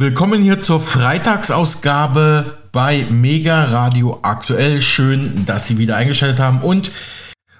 Willkommen 0.00 0.44
hier 0.44 0.60
zur 0.60 0.78
Freitagsausgabe 0.78 2.56
bei 2.70 3.04
Mega 3.10 3.64
Radio 3.64 4.20
Aktuell. 4.22 4.80
Schön, 4.80 5.44
dass 5.44 5.66
Sie 5.66 5.76
wieder 5.76 5.96
eingeschaltet 5.96 6.38
haben 6.38 6.62
und 6.62 6.92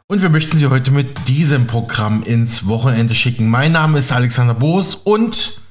und 0.07 0.23
wir 0.23 0.29
möchten 0.29 0.57
Sie 0.57 0.69
heute 0.69 0.93
mit 0.93 1.27
diesem 1.27 1.67
Programm 1.67 2.23
ins 2.23 2.69
Wochenende 2.69 3.17
schicken. 3.17 3.51
Mein 3.51 3.73
Name 3.73 3.99
ist 3.99 4.13
Alexander 4.13 4.55
Boos 4.55 4.95
und 4.95 5.63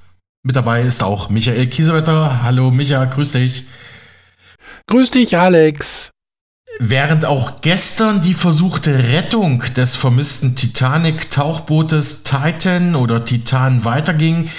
mit 0.43 0.57
dabei 0.57 0.81
ist 0.81 1.03
auch 1.03 1.29
Michael 1.29 1.67
Kiesewetter. 1.67 2.43
Hallo 2.43 2.69
Micha, 2.69 3.05
grüß 3.05 3.31
dich. 3.31 3.65
Grüß 4.87 5.11
dich, 5.11 5.37
Alex. 5.37 6.09
Während 6.79 7.23
auch 7.23 7.61
gestern 7.61 8.21
die 8.21 8.33
versuchte 8.33 9.07
Rettung 9.07 9.63
des 9.77 9.95
vermissten 9.95 10.57
Titanic-Tauchbootes 10.57 12.23
Titan 12.23 12.95
oder 12.95 13.23
Titan 13.23 13.85
weiterging, 13.85 14.49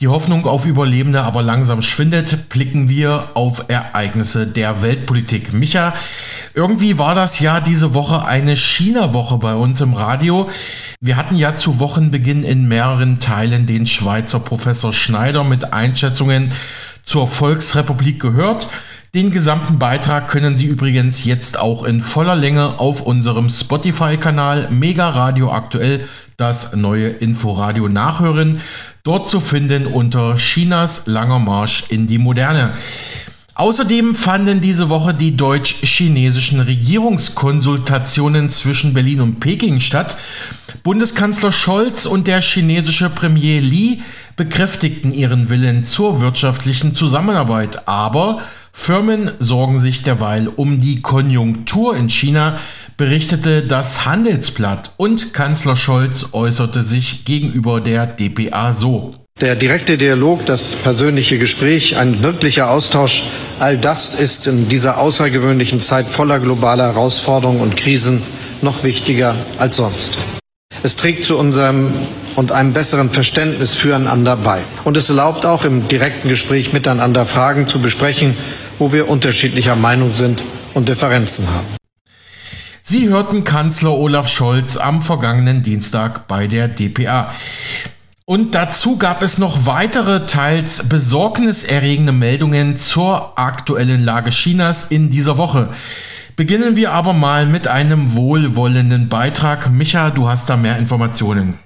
die 0.00 0.08
Hoffnung 0.08 0.46
auf 0.46 0.66
Überlebende 0.66 1.22
aber 1.22 1.42
langsam 1.42 1.80
schwindet, 1.80 2.50
blicken 2.50 2.88
wir 2.88 3.30
auf 3.34 3.68
Ereignisse 3.68 4.46
der 4.46 4.82
Weltpolitik. 4.82 5.54
Micha, 5.54 5.94
irgendwie 6.54 6.98
war 6.98 7.14
das 7.14 7.40
ja 7.40 7.60
diese 7.60 7.94
Woche 7.94 8.24
eine 8.24 8.56
China-Woche 8.56 9.38
bei 9.38 9.54
uns 9.54 9.80
im 9.80 9.94
Radio. 9.94 10.50
Wir 11.00 11.16
hatten 11.16 11.36
ja 11.36 11.56
zu 11.56 11.80
Wochenbeginn 11.80 12.44
in 12.44 12.68
mehreren 12.68 13.20
Teilen 13.20 13.66
den 13.66 13.86
Schweizer 13.86 14.40
Professor 14.40 14.92
Schneider 14.92 15.44
mit 15.44 15.72
Einschätzungen 15.72 16.52
zur 17.02 17.26
Volksrepublik 17.26 18.20
gehört. 18.20 18.68
Den 19.14 19.30
gesamten 19.30 19.78
Beitrag 19.78 20.28
können 20.28 20.58
Sie 20.58 20.66
übrigens 20.66 21.24
jetzt 21.24 21.58
auch 21.58 21.84
in 21.84 22.02
voller 22.02 22.36
Länge 22.36 22.78
auf 22.80 23.00
unserem 23.00 23.48
Spotify-Kanal 23.48 24.68
Mega 24.70 25.08
Radio 25.08 25.50
aktuell 25.52 26.06
das 26.36 26.76
neue 26.76 27.08
Inforadio 27.08 27.88
nachhören. 27.88 28.60
Dort 29.06 29.28
zu 29.28 29.38
finden 29.38 29.86
unter 29.86 30.34
Chinas 30.34 31.06
langer 31.06 31.38
Marsch 31.38 31.84
in 31.90 32.08
die 32.08 32.18
Moderne. 32.18 32.72
Außerdem 33.54 34.16
fanden 34.16 34.60
diese 34.60 34.88
Woche 34.88 35.14
die 35.14 35.36
deutsch-chinesischen 35.36 36.58
Regierungskonsultationen 36.58 38.50
zwischen 38.50 38.94
Berlin 38.94 39.20
und 39.20 39.38
Peking 39.38 39.78
statt. 39.78 40.16
Bundeskanzler 40.82 41.52
Scholz 41.52 42.04
und 42.04 42.26
der 42.26 42.40
chinesische 42.40 43.08
Premier 43.08 43.60
Li 43.60 44.02
bekräftigten 44.34 45.14
ihren 45.14 45.50
Willen 45.50 45.84
zur 45.84 46.20
wirtschaftlichen 46.20 46.92
Zusammenarbeit, 46.92 47.86
aber 47.86 48.40
Firmen 48.72 49.30
sorgen 49.38 49.78
sich 49.78 50.02
derweil 50.02 50.48
um 50.48 50.80
die 50.80 51.00
Konjunktur 51.00 51.96
in 51.96 52.08
China, 52.08 52.58
berichtete 52.96 53.62
das 53.62 54.06
Handelsblatt 54.06 54.92
und 54.96 55.34
Kanzler 55.34 55.76
Scholz 55.76 56.30
äußerte 56.32 56.82
sich 56.82 57.24
gegenüber 57.24 57.80
der 57.80 58.06
DPA 58.06 58.72
so. 58.72 59.12
Der 59.40 59.54
direkte 59.54 59.98
Dialog, 59.98 60.46
das 60.46 60.76
persönliche 60.76 61.38
Gespräch, 61.38 61.98
ein 61.98 62.22
wirklicher 62.22 62.70
Austausch, 62.70 63.24
all 63.58 63.76
das 63.76 64.14
ist 64.14 64.46
in 64.46 64.70
dieser 64.70 64.96
außergewöhnlichen 64.96 65.80
Zeit 65.80 66.08
voller 66.08 66.38
globaler 66.38 66.94
Herausforderungen 66.94 67.60
und 67.60 67.76
Krisen 67.76 68.22
noch 68.62 68.82
wichtiger 68.82 69.36
als 69.58 69.76
sonst. 69.76 70.18
Es 70.82 70.96
trägt 70.96 71.26
zu 71.26 71.36
unserem 71.36 71.92
und 72.34 72.50
einem 72.52 72.72
besseren 72.72 73.10
Verständnis 73.10 73.74
füreinander 73.74 74.36
bei. 74.36 74.60
Und 74.84 74.96
es 74.96 75.10
erlaubt 75.10 75.44
auch 75.44 75.64
im 75.64 75.86
direkten 75.88 76.28
Gespräch 76.28 76.72
miteinander 76.72 77.26
Fragen 77.26 77.66
zu 77.66 77.80
besprechen, 77.80 78.36
wo 78.78 78.92
wir 78.92 79.08
unterschiedlicher 79.08 79.76
Meinung 79.76 80.14
sind 80.14 80.42
und 80.72 80.88
Differenzen 80.88 81.46
haben. 81.46 81.85
Sie 82.88 83.08
hörten 83.08 83.42
Kanzler 83.42 83.94
Olaf 83.94 84.28
Scholz 84.28 84.76
am 84.76 85.02
vergangenen 85.02 85.64
Dienstag 85.64 86.28
bei 86.28 86.46
der 86.46 86.68
DPA. 86.68 87.34
Und 88.24 88.54
dazu 88.54 88.96
gab 88.96 89.22
es 89.22 89.38
noch 89.38 89.66
weitere, 89.66 90.26
teils 90.26 90.88
besorgniserregende 90.88 92.12
Meldungen 92.12 92.76
zur 92.76 93.36
aktuellen 93.40 94.04
Lage 94.04 94.30
Chinas 94.30 94.84
in 94.84 95.10
dieser 95.10 95.36
Woche. 95.36 95.70
Beginnen 96.36 96.76
wir 96.76 96.92
aber 96.92 97.12
mal 97.12 97.46
mit 97.46 97.66
einem 97.66 98.14
wohlwollenden 98.14 99.08
Beitrag. 99.08 99.68
Micha, 99.68 100.10
du 100.10 100.28
hast 100.28 100.48
da 100.48 100.56
mehr 100.56 100.78
Informationen. 100.78 101.58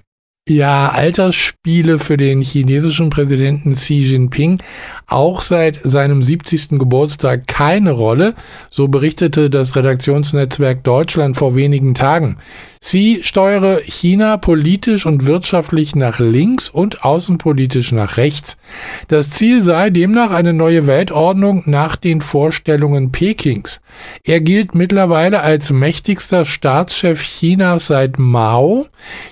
Ja, 0.51 0.89
Altersspiele 0.89 2.01
für 2.01 2.17
den 2.17 2.43
chinesischen 2.43 3.09
Präsidenten 3.09 3.75
Xi 3.75 4.01
Jinping 4.01 4.61
auch 5.07 5.43
seit 5.43 5.77
seinem 5.77 6.25
70. 6.25 6.71
Geburtstag 6.71 7.47
keine 7.47 7.93
Rolle, 7.93 8.35
so 8.69 8.89
berichtete 8.89 9.49
das 9.49 9.77
Redaktionsnetzwerk 9.77 10.83
Deutschland 10.83 11.37
vor 11.37 11.55
wenigen 11.55 11.95
Tagen. 11.95 12.39
Sie 12.83 13.21
steuere 13.23 13.79
China 13.81 14.39
politisch 14.39 15.05
und 15.05 15.27
wirtschaftlich 15.27 15.95
nach 15.95 16.19
links 16.19 16.71
und 16.71 17.05
außenpolitisch 17.05 17.93
nach 17.93 18.17
rechts. 18.17 18.57
Das 19.07 19.29
Ziel 19.29 19.63
sei 19.63 19.91
demnach 19.91 20.31
eine 20.31 20.55
neue 20.55 20.87
Weltordnung 20.87 21.63
nach 21.67 21.97
den 21.97 22.23
Vorstellungen 22.23 23.13
Pekings. 23.13 23.83
Er 24.25 24.41
gilt 24.41 24.75
mittlerweile 24.75 25.43
als 25.43 25.71
mächtigster 25.71 26.47
Staatschef 26.47 27.23
Chinas 27.23 27.89
seit 27.89 28.19
Mao. 28.19 28.87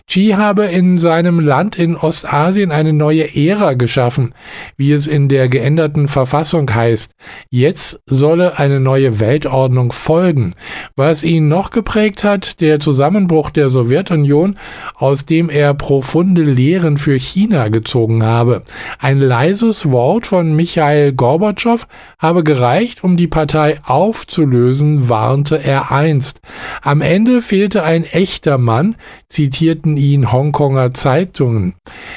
Xi 0.06 0.34
habe 0.36 0.66
in 0.66 0.98
seinem 0.98 1.40
Land 1.40 1.78
in 1.78 1.96
Ostasien 1.96 2.70
eine 2.70 2.92
neue 2.92 3.34
Ära 3.34 3.72
geschaffen, 3.72 4.34
wie 4.76 4.92
es 4.92 5.06
in 5.06 5.30
der 5.30 5.48
geänderten 5.48 6.08
Verfassung 6.08 6.72
heißt. 6.72 7.12
Jetzt 7.48 8.00
solle 8.04 8.58
eine 8.58 8.78
neue 8.78 9.20
Weltordnung 9.20 9.90
folgen. 9.90 10.50
Was 10.96 11.24
ihn 11.24 11.48
noch 11.48 11.70
geprägt 11.70 12.24
hat, 12.24 12.60
der 12.60 12.78
Zusammenbruch 12.78 13.37
der 13.50 13.70
Sowjetunion, 13.70 14.56
aus 14.94 15.24
dem 15.24 15.48
er 15.50 15.74
profunde 15.74 16.42
Lehren 16.42 16.98
für 16.98 17.18
China 17.18 17.68
gezogen 17.68 18.24
habe. 18.24 18.62
Ein 18.98 19.20
leises 19.20 19.90
Wort 19.90 20.26
von 20.26 20.54
Michael 20.56 21.12
Gorbatschow 21.12 21.86
habe 22.18 22.42
gereicht, 22.42 23.04
um 23.04 23.16
die 23.16 23.28
Partei 23.28 23.78
aufzulösen, 23.84 25.08
warnte 25.08 25.62
er 25.62 25.92
einst. 25.92 26.40
Am 26.82 27.00
Ende 27.00 27.42
fehlte 27.42 27.84
ein 27.84 28.04
echter 28.04 28.58
Mann, 28.58 28.96
zitierten 29.28 29.96
ihn 29.96 30.32
Hongkonger 30.32 30.94
Zeitungen. 30.94 31.74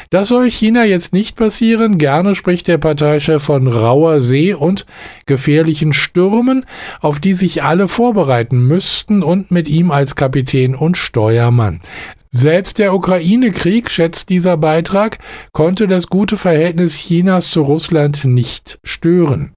Das 0.10 0.30
soll 0.30 0.50
China 0.50 0.86
jetzt 0.86 1.14
nicht 1.14 1.36
passieren. 1.36 1.98
Gerne 1.98 2.36
spricht 2.36 2.68
der 2.68 2.78
Parteichef 2.78 3.44
von 3.44 3.68
rauer 3.68 4.22
See 4.22 4.54
und 4.54 4.86
gefährlichen 5.26 5.94
Stürmen, 5.94 6.66
auf 7.00 7.20
die 7.20 7.34
sich 7.34 7.64
alle 7.64 7.88
vorbereiten 7.88 8.68
müssten 8.68 9.24
und 9.24 9.52
mit 9.52 9.70
ihm 9.70 9.92
als 9.92 10.16
Kapitän 10.16 10.76
und 10.76 10.98
Steuermann. 11.12 11.82
Selbst 12.30 12.78
der 12.78 12.94
Ukraine-Krieg, 12.94 13.92
schätzt 13.92 14.30
dieser 14.30 14.56
Beitrag, 14.56 15.20
konnte 15.52 15.90
das 15.90 16.08
gute 16.08 16.38
Verhältnis 16.38 16.96
Chinas 16.96 17.52
zu 17.52 17.64
Russland 17.64 18.24
nicht 18.24 18.80
stören. 18.86 19.52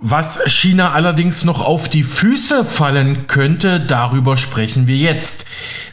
Was 0.00 0.44
China 0.46 0.92
allerdings 0.92 1.46
noch 1.46 1.64
auf 1.64 1.88
die 1.88 2.02
Füße 2.02 2.66
fallen 2.66 3.26
könnte, 3.26 3.80
darüber 3.80 4.36
sprechen 4.36 4.86
wir 4.86 4.96
jetzt. 4.96 5.46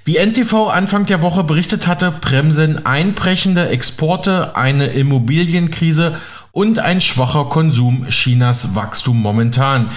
Wie 0.03 0.17
NTV 0.17 0.67
Anfang 0.67 1.05
der 1.05 1.21
Woche 1.21 1.45
berichtet 1.45 1.87
hatte, 1.87 2.11
bremsen 2.11 2.85
einbrechende 2.85 3.69
Exporte, 3.69 4.57
eine 4.57 4.87
Immobilienkrise 4.87 6.17
und 6.55 6.79
ein 6.79 7.01
schwacher 7.01 7.45
Konsum 7.49 8.07
Chinas 8.07 8.75
Wachstum 8.75 9.21
momentan. 9.21 9.89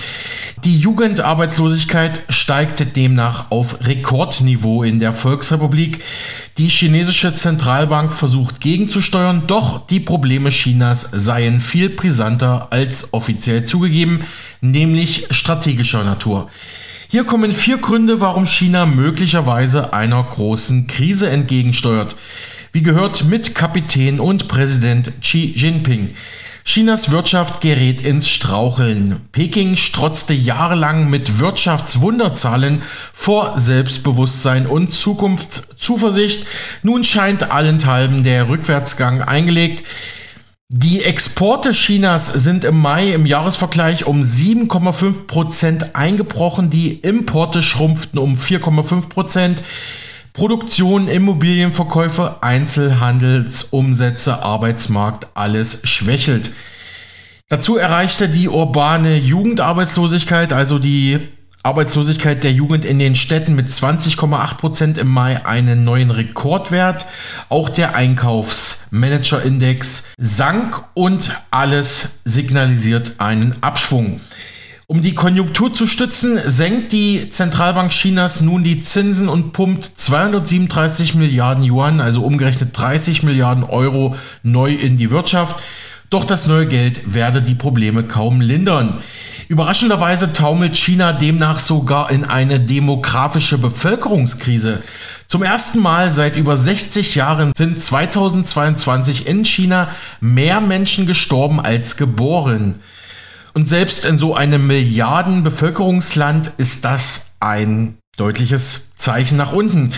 Die 0.64 0.76
Jugendarbeitslosigkeit 0.76 2.22
steigt 2.30 2.96
demnach 2.96 3.52
auf 3.52 3.86
Rekordniveau 3.86 4.82
in 4.82 4.98
der 4.98 5.12
Volksrepublik. 5.12 6.02
Die 6.58 6.66
chinesische 6.66 7.32
Zentralbank 7.32 8.12
versucht 8.12 8.60
gegenzusteuern, 8.60 9.44
doch 9.46 9.86
die 9.86 10.00
Probleme 10.00 10.50
Chinas 10.50 11.08
seien 11.12 11.60
viel 11.60 11.90
brisanter 11.90 12.66
als 12.70 13.12
offiziell 13.12 13.64
zugegeben, 13.64 14.24
nämlich 14.60 15.28
strategischer 15.30 16.02
Natur. 16.02 16.50
Hier 17.08 17.22
kommen 17.22 17.52
vier 17.52 17.78
Gründe, 17.78 18.20
warum 18.20 18.46
China 18.46 18.84
möglicherweise 18.84 19.92
einer 19.92 20.24
großen 20.24 20.88
Krise 20.88 21.30
entgegensteuert. 21.30 22.16
Wie 22.72 22.82
gehört 22.82 23.26
mit 23.26 23.54
Kapitän 23.54 24.18
und 24.18 24.48
Präsident 24.48 25.12
Xi 25.20 25.54
Jinping. 25.56 26.16
Chinas 26.70 27.10
Wirtschaft 27.10 27.62
gerät 27.62 28.02
ins 28.02 28.28
Straucheln. 28.28 29.26
Peking 29.32 29.74
strotzte 29.76 30.34
jahrelang 30.34 31.08
mit 31.08 31.38
Wirtschaftswunderzahlen 31.38 32.82
vor 33.14 33.58
Selbstbewusstsein 33.58 34.66
und 34.66 34.92
Zukunftszuversicht. 34.92 36.44
Nun 36.82 37.04
scheint 37.04 37.50
allenthalben 37.50 38.22
der 38.22 38.50
Rückwärtsgang 38.50 39.22
eingelegt. 39.22 39.82
Die 40.68 41.02
Exporte 41.02 41.70
Chinas 41.70 42.30
sind 42.34 42.64
im 42.64 42.78
Mai 42.78 43.14
im 43.14 43.24
Jahresvergleich 43.24 44.04
um 44.04 44.20
7,5 44.20 45.26
Prozent 45.26 45.94
eingebrochen. 45.96 46.68
Die 46.68 46.92
Importe 46.92 47.62
schrumpften 47.62 48.18
um 48.18 48.34
4,5 48.34 49.08
Prozent. 49.08 49.64
Produktion, 50.38 51.08
Immobilienverkäufe, 51.08 52.36
Einzelhandelsumsätze, 52.42 54.40
Arbeitsmarkt, 54.40 55.26
alles 55.34 55.80
schwächelt. 55.82 56.52
Dazu 57.48 57.76
erreichte 57.76 58.28
die 58.28 58.48
urbane 58.48 59.16
Jugendarbeitslosigkeit, 59.16 60.52
also 60.52 60.78
die 60.78 61.18
Arbeitslosigkeit 61.64 62.44
der 62.44 62.52
Jugend 62.52 62.84
in 62.84 63.00
den 63.00 63.16
Städten 63.16 63.56
mit 63.56 63.66
20,8 63.66 64.54
Prozent 64.58 64.96
im 64.96 65.08
Mai 65.08 65.44
einen 65.44 65.82
neuen 65.82 66.12
Rekordwert. 66.12 67.06
Auch 67.48 67.68
der 67.68 67.96
Einkaufs 67.96 68.86
Manager-Index 68.92 70.12
sank 70.18 70.84
und 70.94 71.32
alles 71.50 72.20
signalisiert 72.24 73.14
einen 73.18 73.56
Abschwung. 73.60 74.20
Um 74.90 75.02
die 75.02 75.14
Konjunktur 75.14 75.74
zu 75.74 75.86
stützen, 75.86 76.40
senkt 76.46 76.92
die 76.92 77.28
Zentralbank 77.28 77.90
Chinas 77.90 78.40
nun 78.40 78.64
die 78.64 78.80
Zinsen 78.80 79.28
und 79.28 79.52
pumpt 79.52 79.84
237 79.84 81.14
Milliarden 81.14 81.62
Yuan, 81.62 82.00
also 82.00 82.22
umgerechnet 82.22 82.70
30 82.72 83.22
Milliarden 83.22 83.64
Euro, 83.64 84.16
neu 84.42 84.72
in 84.72 84.96
die 84.96 85.10
Wirtschaft. 85.10 85.62
Doch 86.08 86.24
das 86.24 86.46
neue 86.46 86.66
Geld 86.66 87.12
werde 87.12 87.42
die 87.42 87.54
Probleme 87.54 88.02
kaum 88.02 88.40
lindern. 88.40 88.96
Überraschenderweise 89.48 90.32
taumelt 90.32 90.74
China 90.74 91.12
demnach 91.12 91.58
sogar 91.58 92.10
in 92.10 92.24
eine 92.24 92.58
demografische 92.58 93.58
Bevölkerungskrise. 93.58 94.82
Zum 95.26 95.42
ersten 95.42 95.80
Mal 95.80 96.10
seit 96.10 96.34
über 96.34 96.56
60 96.56 97.14
Jahren 97.14 97.52
sind 97.54 97.82
2022 97.82 99.26
in 99.26 99.44
China 99.44 99.90
mehr 100.22 100.62
Menschen 100.62 101.06
gestorben 101.06 101.60
als 101.60 101.98
geboren. 101.98 102.76
Und 103.58 103.66
selbst 103.66 104.06
in 104.06 104.18
so 104.18 104.36
einem 104.36 104.68
Milliarden-Bevölkerungsland 104.68 106.52
ist 106.58 106.84
das 106.84 107.32
ein 107.40 107.98
deutliches 108.16 108.94
Zeichen 108.94 109.36
nach 109.36 109.50
unten. 109.50 109.92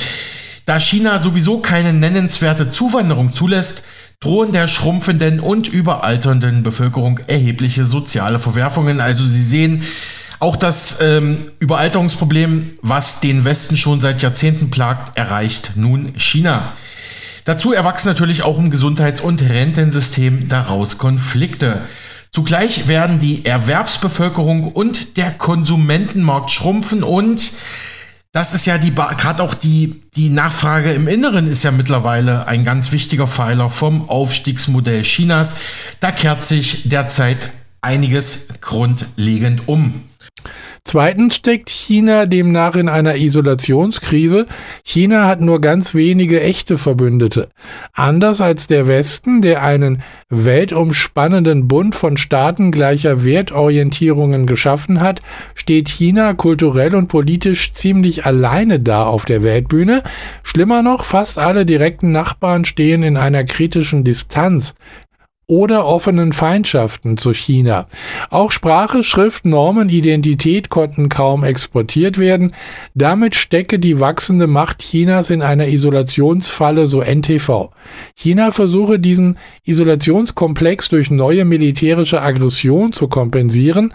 Da 0.64 0.80
China 0.80 1.22
sowieso 1.22 1.58
keine 1.58 1.92
nennenswerte 1.92 2.70
Zuwanderung 2.70 3.34
zulässt, 3.34 3.82
drohen 4.18 4.52
der 4.52 4.66
schrumpfenden 4.66 5.40
und 5.40 5.68
überalternden 5.68 6.62
Bevölkerung 6.62 7.18
erhebliche 7.26 7.84
soziale 7.84 8.38
Verwerfungen. 8.38 8.98
Also 8.98 9.26
Sie 9.26 9.42
sehen, 9.42 9.82
auch 10.38 10.56
das 10.56 11.02
ähm, 11.02 11.50
Überalterungsproblem, 11.58 12.78
was 12.80 13.20
den 13.20 13.44
Westen 13.44 13.76
schon 13.76 14.00
seit 14.00 14.22
Jahrzehnten 14.22 14.70
plagt, 14.70 15.18
erreicht 15.18 15.72
nun 15.74 16.14
China. 16.16 16.72
Dazu 17.44 17.74
erwachsen 17.74 18.08
natürlich 18.08 18.42
auch 18.42 18.58
im 18.58 18.70
Gesundheits- 18.70 19.20
und 19.20 19.42
Rentensystem 19.42 20.48
daraus 20.48 20.96
Konflikte. 20.96 21.82
Zugleich 22.32 22.86
werden 22.86 23.18
die 23.18 23.44
Erwerbsbevölkerung 23.44 24.72
und 24.72 25.16
der 25.16 25.32
Konsumentenmarkt 25.32 26.50
schrumpfen 26.50 27.02
und 27.02 27.52
das 28.32 28.54
ist 28.54 28.64
ja 28.64 28.78
die, 28.78 28.94
gerade 28.94 29.42
auch 29.42 29.54
die, 29.54 30.02
die 30.14 30.30
Nachfrage 30.30 30.92
im 30.92 31.08
Inneren 31.08 31.50
ist 31.50 31.64
ja 31.64 31.72
mittlerweile 31.72 32.46
ein 32.46 32.64
ganz 32.64 32.92
wichtiger 32.92 33.26
Pfeiler 33.26 33.68
vom 33.68 34.08
Aufstiegsmodell 34.08 35.02
Chinas. 35.02 35.56
Da 35.98 36.12
kehrt 36.12 36.44
sich 36.44 36.88
derzeit 36.88 37.50
einiges 37.80 38.46
grundlegend 38.60 39.66
um. 39.66 40.02
Zweitens 40.84 41.36
steckt 41.36 41.68
China 41.70 42.26
demnach 42.26 42.74
in 42.74 42.88
einer 42.88 43.16
Isolationskrise. 43.16 44.46
China 44.82 45.26
hat 45.26 45.40
nur 45.40 45.60
ganz 45.60 45.94
wenige 45.94 46.40
echte 46.40 46.78
Verbündete. 46.78 47.48
Anders 47.92 48.40
als 48.40 48.66
der 48.66 48.86
Westen, 48.86 49.42
der 49.42 49.62
einen 49.62 50.02
weltumspannenden 50.30 51.68
Bund 51.68 51.94
von 51.94 52.16
Staaten 52.16 52.72
gleicher 52.72 53.24
Wertorientierungen 53.24 54.46
geschaffen 54.46 55.00
hat, 55.00 55.20
steht 55.54 55.88
China 55.88 56.34
kulturell 56.34 56.94
und 56.94 57.08
politisch 57.08 57.72
ziemlich 57.72 58.26
alleine 58.26 58.80
da 58.80 59.04
auf 59.04 59.24
der 59.24 59.42
Weltbühne. 59.42 60.02
Schlimmer 60.42 60.82
noch, 60.82 61.04
fast 61.04 61.38
alle 61.38 61.66
direkten 61.66 62.10
Nachbarn 62.10 62.64
stehen 62.64 63.02
in 63.02 63.16
einer 63.16 63.44
kritischen 63.44 64.02
Distanz 64.02 64.74
oder 65.50 65.84
offenen 65.84 66.32
Feindschaften 66.32 67.18
zu 67.18 67.34
China. 67.34 67.88
Auch 68.30 68.52
Sprache, 68.52 69.02
Schrift, 69.02 69.44
Normen, 69.44 69.88
Identität 69.88 70.68
konnten 70.68 71.08
kaum 71.08 71.42
exportiert 71.42 72.18
werden. 72.18 72.52
Damit 72.94 73.34
stecke 73.34 73.80
die 73.80 73.98
wachsende 73.98 74.46
Macht 74.46 74.78
Chinas 74.78 75.28
in 75.28 75.42
einer 75.42 75.66
Isolationsfalle, 75.66 76.86
so 76.86 77.02
NTV. 77.02 77.70
China 78.14 78.52
versuche 78.52 79.00
diesen 79.00 79.38
Isolationskomplex 79.64 80.88
durch 80.88 81.10
neue 81.10 81.44
militärische 81.44 82.22
Aggression 82.22 82.92
zu 82.92 83.08
kompensieren. 83.08 83.92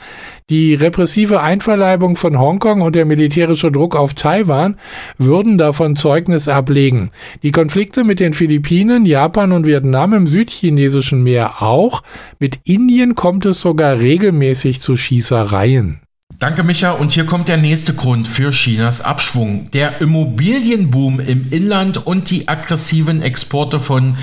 Die 0.52 0.76
repressive 0.76 1.42
Einverleibung 1.42 2.16
von 2.16 2.38
Hongkong 2.38 2.82
und 2.82 2.96
der 2.96 3.06
militärische 3.06 3.72
Druck 3.72 3.96
auf 3.96 4.14
Taiwan 4.14 4.78
würden 5.18 5.58
davon 5.58 5.96
Zeugnis 5.96 6.48
ablegen. 6.48 7.10
Die 7.42 7.50
Konflikte 7.50 8.04
mit 8.04 8.20
den 8.20 8.36
Philippinen, 8.36 9.08
Japan 9.08 9.52
und 9.52 9.66
Vietnam 9.66 10.14
im 10.14 10.28
südchinesischen 10.28 11.24
Meer 11.24 11.64
auch. 11.64 12.04
Mit 12.38 12.60
Indien 12.64 13.16
kommt 13.16 13.48
es 13.48 13.60
sogar 13.60 13.98
regelmäßig 13.98 14.82
zu 14.82 14.96
Schießereien. 14.96 16.02
Danke, 16.38 16.64
Micha. 16.64 16.92
Und 16.92 17.12
hier 17.12 17.26
kommt 17.26 17.48
der 17.48 17.58
nächste 17.58 17.96
Grund 17.96 18.28
für 18.28 18.52
Chinas 18.52 19.02
Abschwung. 19.02 19.66
Der 19.74 20.00
Immobilienboom 20.00 21.22
im 21.22 21.48
Inland 21.50 22.06
und 22.06 22.30
die 22.30 22.48
aggressiven 22.48 23.24
Exporte 23.24 23.80
von 23.80 24.16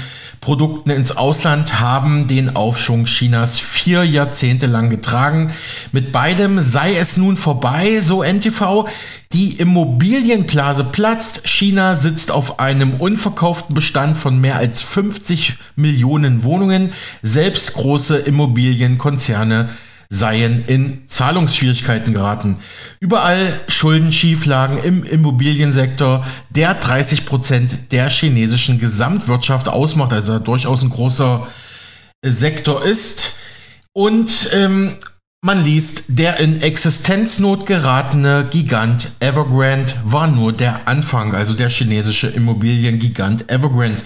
Produkten 0.43 0.91
ins 0.91 1.17
Ausland 1.17 1.79
haben 1.79 2.27
den 2.27 2.57
Aufschwung 2.57 3.05
Chinas 3.05 3.61
vier 3.61 4.03
Jahrzehnte 4.03 4.67
lang 4.67 4.91
getragen. 4.91 5.53
Mit 5.93 6.11
beidem 6.11 6.61
sei 6.61 6.97
es 6.97 7.17
nun 7.17 7.37
vorbei, 7.37 8.01
so 8.01 8.25
NTV. 8.25 8.89
Die 9.33 9.53
Immobilienblase 9.53 10.83
platzt. 10.83 11.47
China 11.47 11.95
sitzt 11.95 12.33
auf 12.33 12.59
einem 12.59 12.95
unverkauften 12.95 13.73
Bestand 13.73 14.19
von 14.19 14.41
mehr 14.41 14.57
als 14.57 14.83
50 14.83 15.59
Millionen 15.77 16.43
Wohnungen. 16.43 16.93
Selbst 17.23 17.75
große 17.75 18.19
Immobilienkonzerne 18.19 19.69
seien 20.15 20.67
in 20.67 21.09
Zahlungsschwierigkeiten 21.09 22.13
geraten. 22.13 22.59
Überall 23.01 23.59
Schuldenschieflagen 23.67 24.77
im 24.77 25.05
Immobiliensektor, 25.05 26.27
der 26.51 26.75
30 26.75 27.25
Prozent 27.25 27.93
der 27.93 28.11
chinesischen 28.11 28.79
Gesamtwirtschaft 28.79 29.69
ausmacht, 29.69 30.13
also 30.13 30.39
durchaus 30.39 30.83
ein 30.83 30.91
großer 30.91 31.47
äh, 32.21 32.29
Sektor 32.29 32.85
ist. 32.85 33.39
Und 33.95 34.51
ähm, 34.53 34.97
man 35.45 35.65
liest, 35.65 36.05
der 36.07 36.39
in 36.39 36.63
Existenznot 36.63 37.67
geratene 37.67 38.47
Gigant 38.49 39.11
Evergrande 39.19 39.93
war 40.05 40.29
nur 40.29 40.53
der 40.53 40.87
Anfang, 40.87 41.35
also 41.35 41.55
der 41.55 41.69
chinesische 41.69 42.29
Immobiliengigant 42.29 43.51
Evergrande. 43.51 44.01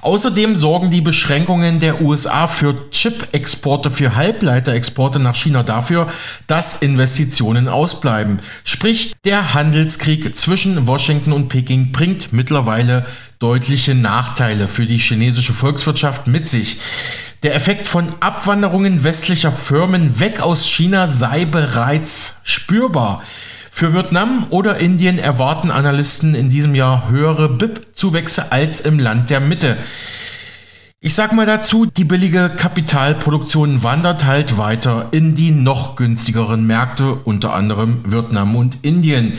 Außerdem 0.00 0.56
sorgen 0.56 0.90
die 0.90 1.02
Beschränkungen 1.02 1.80
der 1.80 2.00
USA 2.00 2.48
für 2.48 2.90
Chip-Exporte, 2.90 3.90
für 3.90 4.16
Halbleiterexporte 4.16 5.18
nach 5.18 5.34
China 5.34 5.62
dafür, 5.62 6.08
dass 6.46 6.80
Investitionen 6.80 7.68
ausbleiben. 7.68 8.38
Sprich, 8.64 9.12
der 9.26 9.52
Handelskrieg 9.52 10.34
zwischen 10.34 10.86
Washington 10.86 11.34
und 11.34 11.50
Peking 11.50 11.92
bringt 11.92 12.32
mittlerweile 12.32 13.04
deutliche 13.38 13.94
Nachteile 13.94 14.66
für 14.66 14.86
die 14.86 14.96
chinesische 14.96 15.52
Volkswirtschaft 15.52 16.26
mit 16.26 16.48
sich. 16.48 16.78
Der 17.42 17.54
Effekt 17.54 17.88
von 17.88 18.06
Abwanderungen 18.20 19.02
westlicher 19.02 19.50
Firmen 19.50 20.20
weg 20.20 20.42
aus 20.42 20.68
China 20.68 21.06
sei 21.06 21.46
bereits 21.46 22.40
spürbar. 22.42 23.22
Für 23.70 23.94
Vietnam 23.94 24.46
oder 24.50 24.78
Indien 24.78 25.18
erwarten 25.18 25.70
Analysten 25.70 26.34
in 26.34 26.50
diesem 26.50 26.74
Jahr 26.74 27.08
höhere 27.08 27.48
BIP-Zuwächse 27.48 28.52
als 28.52 28.80
im 28.80 28.98
Land 28.98 29.30
der 29.30 29.40
Mitte. 29.40 29.78
Ich 31.00 31.14
sag 31.14 31.32
mal 31.32 31.46
dazu, 31.46 31.86
die 31.86 32.04
billige 32.04 32.50
Kapitalproduktion 32.50 33.82
wandert 33.82 34.26
halt 34.26 34.58
weiter 34.58 35.08
in 35.12 35.34
die 35.34 35.50
noch 35.50 35.96
günstigeren 35.96 36.66
Märkte, 36.66 37.14
unter 37.24 37.54
anderem 37.54 38.02
Vietnam 38.04 38.54
und 38.54 38.80
Indien. 38.82 39.32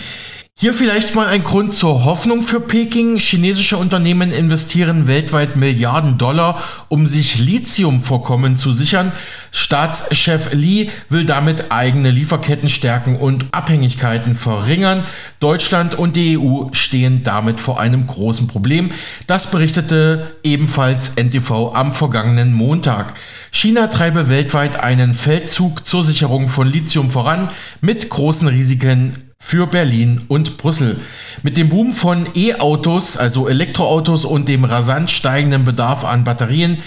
Hier 0.62 0.76
vielleicht 0.76 1.16
mal 1.16 1.26
ein 1.26 1.42
Grund 1.42 1.74
zur 1.74 2.06
Hoffnung 2.06 2.44
für 2.44 2.60
Peking. 2.60 3.18
Chinesische 3.18 3.78
Unternehmen 3.78 4.32
investieren 4.32 5.08
weltweit 5.08 5.56
Milliarden 5.56 6.20
Dollar, 6.20 6.62
um 6.88 7.08
sich 7.08 7.40
Lithiumvorkommen 7.40 8.58
zu 8.58 8.72
sichern. 8.72 9.12
Staatschef 9.52 10.54
Li 10.54 10.92
will 11.10 11.26
damit 11.26 11.72
eigene 11.72 12.12
Lieferketten 12.12 12.70
stärken 12.70 13.16
und 13.16 13.48
Abhängigkeiten 13.52 14.36
verringern. 14.36 15.04
Deutschland 15.40 15.96
und 15.96 16.16
die 16.16 16.38
EU 16.38 16.68
stehen 16.74 17.24
damit 17.24 17.60
vor 17.60 17.80
einem 17.80 18.06
großen 18.06 18.48
Problem. 18.48 18.92
Das 19.26 19.50
berichtete 19.50 20.36
ebenfalls 20.44 21.16
NTV 21.16 21.74
am 21.74 21.92
vergangenen 21.92 22.54
Montag. 22.54 23.16
China 23.50 23.88
treibe 23.88 24.30
weltweit 24.30 24.80
einen 24.80 25.16
Feldzug 25.16 25.88
zur 25.88 26.04
Sicherung 26.04 26.50
von 26.50 26.68
Lithium 26.72 27.10
voran 27.10 27.48
mit 27.82 28.12
großen 28.12 28.48
Risiken 28.48 29.31
für 29.42 29.68
Berlin 29.68 30.22
und 30.28 30.58
Brüssel. 30.58 31.02
Mit 31.42 31.58
dem 31.58 31.68
Boom 31.68 31.92
von 31.92 32.28
E-Autos, 32.36 33.18
also 33.18 33.50
Elektroautos 33.50 34.24
und 34.24 34.48
dem 34.48 34.64
rasant 34.64 35.10
steigenden 35.12 35.66
Bedarf 35.66 36.06
an 36.06 36.24
Batterien 36.24 36.78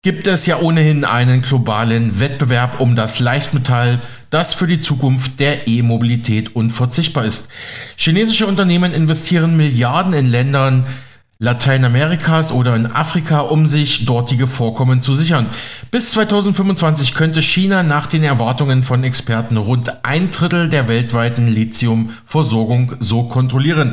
gibt 0.00 0.26
es 0.26 0.46
ja 0.46 0.58
ohnehin 0.58 1.04
einen 1.04 1.42
globalen 1.42 2.18
Wettbewerb 2.18 2.80
um 2.80 2.96
das 2.96 3.20
Leichtmetall, 3.20 4.00
das 4.30 4.52
für 4.52 4.66
die 4.66 4.80
Zukunft 4.80 5.38
der 5.38 5.68
E-Mobilität 5.68 6.56
unverzichtbar 6.56 7.24
ist. 7.24 7.50
Chinesische 7.96 8.48
Unternehmen 8.48 8.92
investieren 8.92 9.56
Milliarden 9.56 10.12
in 10.12 10.28
Ländern, 10.28 10.84
Lateinamerikas 11.42 12.52
oder 12.52 12.76
in 12.76 12.86
Afrika, 12.86 13.40
um 13.40 13.66
sich 13.66 14.04
dortige 14.04 14.46
Vorkommen 14.46 15.02
zu 15.02 15.12
sichern. 15.12 15.46
Bis 15.90 16.12
2025 16.12 17.14
könnte 17.14 17.42
China 17.42 17.82
nach 17.82 18.06
den 18.06 18.22
Erwartungen 18.22 18.84
von 18.84 19.02
Experten 19.02 19.56
rund 19.56 20.04
ein 20.04 20.30
Drittel 20.30 20.68
der 20.68 20.86
weltweiten 20.86 21.48
Lithiumversorgung 21.48 22.94
so 23.00 23.24
kontrollieren. 23.24 23.92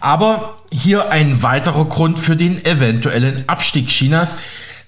Aber 0.00 0.56
hier 0.72 1.12
ein 1.12 1.40
weiterer 1.44 1.84
Grund 1.84 2.18
für 2.18 2.34
den 2.34 2.64
eventuellen 2.64 3.44
Abstieg 3.46 3.90
Chinas. 3.90 4.38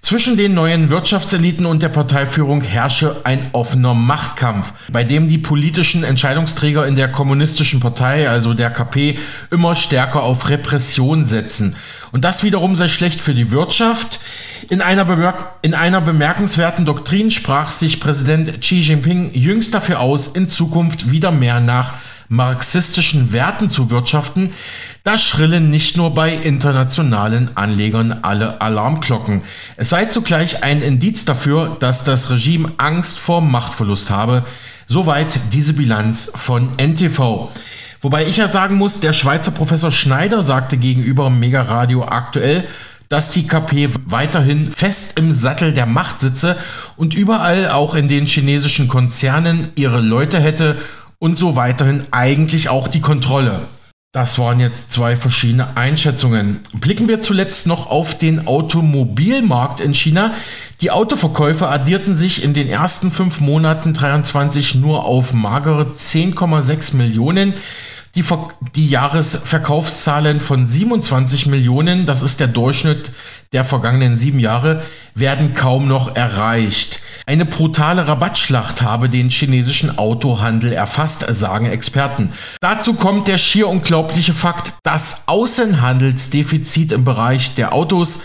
Zwischen 0.03 0.39
den 0.39 0.55
neuen 0.55 0.89
Wirtschaftseliten 0.89 1.67
und 1.67 1.83
der 1.83 1.91
Parteiführung 1.91 2.63
herrsche 2.63 3.21
ein 3.25 3.47
offener 3.53 3.93
Machtkampf, 3.93 4.73
bei 4.91 5.05
dem 5.05 5.29
die 5.29 5.37
politischen 5.37 6.05
Entscheidungsträger 6.05 6.87
in 6.87 6.97
der 6.97 7.13
kommunistischen 7.13 7.81
Partei, 7.81 8.29
also 8.29 8.55
der 8.55 8.71
KP, 8.71 9.19
immer 9.51 9.75
stärker 9.75 10.23
auf 10.23 10.49
Repression 10.49 11.27
setzen. 11.27 11.77
Und 12.13 12.25
das 12.25 12.43
wiederum 12.43 12.75
sei 12.75 12.89
schlecht 12.89 13.21
für 13.21 13.35
die 13.35 13.51
Wirtschaft. 13.51 14.21
In 14.69 14.81
einer, 14.81 15.05
bemerk 15.05 15.55
in 15.63 15.75
einer 15.75 16.01
bemerkenswerten 16.01 16.85
Doktrin 16.85 17.31
sprach 17.31 17.71
sich 17.71 18.01
Präsident 18.01 18.61
Xi 18.61 18.81
Jinping 18.81 19.33
jüngst 19.33 19.75
dafür 19.75 20.01
aus, 20.01 20.29
in 20.29 20.49
Zukunft 20.49 21.11
wieder 21.11 21.31
mehr 21.31 21.61
nach 21.61 21.95
marxistischen 22.31 23.33
Werten 23.33 23.71
zu 23.71 23.91
wirtschaften, 23.91 24.53
da 25.03 25.19
schrillen 25.19 25.69
nicht 25.69 25.97
nur 25.97 26.15
bei 26.15 26.33
internationalen 26.33 27.57
Anlegern 27.57 28.21
alle 28.23 28.61
Alarmglocken. 28.61 29.43
Es 29.77 29.91
sei 29.91 30.07
zugleich 30.07 30.63
ein 30.63 30.81
Indiz 30.81 31.25
dafür, 31.25 31.77
dass 31.81 32.05
das 32.05 32.31
Regime 32.31 32.71
Angst 32.77 33.19
vor 33.19 33.41
Machtverlust 33.41 34.11
habe. 34.11 34.45
Soweit 34.87 35.41
diese 35.53 35.73
Bilanz 35.73 36.33
von 36.35 36.73
NTV. 36.77 37.51
Wobei 38.03 38.25
ich 38.25 38.39
ja 38.39 38.49
sagen 38.49 38.77
muss, 38.77 39.01
der 39.01 39.13
Schweizer 39.13 39.51
Professor 39.51 39.93
Schneider 39.93 40.41
sagte 40.41 40.79
gegenüber 40.79 41.29
Mega 41.29 41.63
Radio 41.63 42.05
aktuell, 42.05 42.65
dass 43.11 43.31
die 43.33 43.47
KP 43.47 43.91
weiterhin 44.07 44.73
fest 44.73 45.19
im 45.19 45.33
Sattel 45.33 45.75
der 45.75 45.85
Macht 45.85 46.21
sitze 46.21 46.57
und 46.97 47.15
überall 47.15 47.71
auch 47.71 47.95
in 47.95 48.09
den 48.09 48.25
chinesischen 48.25 48.89
Konzernen 48.89 49.69
ihre 49.75 50.01
Leute 50.01 50.41
hätte 50.41 50.79
und 51.19 51.39
so 51.39 51.57
weiterhin 51.57 52.05
eigentlich 52.11 52.71
auch 52.71 52.89
die 52.89 53.03
Kontrolle. 53.03 53.63
Das 54.13 54.41
waren 54.41 54.59
jetzt 54.59 54.91
zwei 54.93 55.15
verschiedene 55.15 55.77
Einschätzungen. 55.77 56.61
Blicken 56.73 57.07
wir 57.07 57.21
zuletzt 57.21 57.67
noch 57.69 57.89
auf 57.89 58.19
den 58.19 58.49
Automobilmarkt 58.49 59.79
in 59.79 59.95
China. 59.95 60.35
Die 60.81 60.91
Autoverkäufe 60.91 61.69
addierten 61.69 62.17
sich 62.17 62.43
in 62.43 62.55
den 62.55 62.69
ersten 62.69 63.13
fünf 63.13 63.39
Monaten 63.39 63.93
23 63.95 64.75
nur 64.77 65.05
auf 65.05 65.33
magere 65.33 65.93
10,6 65.97 66.97
Millionen. 66.97 67.55
Die, 68.17 68.25
Ver 68.25 68.49
die 68.75 68.89
Jahresverkaufszahlen 68.89 70.41
von 70.41 70.67
27 70.67 71.47
Millionen, 71.47 72.07
das 72.07 72.23
ist 72.23 72.41
der 72.41 72.49
Durchschnitt 72.49 73.13
der 73.53 73.65
vergangenen 73.65 74.19
sieben 74.19 74.41
Jahre, 74.41 74.83
werden 75.15 75.55
kaum 75.55 75.87
noch 75.87 76.17
erreicht. 76.17 77.03
Eine 77.27 77.45
brutale 77.45 78.09
Rabattschlacht 78.09 78.83
habe 78.83 79.09
den 79.09 79.31
chinesischen 79.31 79.97
Autohandel 79.99 80.73
erfasst, 80.73 81.25
sagen 81.29 81.67
Experten. 81.67 82.33
Dazu 82.61 82.95
kommt 82.95 83.29
der 83.29 83.39
schier 83.39 83.69
unglaubliche 83.69 84.33
Fakt, 84.33 84.73
das 84.83 85.25
Außenhandelsdefizit 85.27 86.91
im 86.91 87.05
Bereich 87.05 87.55
der 87.55 87.73
Autos 87.73 88.23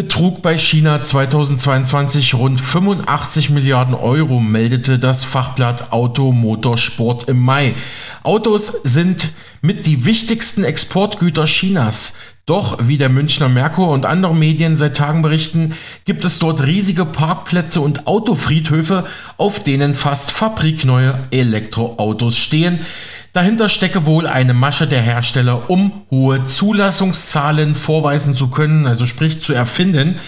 betrug 0.00 0.40
bei 0.40 0.56
China 0.56 1.02
2022 1.02 2.32
rund 2.32 2.58
85 2.58 3.50
Milliarden 3.50 3.94
Euro, 3.94 4.40
meldete 4.40 4.98
das 4.98 5.24
Fachblatt 5.26 5.92
Auto 5.92 6.32
Motorsport 6.32 7.28
im 7.28 7.38
Mai. 7.38 7.74
Autos 8.22 8.80
sind 8.82 9.34
mit 9.60 9.84
die 9.84 10.06
wichtigsten 10.06 10.64
Exportgüter 10.64 11.44
Chinas. 11.44 12.16
Doch, 12.46 12.78
wie 12.80 12.96
der 12.96 13.10
Münchner 13.10 13.50
Merkur 13.50 13.90
und 13.90 14.06
andere 14.06 14.34
Medien 14.34 14.78
seit 14.78 14.96
Tagen 14.96 15.20
berichten, 15.20 15.74
gibt 16.06 16.24
es 16.24 16.38
dort 16.38 16.66
riesige 16.66 17.04
Parkplätze 17.04 17.82
und 17.82 18.06
Autofriedhöfe, 18.06 19.04
auf 19.36 19.62
denen 19.62 19.94
fast 19.94 20.32
fabrikneue 20.32 21.18
Elektroautos 21.30 22.38
stehen. 22.38 22.78
Dahinter 23.32 23.68
stecke 23.68 24.06
wohl 24.06 24.26
eine 24.26 24.54
Masche 24.54 24.88
der 24.88 25.02
Hersteller, 25.02 25.70
um 25.70 25.92
hohe 26.10 26.44
Zulassungszahlen 26.44 27.76
vorweisen 27.76 28.34
zu 28.34 28.48
können, 28.48 28.86
also 28.86 29.06
sprich 29.06 29.40
zu 29.40 29.52
erfinden. 29.52 30.18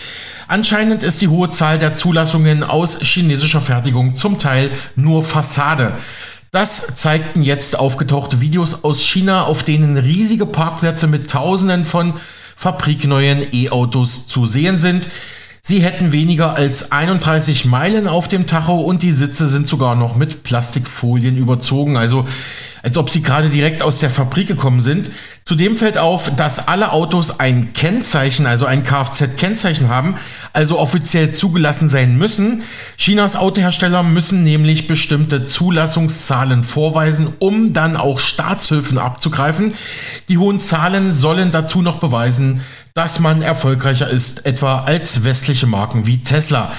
Anscheinend 0.46 1.02
ist 1.02 1.20
die 1.20 1.26
hohe 1.26 1.50
Zahl 1.50 1.80
der 1.80 1.96
Zulassungen 1.96 2.62
aus 2.62 3.00
chinesischer 3.00 3.60
Fertigung 3.60 4.16
zum 4.16 4.38
Teil 4.38 4.70
nur 4.94 5.24
Fassade. 5.24 5.94
Das 6.52 6.94
zeigten 6.94 7.42
jetzt 7.42 7.76
aufgetauchte 7.76 8.40
Videos 8.40 8.84
aus 8.84 9.02
China, 9.02 9.44
auf 9.44 9.64
denen 9.64 9.96
riesige 9.96 10.46
Parkplätze 10.46 11.08
mit 11.08 11.28
Tausenden 11.28 11.84
von 11.84 12.14
fabrikneuen 12.54 13.46
E-Autos 13.52 14.28
zu 14.28 14.46
sehen 14.46 14.78
sind. 14.78 15.08
Sie 15.64 15.80
hätten 15.80 16.10
weniger 16.10 16.56
als 16.56 16.90
31 16.90 17.66
Meilen 17.66 18.08
auf 18.08 18.26
dem 18.26 18.48
Tacho 18.48 18.80
und 18.80 19.04
die 19.04 19.12
Sitze 19.12 19.48
sind 19.48 19.68
sogar 19.68 19.94
noch 19.94 20.16
mit 20.16 20.42
Plastikfolien 20.42 21.36
überzogen. 21.36 21.96
Also 21.96 22.26
als 22.82 22.98
ob 22.98 23.10
sie 23.10 23.22
gerade 23.22 23.48
direkt 23.48 23.82
aus 23.82 24.00
der 24.00 24.10
Fabrik 24.10 24.48
gekommen 24.48 24.80
sind. 24.80 25.10
Zudem 25.44 25.76
fällt 25.76 25.98
auf, 25.98 26.34
dass 26.36 26.68
alle 26.68 26.92
Autos 26.92 27.40
ein 27.40 27.72
Kennzeichen, 27.72 28.46
also 28.46 28.66
ein 28.66 28.84
Kfz-Kennzeichen 28.84 29.88
haben, 29.88 30.16
also 30.52 30.78
offiziell 30.78 31.32
zugelassen 31.32 31.88
sein 31.88 32.16
müssen. 32.16 32.62
Chinas 32.96 33.36
Autohersteller 33.36 34.02
müssen 34.02 34.44
nämlich 34.44 34.86
bestimmte 34.86 35.44
Zulassungszahlen 35.44 36.64
vorweisen, 36.64 37.28
um 37.38 37.72
dann 37.72 37.96
auch 37.96 38.18
Staatshilfen 38.18 38.98
abzugreifen. 38.98 39.74
Die 40.28 40.38
hohen 40.38 40.60
Zahlen 40.60 41.12
sollen 41.12 41.50
dazu 41.50 41.82
noch 41.82 41.98
beweisen, 41.98 42.62
dass 42.94 43.20
man 43.20 43.42
erfolgreicher 43.42 44.08
ist, 44.08 44.44
etwa 44.46 44.82
als 44.82 45.24
westliche 45.24 45.66
Marken 45.66 46.06
wie 46.06 46.22
Tesla. 46.22 46.72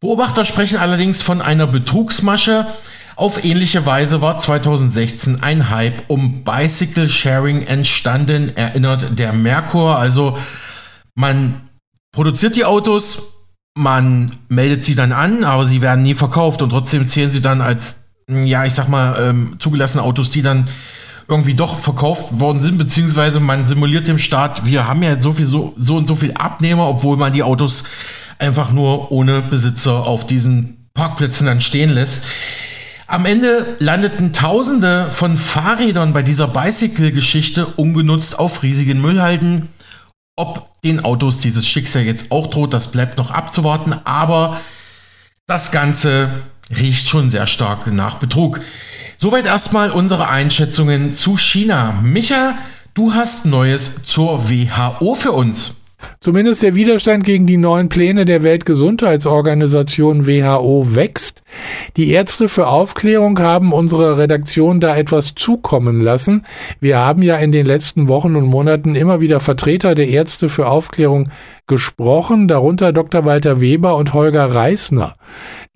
Beobachter 0.00 0.44
sprechen 0.44 0.78
allerdings 0.78 1.22
von 1.22 1.40
einer 1.40 1.66
Betrugsmasche. 1.66 2.66
Auf 3.14 3.44
ähnliche 3.44 3.86
Weise 3.86 4.20
war 4.20 4.38
2016 4.38 5.42
ein 5.42 5.70
Hype 5.70 6.02
um 6.08 6.42
Bicycle 6.42 7.08
Sharing 7.08 7.62
entstanden, 7.62 8.56
erinnert 8.56 9.18
der 9.18 9.32
Merkur. 9.32 9.98
Also 9.98 10.36
man 11.14 11.68
produziert 12.12 12.56
die 12.56 12.64
Autos, 12.64 13.34
man 13.76 14.30
meldet 14.48 14.84
sie 14.84 14.94
dann 14.94 15.12
an, 15.12 15.44
aber 15.44 15.64
sie 15.64 15.80
werden 15.82 16.02
nie 16.02 16.14
verkauft 16.14 16.62
und 16.62 16.70
trotzdem 16.70 17.06
zählen 17.06 17.30
sie 17.30 17.40
dann 17.40 17.60
als, 17.60 18.00
ja, 18.28 18.64
ich 18.64 18.74
sag 18.74 18.88
mal, 18.88 19.16
ähm, 19.20 19.56
zugelassene 19.58 20.02
Autos, 20.02 20.30
die 20.30 20.42
dann 20.42 20.68
irgendwie 21.32 21.54
doch 21.54 21.78
verkauft 21.78 22.40
worden 22.40 22.60
sind, 22.60 22.78
beziehungsweise 22.78 23.40
man 23.40 23.66
simuliert 23.66 24.06
dem 24.06 24.18
Staat, 24.18 24.66
wir 24.66 24.86
haben 24.86 25.02
ja 25.02 25.20
so 25.20 25.32
viel 25.32 25.46
so, 25.46 25.72
so 25.76 25.96
und 25.96 26.06
so 26.06 26.14
viel 26.14 26.32
Abnehmer, 26.34 26.86
obwohl 26.86 27.16
man 27.16 27.32
die 27.32 27.42
Autos 27.42 27.84
einfach 28.38 28.72
nur 28.72 29.10
ohne 29.10 29.40
Besitzer 29.40 30.04
auf 30.04 30.26
diesen 30.26 30.88
Parkplätzen 30.94 31.46
dann 31.46 31.60
stehen 31.60 31.90
lässt. 31.90 32.24
Am 33.06 33.26
Ende 33.26 33.76
landeten 33.78 34.32
Tausende 34.32 35.10
von 35.10 35.36
Fahrrädern 35.36 36.12
bei 36.12 36.22
dieser 36.22 36.48
Bicycle-Geschichte 36.48 37.66
ungenutzt 37.66 38.38
auf 38.38 38.62
riesigen 38.62 39.00
Müllhalden. 39.00 39.68
Ob 40.36 40.80
den 40.82 41.04
Autos 41.04 41.38
dieses 41.38 41.66
Schicksal 41.66 42.02
jetzt 42.02 42.30
auch 42.30 42.48
droht, 42.48 42.72
das 42.72 42.90
bleibt 42.90 43.18
noch 43.18 43.30
abzuwarten, 43.30 43.94
aber 44.04 44.60
das 45.46 45.72
Ganze 45.72 46.30
riecht 46.78 47.08
schon 47.08 47.30
sehr 47.30 47.46
stark 47.46 47.86
nach 47.86 48.16
Betrug. 48.16 48.60
Soweit 49.22 49.46
erstmal 49.46 49.92
unsere 49.92 50.28
Einschätzungen 50.28 51.12
zu 51.12 51.36
China. 51.36 51.94
Micha, 52.02 52.58
du 52.92 53.14
hast 53.14 53.46
Neues 53.46 54.02
zur 54.02 54.50
WHO 54.50 55.14
für 55.14 55.30
uns. 55.30 55.76
Zumindest 56.18 56.64
der 56.64 56.74
Widerstand 56.74 57.22
gegen 57.22 57.46
die 57.46 57.56
neuen 57.56 57.88
Pläne 57.88 58.24
der 58.24 58.42
Weltgesundheitsorganisation 58.42 60.26
WHO 60.26 60.96
wächst. 60.96 61.44
Die 61.96 62.10
Ärzte 62.10 62.48
für 62.48 62.66
Aufklärung 62.66 63.38
haben 63.38 63.72
unsere 63.72 64.18
Redaktion 64.18 64.80
da 64.80 64.96
etwas 64.96 65.36
zukommen 65.36 66.00
lassen. 66.00 66.44
Wir 66.80 66.98
haben 66.98 67.22
ja 67.22 67.36
in 67.36 67.52
den 67.52 67.66
letzten 67.66 68.08
Wochen 68.08 68.34
und 68.34 68.46
Monaten 68.46 68.96
immer 68.96 69.20
wieder 69.20 69.38
Vertreter 69.38 69.94
der 69.94 70.08
Ärzte 70.08 70.48
für 70.48 70.66
Aufklärung 70.66 71.30
gesprochen, 71.66 72.48
darunter 72.48 72.92
Dr. 72.92 73.24
Walter 73.24 73.60
Weber 73.60 73.96
und 73.96 74.12
Holger 74.14 74.46
Reisner. 74.46 75.14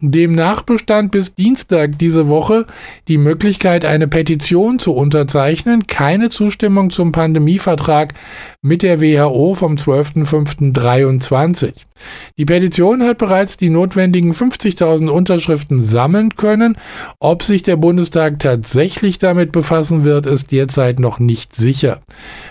Demnach 0.00 0.62
bestand 0.62 1.11
bis 1.11 1.35
Dienstag 1.35 1.99
diese 1.99 2.28
Woche 2.28 2.66
die 3.09 3.19
Möglichkeit, 3.19 3.85
eine 3.85 4.09
Petition 4.09 4.78
zu 4.78 4.93
unterzeichnen, 4.93 5.87
keine 5.87 6.28
Zustimmung 6.28 6.90
zum 6.90 7.12
Pandemievertrag 7.12 8.14
mit 8.61 8.83
der 8.83 9.00
WHO 9.00 9.55
vom 9.55 9.76
12.05.23. 9.76 11.73
Die 12.38 12.45
Petition 12.45 13.03
hat 13.03 13.19
bereits 13.19 13.57
die 13.57 13.71
notwendigen 13.71 14.33
50.000 14.33 15.09
Unterschriften 15.09 15.83
sammeln 15.83 16.35
können. 16.37 16.76
Ob 17.19 17.43
sich 17.43 17.62
der 17.62 17.76
Bundestag 17.76 18.38
tatsächlich 18.38 19.19
damit 19.19 19.53
befassen 19.53 20.05
wird, 20.05 20.26
ist 20.26 20.53
derzeit 20.53 21.00
noch 21.00 21.19
nicht 21.19 21.55
sicher. 21.55 22.00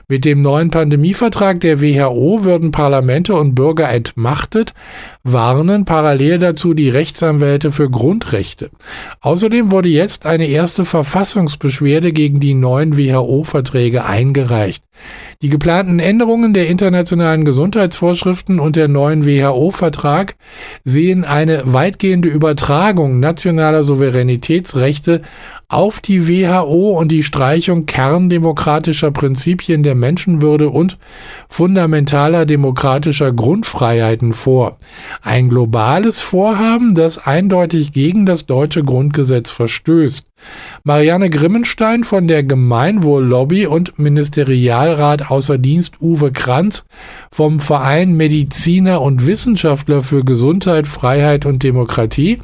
Mit 0.08 0.26
dem 0.26 0.42
neuen 0.42 0.70
Pandemievertrag 0.70 1.60
der 1.60 1.82
WHO 1.82 2.44
würden 2.44 2.72
Parlamente 2.72 3.36
und 3.36 3.56
Bürger 3.56 3.90
entmachtet, 3.90 4.74
warnen 5.24 5.86
parallel 5.86 6.40
dazu 6.40 6.74
die 6.74 6.90
Rechtsanwälte 6.90 7.72
für 7.72 7.90
Grundrechte. 7.90 8.70
Außerdem 9.22 9.72
wurde 9.72 9.90
jetzt 9.90 10.26
eine 10.26 10.48
erste 10.48 10.86
Verfassungsbeschwerde 10.86 12.12
gegen 12.12 12.40
die 12.40 12.54
neuen 12.54 12.98
WHO-Verträge 12.98 14.06
eingereicht. 14.06 14.84
Die 15.42 15.50
geplanten 15.50 16.00
Änderungen 16.00 16.54
der 16.54 16.68
internationalen 16.68 17.46
Gesundheitsvorschriften 17.46 18.60
und 18.60 18.76
der 18.76 18.88
neuen 18.88 19.26
WHO-Vertrag 19.26 20.36
sehen 20.84 21.26
eine 21.26 21.62
weitgehende 21.66 22.30
Übertragung 22.30 23.20
nationaler 23.20 23.84
Souveränitätsrechte 23.84 25.22
auf 25.68 26.00
die 26.00 26.28
WHO 26.28 26.98
und 26.98 27.12
die 27.12 27.24
Streichung 27.24 27.86
kerndemokratischer 27.86 29.12
Prinzipien 29.12 29.84
der 29.84 29.96
Menschenwürde 29.96 30.70
und 30.70 30.98
fundamentaler 31.50 32.46
demokratischer 32.46 33.34
Grundfreiheiten 33.34 34.34
vor. 34.34 34.78
Ein 35.22 35.50
globales 35.50 36.22
Vorhaben, 36.22 36.94
das 36.94 37.18
eindeutig 37.18 37.92
gegen 37.92 38.26
das 38.26 38.46
deutsche 38.46 38.84
Grundgesetz 38.84 39.52
verstößt. 39.52 40.26
Marianne 40.84 41.30
Grimmenstein 41.30 42.04
von 42.04 42.28
der 42.28 42.44
Gemeinwohl-Lobby 42.44 43.68
und 43.68 43.98
Ministerialrat 43.98 45.32
außer 45.32 45.58
Dienst 45.58 46.02
Uwe 46.02 46.32
Kranz 46.32 46.86
vom 47.32 47.60
Verein 47.60 48.14
Mediziner 48.14 49.02
und 49.02 49.26
Wissenschaftler 49.26 50.02
für 50.02 50.24
Gesundheit, 50.24 50.88
Freiheit 50.88 51.46
und 51.46 51.64
Demokratie 51.64 52.40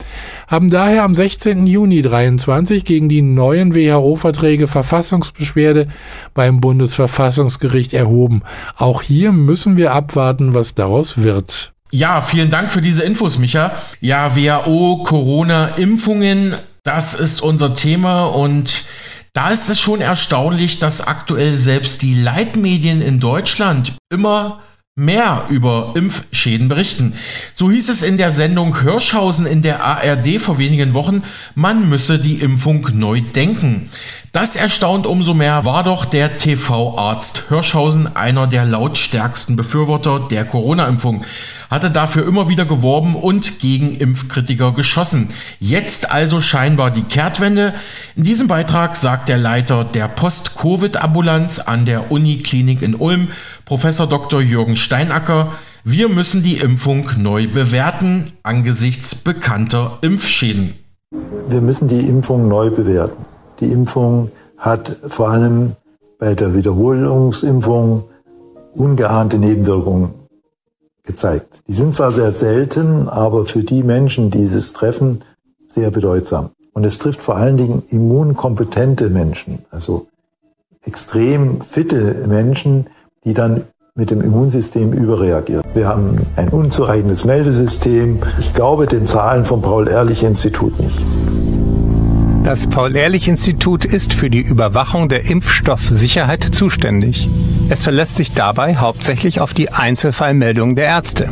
haben 0.48 0.70
daher 0.70 1.04
am 1.04 1.16
16. 1.16 1.68
Juni 1.68 2.02
23 2.02 2.86
gegen 2.86 3.10
die 3.10 3.22
neuen 3.22 3.76
WHO-Verträge 3.76 4.68
Verfassungsbeschwerde 4.68 5.88
beim 6.34 6.60
Bundesverfassungsgericht 6.60 7.94
erhoben. 7.94 8.42
Auch 8.78 9.02
hier 9.02 9.32
müssen 9.32 9.78
wir 9.78 9.94
abwarten, 9.94 10.54
was 10.54 10.76
daraus 10.76 11.24
wird. 11.24 11.74
Ja, 11.92 12.22
vielen 12.22 12.50
Dank 12.50 12.70
für 12.70 12.82
diese 12.82 13.04
Infos, 13.04 13.38
Micha. 13.38 13.74
Ja, 14.00 14.36
WHO, 14.36 15.04
Corona, 15.04 15.76
Impfungen, 15.76 16.56
das 16.84 17.14
ist 17.16 17.42
unser 17.42 17.76
Thema 17.76 18.26
und 18.26 18.86
da 19.34 19.50
ist 19.50 19.70
es 19.70 19.80
schon 19.80 20.02
erstaunlich, 20.02 20.80
dass 20.80 21.08
aktuell 21.08 21.56
selbst 21.56 22.02
die 22.02 22.16
Leitmedien 22.16 23.02
in 23.02 23.20
Deutschland 23.20 23.94
immer 24.10 24.62
mehr 24.96 25.46
über 25.50 25.94
Impfschäden 25.96 26.68
berichten. 26.68 27.14
So 27.54 27.72
hieß 27.72 27.88
es 27.90 28.04
in 28.04 28.18
der 28.18 28.32
Sendung 28.32 28.82
Hirschhausen 28.82 29.46
in 29.46 29.62
der 29.62 29.84
ARD 29.84 30.42
vor 30.42 30.58
wenigen 30.58 30.94
Wochen, 30.94 31.24
man 31.56 31.88
müsse 31.88 32.20
die 32.20 32.36
Impfung 32.36 32.88
neu 32.94 33.22
denken. 33.22 33.90
Das 34.34 34.56
erstaunt 34.56 35.08
umso 35.08 35.34
mehr, 35.34 35.66
war 35.66 35.84
doch 35.84 36.06
der 36.06 36.38
TV-Arzt 36.38 37.50
Hirschhausen 37.50 38.16
einer 38.16 38.48
der 38.48 38.64
lautstärksten 38.64 39.58
Befürworter 39.58 40.22
der 40.32 40.46
Corona-Impfung, 40.46 41.26
hatte 41.70 41.92
dafür 41.92 42.26
immer 42.26 42.48
wieder 42.48 42.64
geworben 42.64 43.16
und 43.16 43.60
gegen 43.60 43.94
Impfkritiker 43.98 44.72
geschossen. 44.72 45.32
Jetzt 45.60 46.14
also 46.14 46.40
scheinbar 46.40 46.92
die 46.92 47.04
Kehrtwende. 47.04 47.74
In 48.16 48.24
diesem 48.24 48.48
Beitrag 48.48 48.96
sagt 48.96 49.28
der 49.28 49.38
Leiter 49.38 49.84
der 49.84 50.08
Post-Covid-Ambulanz 50.08 51.60
an 51.60 51.84
der 51.84 52.10
Uniklinik 52.10 52.82
in 52.84 52.96
Ulm, 52.96 53.28
Professor 53.66 54.08
Dr. 54.08 54.40
Jürgen 54.40 54.78
Steinacker, 54.78 55.52
wir 55.84 56.08
müssen 56.08 56.42
die 56.42 56.56
Impfung 56.58 57.10
neu 57.18 57.50
bewerten 57.50 58.32
angesichts 58.44 59.14
bekannter 59.14 59.98
Impfschäden. 60.00 60.76
Wir 61.50 61.60
müssen 61.60 61.90
die 61.90 62.08
Impfung 62.08 62.48
neu 62.48 62.70
bewerten. 62.70 63.26
Die 63.62 63.72
Impfung 63.72 64.32
hat 64.58 64.98
vor 65.08 65.30
allem 65.30 65.74
bei 66.18 66.36
der 66.36 66.54
Wiederholungsimpfung 66.54 68.04
ungeahnte 68.76 69.38
Nebenwirkungen 69.38 70.14
gezeigt. 71.04 71.62
Die 71.68 71.74
sind 71.74 71.96
zwar 71.96 72.12
sehr 72.12 72.32
selten, 72.32 73.08
aber 73.08 73.46
für 73.46 73.64
die 73.64 73.84
Menschen, 73.84 74.30
die 74.32 74.44
es 74.44 74.74
treffen, 74.74 75.22
sehr 75.68 75.92
bedeutsam. 75.92 76.50
Und 76.74 76.86
es 76.86 77.00
trifft 77.00 77.22
vor 77.22 77.36
allen 77.36 77.58
Dingen 77.58 77.84
immunkompetente 77.90 79.10
Menschen, 79.10 79.66
also 79.72 80.08
extrem 80.84 81.62
fitte 81.62 82.26
Menschen, 82.28 82.88
die 83.24 83.34
dann 83.34 83.64
mit 83.94 84.10
dem 84.10 84.22
Immunsystem 84.22 84.94
überreagieren. 84.94 85.64
Wir 85.74 85.88
haben 85.88 86.26
ein 86.38 86.50
unzureichendes 86.50 87.26
Meldesystem. 87.26 88.20
Ich 88.40 88.54
glaube 88.54 88.88
den 88.88 89.06
Zahlen 89.06 89.44
vom 89.44 89.62
Paul-Ehrlich-Institut 89.62 90.80
nicht. 90.80 91.02
Das 92.44 92.68
Paul-Ehrlich-Institut 92.68 93.86
ist 93.86 94.14
für 94.14 94.32
die 94.32 94.42
Überwachung 94.42 95.10
der 95.10 95.30
Impfstoffsicherheit 95.30 96.54
zuständig. 96.56 97.30
Es 97.70 97.84
verlässt 97.84 98.16
sich 98.16 98.34
dabei 98.34 98.78
hauptsächlich 98.78 99.40
auf 99.40 99.54
die 99.54 99.72
Einzelfallmeldungen 99.72 100.76
der 100.76 100.86
Ärzte. 100.86 101.30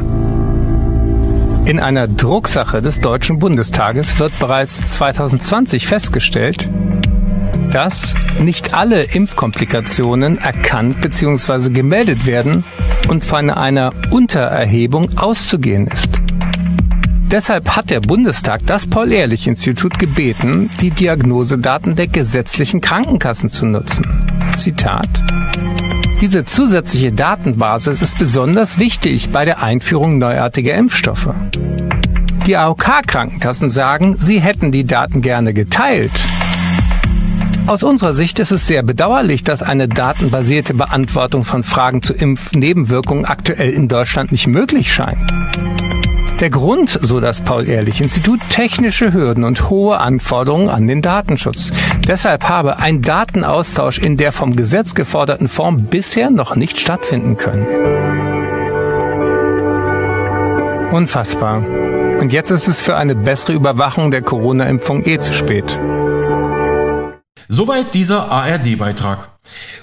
In 1.66 1.80
einer 1.80 2.08
Drucksache 2.08 2.82
des 2.84 3.02
Deutschen 3.02 3.40
Bundestages 3.40 4.20
wird 4.20 4.38
bereits 4.40 4.86
2020 4.86 5.88
festgestellt, 5.88 6.70
dass 7.74 8.16
nicht 8.40 8.76
alle 8.76 9.04
Impfkomplikationen 9.04 10.38
erkannt 10.38 11.02
bzw. 11.02 11.72
gemeldet 11.72 12.28
werden 12.28 12.64
und 13.08 13.26
von 13.26 13.50
einer 13.50 13.94
Untererhebung 14.12 15.18
auszugehen 15.18 15.88
ist. 15.88 16.19
Deshalb 17.32 17.76
hat 17.76 17.92
der 17.92 18.00
Bundestag 18.00 18.66
das 18.66 18.88
Paul-Ehrlich-Institut 18.88 20.00
gebeten, 20.00 20.72
die 20.82 20.90
Diagnosedaten 20.90 21.96
der 21.96 22.08
gesetzlichen 22.08 22.82
Krankenkassen 22.82 23.50
zu 23.50 23.68
nutzen. 23.68 24.08
Zitat. 24.56 25.08
Diese 26.22 26.44
zusätzliche 26.44 27.12
Datenbasis 27.12 28.02
ist 28.02 28.18
besonders 28.18 28.80
wichtig 28.80 29.30
bei 29.30 29.46
der 29.46 29.62
Einführung 29.62 30.18
neuartiger 30.18 30.74
Impfstoffe. 30.74 31.30
Die 32.48 32.58
AOK-Krankenkassen 32.58 33.70
sagen, 33.70 34.16
sie 34.18 34.42
hätten 34.42 34.72
die 34.72 34.86
Daten 34.86 35.22
gerne 35.22 35.54
geteilt. 35.54 36.12
Aus 37.68 37.84
unserer 37.84 38.16
Sicht 38.16 38.40
ist 38.40 38.52
es 38.52 38.66
sehr 38.66 38.82
bedauerlich, 38.82 39.44
dass 39.44 39.62
eine 39.62 39.88
datenbasierte 39.88 40.74
Beantwortung 40.74 41.44
von 41.46 41.62
Fragen 41.62 42.02
zu 42.02 42.14
Impfnebenwirkungen 42.16 43.26
aktuell 43.26 43.70
in 43.70 43.88
Deutschland 43.88 44.32
nicht 44.32 44.48
möglich 44.48 44.92
scheint. 44.92 45.20
Der 46.40 46.50
Grund, 46.50 46.98
so 47.02 47.20
das 47.20 47.42
Paul-Ehrlich-Institut, 47.42 48.40
technische 48.50 49.12
Hürden 49.12 49.44
und 49.44 49.70
hohe 49.70 49.98
Anforderungen 49.98 50.70
an 50.70 50.88
den 50.88 51.02
Datenschutz. 51.02 51.74
Deshalb 52.08 52.48
habe 52.48 52.78
ein 52.78 53.02
Datenaustausch 53.02 54.00
in 54.00 54.16
der 54.16 54.32
vom 54.32 54.56
Gesetz 54.56 54.96
geforderten 54.96 55.50
Form 55.50 55.88
bisher 55.88 56.30
noch 56.30 56.56
nicht 56.56 56.80
stattfinden 56.80 57.36
können. 57.36 57.68
Unfassbar. 60.94 61.58
Und 62.20 62.32
jetzt 62.32 62.52
ist 62.52 62.70
es 62.70 62.80
für 62.80 62.96
eine 62.96 63.16
bessere 63.16 63.52
Überwachung 63.54 64.10
der 64.10 64.22
Corona-Impfung 64.22 65.06
eh 65.06 65.18
zu 65.18 65.34
spät. 65.34 65.78
Soweit 67.50 67.94
dieser 67.94 68.32
ARD-Beitrag. 68.32 69.39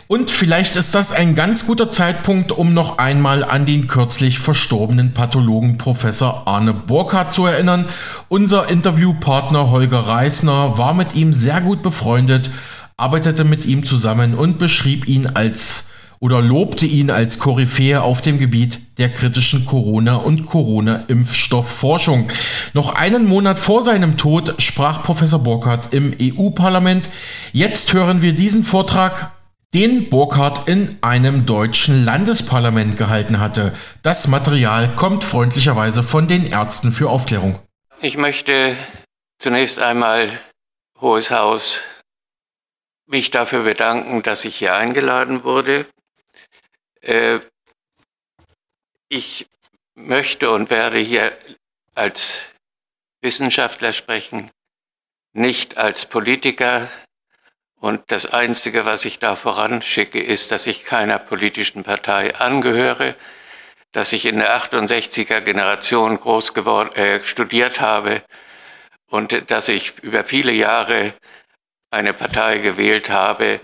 Und 0.08 0.30
vielleicht 0.30 0.76
ist 0.76 0.94
das 0.94 1.10
ein 1.10 1.34
ganz 1.34 1.66
guter 1.66 1.90
Zeitpunkt, 1.90 2.52
um 2.52 2.72
noch 2.72 2.98
einmal 2.98 3.42
an 3.42 3.66
den 3.66 3.88
kürzlich 3.88 4.38
verstorbenen 4.38 5.14
Pathologen 5.14 5.78
Professor 5.78 6.46
Arne 6.46 6.72
Burkhardt 6.72 7.34
zu 7.34 7.46
erinnern. 7.46 7.86
Unser 8.28 8.68
Interviewpartner 8.68 9.70
Holger 9.70 10.06
Reisner 10.06 10.78
war 10.78 10.94
mit 10.94 11.16
ihm 11.16 11.32
sehr 11.32 11.60
gut 11.60 11.82
befreundet, 11.82 12.50
arbeitete 12.96 13.42
mit 13.42 13.66
ihm 13.66 13.84
zusammen 13.84 14.34
und 14.34 14.58
beschrieb 14.58 15.08
ihn 15.08 15.26
als 15.26 15.88
oder 16.18 16.40
lobte 16.40 16.86
ihn 16.86 17.10
als 17.10 17.38
Koryphäe 17.38 18.00
auf 18.00 18.22
dem 18.22 18.38
Gebiet 18.38 18.80
der 18.98 19.10
kritischen 19.10 19.66
Corona- 19.66 20.16
und 20.16 20.46
Corona-Impfstoffforschung. 20.46 22.28
Noch 22.72 22.94
einen 22.94 23.26
Monat 23.26 23.58
vor 23.58 23.82
seinem 23.82 24.16
Tod 24.16 24.54
sprach 24.58 25.02
Professor 25.02 25.42
Burkhardt 25.42 25.92
im 25.92 26.14
EU-Parlament. 26.20 27.08
Jetzt 27.52 27.92
hören 27.92 28.22
wir 28.22 28.32
diesen 28.32 28.64
Vortrag 28.64 29.35
den 29.76 30.08
Burkhardt 30.08 30.70
in 30.70 30.96
einem 31.02 31.44
deutschen 31.44 32.02
Landesparlament 32.02 32.96
gehalten 32.96 33.40
hatte. 33.40 33.74
Das 34.02 34.26
Material 34.26 34.88
kommt 34.96 35.22
freundlicherweise 35.22 36.02
von 36.02 36.28
den 36.28 36.46
Ärzten 36.46 36.92
für 36.92 37.10
Aufklärung. 37.10 37.58
Ich 38.00 38.16
möchte 38.16 38.74
zunächst 39.38 39.78
einmal, 39.78 40.30
Hohes 40.98 41.30
Haus, 41.30 41.82
mich 43.04 43.30
dafür 43.30 43.64
bedanken, 43.64 44.22
dass 44.22 44.46
ich 44.46 44.56
hier 44.56 44.74
eingeladen 44.74 45.44
wurde. 45.44 45.84
Äh, 47.02 47.40
ich 49.10 49.46
möchte 49.94 50.52
und 50.52 50.70
werde 50.70 50.96
hier 50.96 51.36
als 51.94 52.44
Wissenschaftler 53.20 53.92
sprechen, 53.92 54.50
nicht 55.34 55.76
als 55.76 56.06
Politiker, 56.06 56.88
und 57.80 58.00
das 58.08 58.26
Einzige, 58.26 58.84
was 58.86 59.04
ich 59.04 59.18
da 59.18 59.36
voranschicke, 59.36 60.20
ist, 60.20 60.50
dass 60.50 60.66
ich 60.66 60.84
keiner 60.84 61.18
politischen 61.18 61.84
Partei 61.84 62.34
angehöre, 62.34 63.14
dass 63.92 64.12
ich 64.12 64.26
in 64.26 64.38
der 64.38 64.58
68er 64.58 65.40
Generation 65.40 66.18
groß 66.18 66.54
geworden, 66.54 66.94
äh, 66.96 67.22
studiert 67.22 67.80
habe 67.80 68.22
und 69.08 69.50
dass 69.50 69.68
ich 69.68 69.94
über 70.02 70.24
viele 70.24 70.52
Jahre 70.52 71.14
eine 71.90 72.12
Partei 72.12 72.58
gewählt 72.58 73.10
habe, 73.10 73.60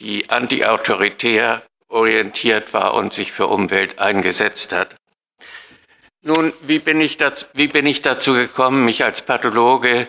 die 0.00 0.28
antiautoritär 0.30 1.62
orientiert 1.88 2.72
war 2.72 2.94
und 2.94 3.12
sich 3.12 3.32
für 3.32 3.46
Umwelt 3.46 3.98
eingesetzt 3.98 4.72
hat. 4.72 4.96
Nun, 6.22 6.52
wie 6.62 6.78
bin 6.78 7.00
ich 7.00 7.16
dazu, 7.16 7.46
wie 7.54 7.68
bin 7.68 7.86
ich 7.86 8.00
dazu 8.00 8.32
gekommen, 8.32 8.84
mich 8.84 9.04
als 9.04 9.22
Pathologe, 9.22 10.06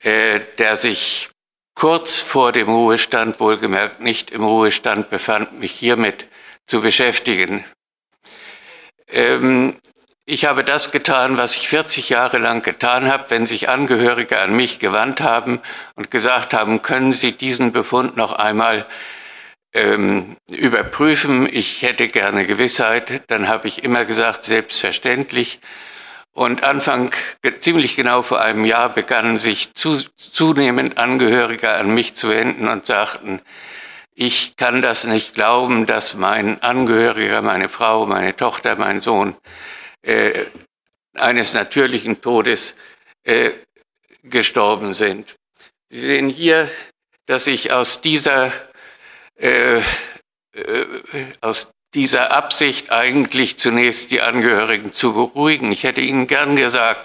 äh, 0.00 0.40
der 0.58 0.76
sich 0.76 1.31
kurz 1.74 2.20
vor 2.20 2.52
dem 2.52 2.68
Ruhestand, 2.68 3.40
wohlgemerkt 3.40 4.00
nicht 4.00 4.30
im 4.30 4.44
Ruhestand, 4.44 5.10
befand, 5.10 5.58
mich 5.58 5.72
hiermit 5.72 6.26
zu 6.66 6.80
beschäftigen. 6.80 7.64
Ähm, 9.08 9.78
ich 10.24 10.44
habe 10.44 10.62
das 10.62 10.92
getan, 10.92 11.36
was 11.36 11.56
ich 11.56 11.68
40 11.68 12.08
Jahre 12.08 12.38
lang 12.38 12.62
getan 12.62 13.10
habe, 13.10 13.30
wenn 13.30 13.44
sich 13.44 13.68
Angehörige 13.68 14.38
an 14.38 14.54
mich 14.54 14.78
gewandt 14.78 15.20
haben 15.20 15.60
und 15.96 16.10
gesagt 16.10 16.54
haben, 16.54 16.80
können 16.80 17.12
Sie 17.12 17.32
diesen 17.32 17.72
Befund 17.72 18.16
noch 18.16 18.32
einmal 18.32 18.86
ähm, 19.74 20.36
überprüfen. 20.48 21.48
Ich 21.50 21.82
hätte 21.82 22.08
gerne 22.08 22.46
Gewissheit. 22.46 23.22
Dann 23.28 23.48
habe 23.48 23.66
ich 23.66 23.82
immer 23.82 24.04
gesagt, 24.04 24.44
selbstverständlich. 24.44 25.58
Und 26.34 26.64
Anfang, 26.64 27.14
ziemlich 27.60 27.94
genau 27.94 28.22
vor 28.22 28.40
einem 28.40 28.64
Jahr, 28.64 28.88
begannen 28.88 29.38
sich 29.38 29.74
zu, 29.74 29.94
zunehmend 30.16 30.96
Angehörige 30.96 31.72
an 31.72 31.94
mich 31.94 32.14
zu 32.14 32.30
wenden 32.30 32.68
und 32.68 32.86
sagten, 32.86 33.42
ich 34.14 34.56
kann 34.56 34.82
das 34.82 35.04
nicht 35.04 35.34
glauben, 35.34 35.86
dass 35.86 36.14
mein 36.14 36.62
Angehöriger, 36.62 37.42
meine 37.42 37.68
Frau, 37.68 38.06
meine 38.06 38.36
Tochter, 38.36 38.76
mein 38.76 39.00
Sohn 39.00 39.36
äh, 40.02 40.46
eines 41.14 41.54
natürlichen 41.54 42.20
Todes 42.20 42.74
äh, 43.24 43.50
gestorben 44.22 44.94
sind. 44.94 45.36
Sie 45.88 46.00
sehen 46.00 46.28
hier, 46.28 46.70
dass 47.26 47.46
ich 47.46 47.72
aus 47.72 48.00
dieser, 48.00 48.52
äh, 49.36 49.78
äh, 49.78 49.82
aus 51.40 51.70
dieser 51.94 52.32
Absicht 52.32 52.90
eigentlich 52.90 53.58
zunächst 53.58 54.10
die 54.10 54.22
Angehörigen 54.22 54.92
zu 54.92 55.12
beruhigen. 55.12 55.72
Ich 55.72 55.84
hätte 55.84 56.00
ihnen 56.00 56.26
gern 56.26 56.56
gesagt, 56.56 57.04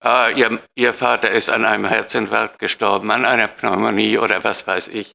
ah, 0.00 0.28
ihr, 0.34 0.58
ihr 0.74 0.92
Vater 0.92 1.30
ist 1.30 1.48
an 1.48 1.64
einem 1.64 1.86
Herzinfarkt 1.86 2.58
gestorben, 2.58 3.10
an 3.10 3.24
einer 3.24 3.48
Pneumonie 3.48 4.18
oder 4.18 4.44
was 4.44 4.66
weiß 4.66 4.88
ich. 4.88 5.12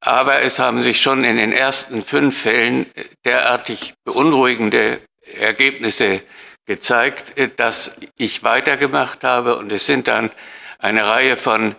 Aber 0.00 0.42
es 0.42 0.58
haben 0.58 0.80
sich 0.80 1.00
schon 1.00 1.24
in 1.24 1.36
den 1.36 1.52
ersten 1.52 2.02
fünf 2.02 2.42
Fällen 2.42 2.86
derartig 3.24 3.94
beunruhigende 4.04 5.00
Ergebnisse 5.40 6.20
gezeigt, 6.66 7.38
äh, 7.38 7.48
dass 7.54 7.96
ich 8.16 8.42
weitergemacht 8.42 9.24
habe 9.24 9.56
und 9.56 9.72
es 9.72 9.86
sind 9.86 10.08
dann 10.08 10.30
eine 10.78 11.06
Reihe 11.06 11.36
von 11.36 11.74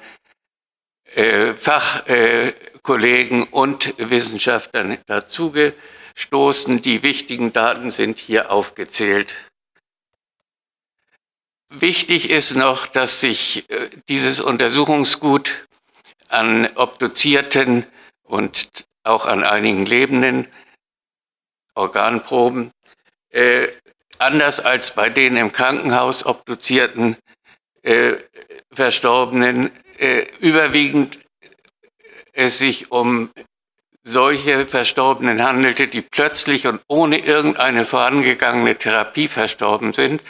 äh, 1.16 1.54
Fachkollegen 1.54 3.44
äh, 3.44 3.48
und 3.52 3.94
Wissenschaftlern 3.98 4.98
dazugestoßen. 6.16 6.82
Die 6.82 7.04
wichtigen 7.04 7.54
Daten 7.54 7.92
sind 7.92 8.18
hier 8.18 8.52
aufgezählt. 8.52 9.34
Wichtig 11.70 12.30
ist 12.30 12.56
noch, 12.56 12.88
dass 12.88 13.22
sich 13.22 13.70
äh, 13.70 13.90
dieses 14.08 14.40
Untersuchungsgut 14.40 15.68
an 16.30 16.70
Obduzierten 16.76 17.86
und 18.24 18.86
auch 19.04 19.26
an 19.26 19.44
einigen 19.44 19.86
lebenden 19.86 20.48
Organproben 21.74 22.72
äh, 23.30 23.68
anders 24.20 24.62
als 24.62 24.96
bei 24.96 25.10
den 25.10 25.36
im 25.36 25.52
Krankenhaus 25.52 26.26
obduzierten 26.26 27.18
äh, 27.84 28.14
Verstorbenen, 28.72 29.70
äh, 29.98 30.26
überwiegend 30.40 31.20
es 32.32 32.60
sich 32.60 32.92
um 32.92 33.32
solche 34.06 34.68
Verstorbenen 34.68 35.44
handelte, 35.44 35.88
die 35.88 36.02
plötzlich 36.02 36.68
und 36.68 36.80
ohne 36.88 37.18
irgendeine 37.18 37.86
vorangegangene 37.86 38.78
Therapie 38.78 39.28
verstorben 39.28 39.92
sind. 39.92 40.22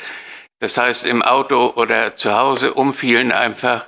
Das 0.60 0.78
heißt, 0.78 1.06
im 1.06 1.22
Auto 1.22 1.74
oder 1.76 2.16
zu 2.16 2.36
Hause 2.36 2.74
umfielen 2.74 3.32
einfach. 3.32 3.88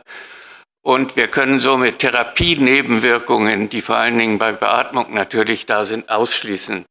Und 0.84 1.15
wir 1.15 1.28
können 1.28 1.60
somit 1.60 2.00
Therapienebenwirkungen, 2.00 3.69
die 3.69 3.82
vor 3.82 3.97
allen 3.97 4.17
Dingen 4.17 4.38
bei 4.38 4.52
Beatmung 4.52 5.13
natürlich 5.13 5.65
da 5.65 5.86
sind, 5.86 6.10
ausschließen. 6.10 6.86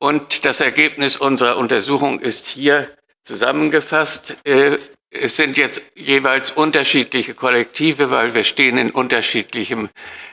Und 0.00 0.44
das 0.44 0.60
Ergebnis 0.60 1.16
unserer 1.16 1.56
Untersuchung 1.56 2.20
ist 2.20 2.46
hier 2.46 2.90
zusammengefasst. 3.22 4.36
Es 5.20 5.36
sind 5.36 5.56
jetzt 5.56 5.82
jeweils 5.94 6.50
unterschiedliche 6.50 7.34
Kollektive, 7.34 8.10
weil 8.10 8.34
wir 8.34 8.42
stehen 8.42 8.76
in 8.78 8.90
unterschiedlichen 8.90 9.88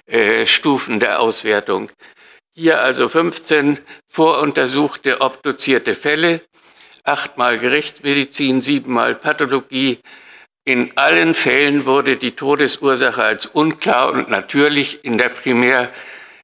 äh, 0.08 0.46
Stufen 0.48 1.00
der 1.00 1.20
Auswertung. 1.20 1.91
Hier 2.56 2.82
also 2.82 3.08
15 3.08 3.78
voruntersuchte, 4.08 5.22
obduzierte 5.22 5.94
Fälle, 5.94 6.41
achtmal 7.04 7.60
Gerichtsmedizin, 7.60 8.62
siebenmal 8.62 9.15
Pathologie. 9.15 10.00
In 10.65 10.91
allen 10.96 11.36
Fällen 11.36 11.86
wurde 11.86 12.17
die 12.17 12.32
Todesursache 12.32 13.24
als 13.24 13.46
unklar 13.46 14.12
und 14.12 14.30
natürlich 14.30 15.06
in 15.06 15.17
der 15.17 15.30
Primär 15.30 15.91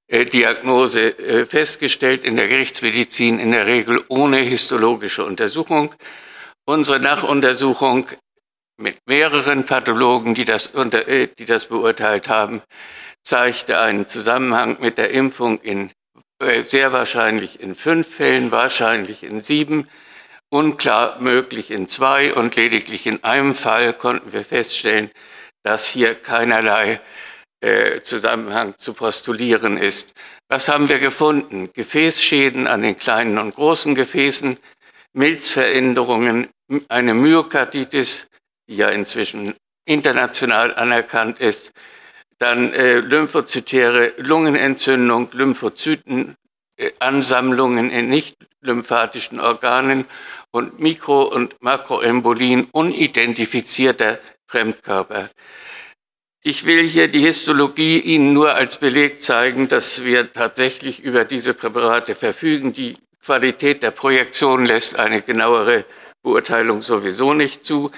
äh, 0.09 0.21
äh, 0.21 1.45
festgestellt, 1.45 2.23
in 2.23 2.35
der 2.35 2.47
Gerichtsmedizin 2.47 3.39
in 3.39 3.51
der 3.51 3.65
Regel 3.65 4.03
ohne 4.07 4.37
histologische 4.37 5.25
Untersuchung. 5.25 5.93
Unsere 6.65 6.99
Nachuntersuchung 6.99 8.07
mit 8.77 8.97
mehreren 9.07 9.65
Pathologen, 9.65 10.35
die 10.35 10.45
das, 10.45 10.67
unter, 10.67 11.07
äh, 11.07 11.27
die 11.37 11.45
das 11.45 11.65
beurteilt 11.65 12.29
haben, 12.29 12.61
zeigte 13.23 13.79
einen 13.81 14.07
Zusammenhang 14.07 14.77
mit 14.79 14.97
der 14.97 15.11
Impfung 15.11 15.59
in 15.59 15.91
sehr 16.61 16.93
wahrscheinlich 16.93 17.59
in 17.61 17.73
fünf 17.73 18.15
Fällen, 18.15 18.51
wahrscheinlich 18.51 19.23
in 19.23 19.41
sieben, 19.41 19.87
unklar 20.49 21.19
möglich 21.19 21.71
in 21.71 21.87
zwei 21.87 22.33
und 22.33 22.55
lediglich 22.55 23.07
in 23.07 23.23
einem 23.23 23.55
Fall 23.55 23.93
konnten 23.93 24.31
wir 24.33 24.45
feststellen, 24.45 25.09
dass 25.63 25.87
hier 25.87 26.15
keinerlei 26.15 27.01
äh, 27.59 28.01
Zusammenhang 28.01 28.75
zu 28.77 28.93
postulieren 28.93 29.77
ist. 29.77 30.13
Was 30.47 30.69
haben 30.69 30.87
wir 30.89 30.99
gefunden? 30.99 31.71
Gefäßschäden 31.73 32.67
an 32.67 32.83
den 32.83 32.97
kleinen 32.97 33.39
und 33.39 33.55
großen 33.55 33.95
Gefäßen, 33.95 34.57
Milzveränderungen, 35.13 36.49
eine 36.87 37.13
Myokarditis, 37.13 38.27
die 38.67 38.77
ja 38.77 38.89
inzwischen 38.89 39.55
international 39.85 40.75
anerkannt 40.75 41.39
ist, 41.39 41.71
dann 42.37 42.71
äh, 42.73 42.99
lymphozytäre 42.99 44.13
Lungenentzündung, 44.17 45.29
Lymphozytenansammlungen 45.31 47.89
äh, 47.89 47.99
in 47.99 48.09
nicht 48.09 48.35
lymphatischen 48.61 49.39
Organen 49.39 50.05
und 50.51 50.79
Mikro- 50.79 51.33
und 51.33 51.55
Makroembolien 51.61 52.67
unidentifizierter 52.71 54.19
Fremdkörper. 54.47 55.29
Ich 56.43 56.65
will 56.65 56.83
hier 56.83 57.07
die 57.07 57.25
Histologie 57.25 57.99
Ihnen 57.99 58.33
nur 58.33 58.53
als 58.53 58.77
Beleg 58.77 59.21
zeigen, 59.21 59.67
dass 59.67 60.03
wir 60.03 60.31
tatsächlich 60.31 61.01
über 61.01 61.25
diese 61.25 61.53
Präparate 61.53 62.15
verfügen. 62.15 62.73
Die 62.73 62.95
Qualität 63.21 63.83
der 63.83 63.91
Projektion 63.91 64.65
lässt 64.65 64.97
eine 64.97 65.21
genauere 65.21 65.83
Beurteilung 66.23 66.83
sowieso 66.83 67.33
nicht 67.33 67.65
zu. 67.65 67.91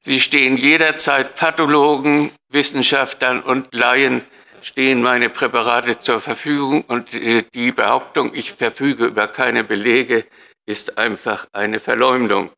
Sie 0.00 0.20
stehen 0.20 0.56
jederzeit 0.56 1.34
Pathologen, 1.36 2.30
Wissenschaftlern 2.50 3.40
und 3.40 3.74
Laien 3.74 4.22
stehen 4.62 5.02
meine 5.02 5.28
Präparate 5.28 6.00
zur 6.00 6.20
Verfügung 6.20 6.82
und 6.82 7.14
äh, 7.14 7.42
die 7.54 7.72
Behauptung, 7.72 8.32
ich 8.34 8.52
verfüge 8.52 9.06
über 9.06 9.28
keine 9.28 9.64
Belege, 9.64 10.24
ist 10.66 10.98
einfach 10.98 11.46
eine 11.52 11.80
Verleumdung. 11.80 12.50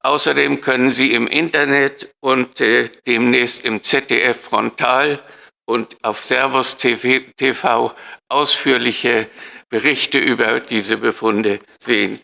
Außerdem 0.00 0.60
können 0.60 0.90
Sie 0.90 1.12
im 1.14 1.26
Internet 1.26 2.10
und 2.20 2.60
äh, 2.60 2.90
demnächst 3.06 3.64
im 3.64 3.82
ZDF 3.82 4.40
Frontal 4.40 5.20
und 5.66 5.96
auf 6.02 6.22
Servus 6.22 6.76
TV, 6.76 7.24
TV 7.36 7.92
ausführliche 8.28 9.28
Berichte 9.68 10.18
über 10.18 10.60
diese 10.60 10.96
Befunde 10.96 11.58
sehen. 11.78 12.20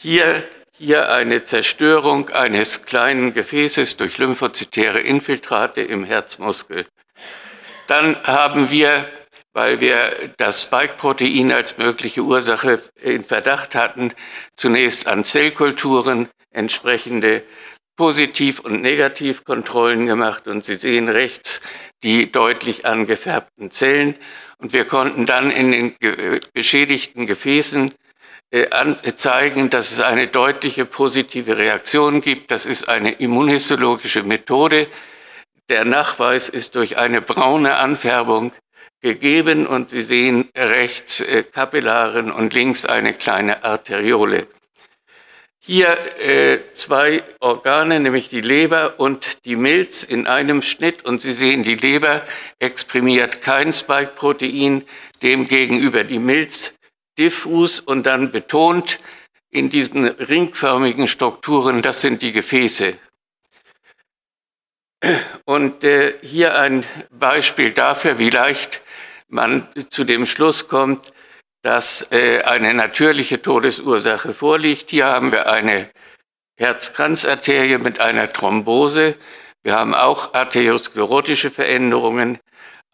Hier, 0.00 0.42
hier 0.78 1.10
eine 1.10 1.44
Zerstörung 1.44 2.30
eines 2.30 2.84
kleinen 2.84 3.32
Gefäßes 3.32 3.96
durch 3.96 4.18
lymphozytäre 4.18 5.00
Infiltrate 5.00 5.80
im 5.80 6.04
Herzmuskel. 6.04 6.86
Dann 7.86 8.16
haben 8.24 8.70
wir, 8.70 9.06
weil 9.54 9.80
wir 9.80 9.96
das 10.36 10.62
Spike-Protein 10.62 11.52
als 11.52 11.78
mögliche 11.78 12.22
Ursache 12.22 12.80
in 13.00 13.24
Verdacht 13.24 13.74
hatten, 13.74 14.12
zunächst 14.56 15.06
an 15.06 15.24
Zellkulturen 15.24 16.28
entsprechende 16.50 17.42
Positiv- 17.96 18.60
und 18.60 18.82
Negativkontrollen 18.82 20.06
gemacht 20.06 20.46
und 20.46 20.66
Sie 20.66 20.74
sehen 20.74 21.08
rechts 21.08 21.62
die 22.02 22.30
deutlich 22.30 22.84
angefärbten 22.84 23.70
Zellen 23.70 24.16
und 24.58 24.74
wir 24.74 24.84
konnten 24.84 25.24
dann 25.24 25.50
in 25.50 25.72
den 25.72 25.94
beschädigten 26.52 27.26
Gefäßen 27.26 27.94
zeigen, 29.16 29.70
dass 29.70 29.92
es 29.92 30.00
eine 30.00 30.28
deutliche 30.28 30.84
positive 30.84 31.56
Reaktion 31.56 32.20
gibt. 32.20 32.50
Das 32.50 32.64
ist 32.66 32.88
eine 32.88 33.12
immunhistologische 33.12 34.22
Methode. 34.22 34.86
Der 35.68 35.84
Nachweis 35.84 36.48
ist 36.48 36.76
durch 36.76 36.96
eine 36.98 37.20
braune 37.20 37.76
Anfärbung 37.76 38.52
gegeben 39.02 39.66
und 39.66 39.90
Sie 39.90 40.02
sehen 40.02 40.48
rechts 40.56 41.20
äh, 41.20 41.42
Kapillaren 41.42 42.30
und 42.30 42.54
links 42.54 42.84
eine 42.84 43.14
kleine 43.14 43.64
Arteriole. 43.64 44.46
Hier 45.58 45.98
äh, 46.20 46.58
zwei 46.74 47.24
Organe, 47.40 47.98
nämlich 47.98 48.28
die 48.28 48.40
Leber 48.40 49.00
und 49.00 49.44
die 49.44 49.56
Milz 49.56 50.04
in 50.04 50.28
einem 50.28 50.62
Schnitt. 50.62 51.04
Und 51.04 51.20
Sie 51.20 51.32
sehen, 51.32 51.64
die 51.64 51.74
Leber 51.74 52.22
exprimiert 52.60 53.42
kein 53.42 53.72
Spike-Protein, 53.72 54.84
demgegenüber 55.22 56.04
die 56.04 56.20
Milz 56.20 56.75
diffus 57.18 57.80
und 57.80 58.04
dann 58.04 58.30
betont 58.30 58.98
in 59.50 59.70
diesen 59.70 60.06
ringförmigen 60.06 61.08
Strukturen, 61.08 61.82
das 61.82 62.00
sind 62.00 62.22
die 62.22 62.32
Gefäße. 62.32 62.94
Und 65.44 65.84
äh, 65.84 66.14
hier 66.22 66.58
ein 66.58 66.84
Beispiel 67.10 67.72
dafür, 67.72 68.18
wie 68.18 68.30
leicht 68.30 68.80
man 69.28 69.68
zu 69.90 70.04
dem 70.04 70.26
Schluss 70.26 70.68
kommt, 70.68 71.12
dass 71.62 72.10
äh, 72.12 72.42
eine 72.42 72.74
natürliche 72.74 73.40
Todesursache 73.42 74.32
vorliegt. 74.32 74.90
Hier 74.90 75.06
haben 75.06 75.32
wir 75.32 75.50
eine 75.50 75.90
Herzkranzarterie 76.58 77.78
mit 77.78 78.00
einer 78.00 78.28
Thrombose. 78.28 79.16
Wir 79.62 79.76
haben 79.76 79.94
auch 79.94 80.32
arteriosklerotische 80.34 81.50
Veränderungen, 81.50 82.38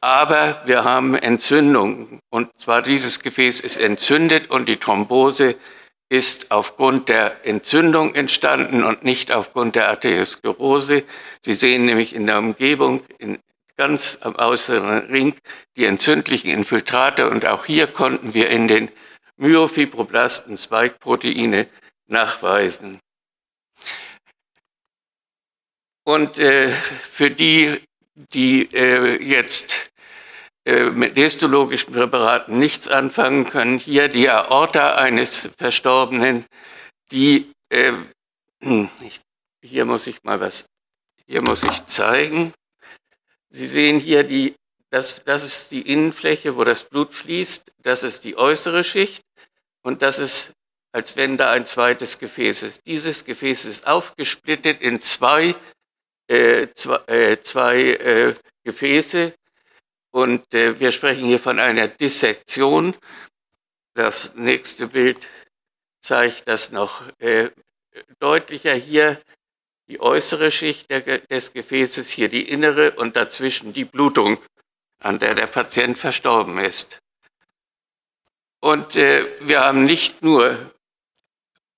aber 0.02 0.60
wir 0.66 0.82
haben 0.84 1.14
Entzündung. 1.14 2.18
Und 2.28 2.50
zwar 2.58 2.82
dieses 2.82 3.20
Gefäß 3.20 3.60
ist 3.60 3.76
entzündet 3.76 4.50
und 4.50 4.68
die 4.68 4.76
Thrombose 4.76 5.54
ist 6.10 6.50
aufgrund 6.50 7.08
der 7.08 7.46
Entzündung 7.46 8.14
entstanden 8.14 8.82
und 8.82 9.04
nicht 9.04 9.32
aufgrund 9.32 9.76
der 9.76 9.88
Arteriosklerose. 9.88 11.04
Sie 11.40 11.54
sehen 11.54 11.86
nämlich 11.86 12.14
in 12.14 12.26
der 12.26 12.38
Umgebung, 12.38 13.02
in, 13.18 13.38
ganz 13.76 14.18
am 14.20 14.34
äußeren 14.34 15.06
Ring, 15.06 15.34
die 15.76 15.86
entzündlichen 15.86 16.50
Infiltrate 16.50 17.30
und 17.30 17.46
auch 17.46 17.64
hier 17.64 17.86
konnten 17.86 18.34
wir 18.34 18.50
in 18.50 18.68
den 18.68 18.90
Myofibroblasten 19.36 20.58
Spike-Proteine 20.58 21.68
nachweisen. 22.08 23.00
Und 26.04 26.38
äh, 26.38 26.70
für 26.70 27.30
die, 27.30 27.80
die 28.14 28.68
äh, 28.74 29.22
jetzt 29.22 29.91
mit 30.64 31.16
histologischen 31.16 31.92
Präparaten 31.92 32.59
nichts 32.59 32.87
anfangen 32.87 33.46
können, 33.46 33.79
hier 33.79 34.09
die 34.09 34.31
Aorta 34.31 34.94
eines 34.94 35.51
Verstorbenen, 35.59 36.46
die, 37.11 37.51
äh, 37.68 37.92
ich, 39.01 39.20
hier 39.61 39.85
muss 39.85 40.07
ich 40.07 40.22
mal 40.22 40.40
was, 40.40 40.66
hier 41.27 41.42
muss 41.42 41.64
ich 41.64 41.85
zeigen. 41.87 42.53
Sie 43.51 43.66
sehen 43.66 43.98
hier 43.98 44.22
die, 44.22 44.55
das, 44.90 45.25
das 45.25 45.42
ist 45.42 45.72
die 45.72 45.83
Innenfläche, 45.83 46.57
wo 46.57 46.64
das 46.64 46.85
Blut 46.85 47.12
fließt, 47.12 47.72
das 47.83 48.05
ist 48.05 48.22
die 48.25 48.37
äußere 48.37 48.85
Schicht 48.85 49.22
und 49.83 50.01
das 50.03 50.18
ist, 50.18 50.53
als 50.92 51.16
wenn 51.16 51.37
da 51.37 51.51
ein 51.51 51.66
zweites 51.66 52.18
Gefäß 52.18 52.62
ist. 52.62 52.87
Dieses 52.87 53.25
Gefäß 53.25 53.64
ist 53.64 53.87
aufgesplittet 53.87 54.81
in 54.81 55.01
zwei 55.01 55.57
äh, 56.29 56.68
zwei, 56.75 56.96
äh, 57.09 57.40
zwei 57.40 57.81
äh, 57.81 58.35
Gefäße 58.64 59.35
und 60.12 60.55
äh, 60.55 60.79
wir 60.79 60.92
sprechen 60.92 61.27
hier 61.27 61.40
von 61.40 61.59
einer 61.59 61.88
Dissektion. 61.88 62.94
Das 63.94 64.35
nächste 64.35 64.87
Bild 64.87 65.27
zeigt 66.01 66.46
das 66.46 66.70
noch 66.70 67.03
äh, 67.18 67.51
deutlicher. 68.20 68.75
Hier 68.75 69.20
die 69.88 70.01
äußere 70.01 70.51
Schicht 70.51 70.90
der, 70.90 71.18
des 71.18 71.53
Gefäßes, 71.53 72.11
hier 72.11 72.29
die 72.29 72.48
innere 72.48 72.92
und 72.92 73.16
dazwischen 73.16 73.72
die 73.72 73.85
Blutung, 73.85 74.38
an 75.01 75.18
der 75.18 75.35
der 75.35 75.46
Patient 75.46 75.98
verstorben 75.98 76.59
ist. 76.59 76.98
Und 78.61 78.94
äh, 78.94 79.27
wir 79.40 79.64
haben 79.64 79.85
nicht 79.85 80.22
nur 80.22 80.72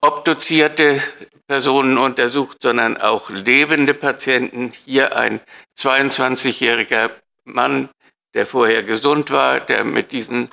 obduzierte 0.00 1.02
Personen 1.46 1.98
untersucht, 1.98 2.58
sondern 2.60 2.96
auch 2.96 3.30
lebende 3.30 3.94
Patienten. 3.94 4.72
Hier 4.84 5.16
ein 5.16 5.40
22-jähriger 5.78 7.10
Mann, 7.44 7.88
der 8.34 8.46
vorher 8.46 8.82
gesund 8.82 9.30
war, 9.30 9.60
der 9.60 9.84
mit 9.84 10.12
diesen 10.12 10.50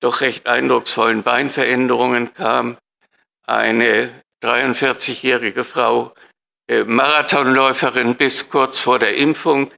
doch 0.00 0.20
recht 0.20 0.46
eindrucksvollen 0.46 1.22
Beinveränderungen 1.22 2.34
kam. 2.34 2.76
Eine 3.46 4.10
43-jährige 4.42 5.64
Frau, 5.64 6.14
äh, 6.68 6.84
Marathonläuferin 6.84 8.16
bis 8.16 8.48
kurz 8.48 8.80
vor 8.80 8.98
der 8.98 9.16
Impfung, 9.16 9.70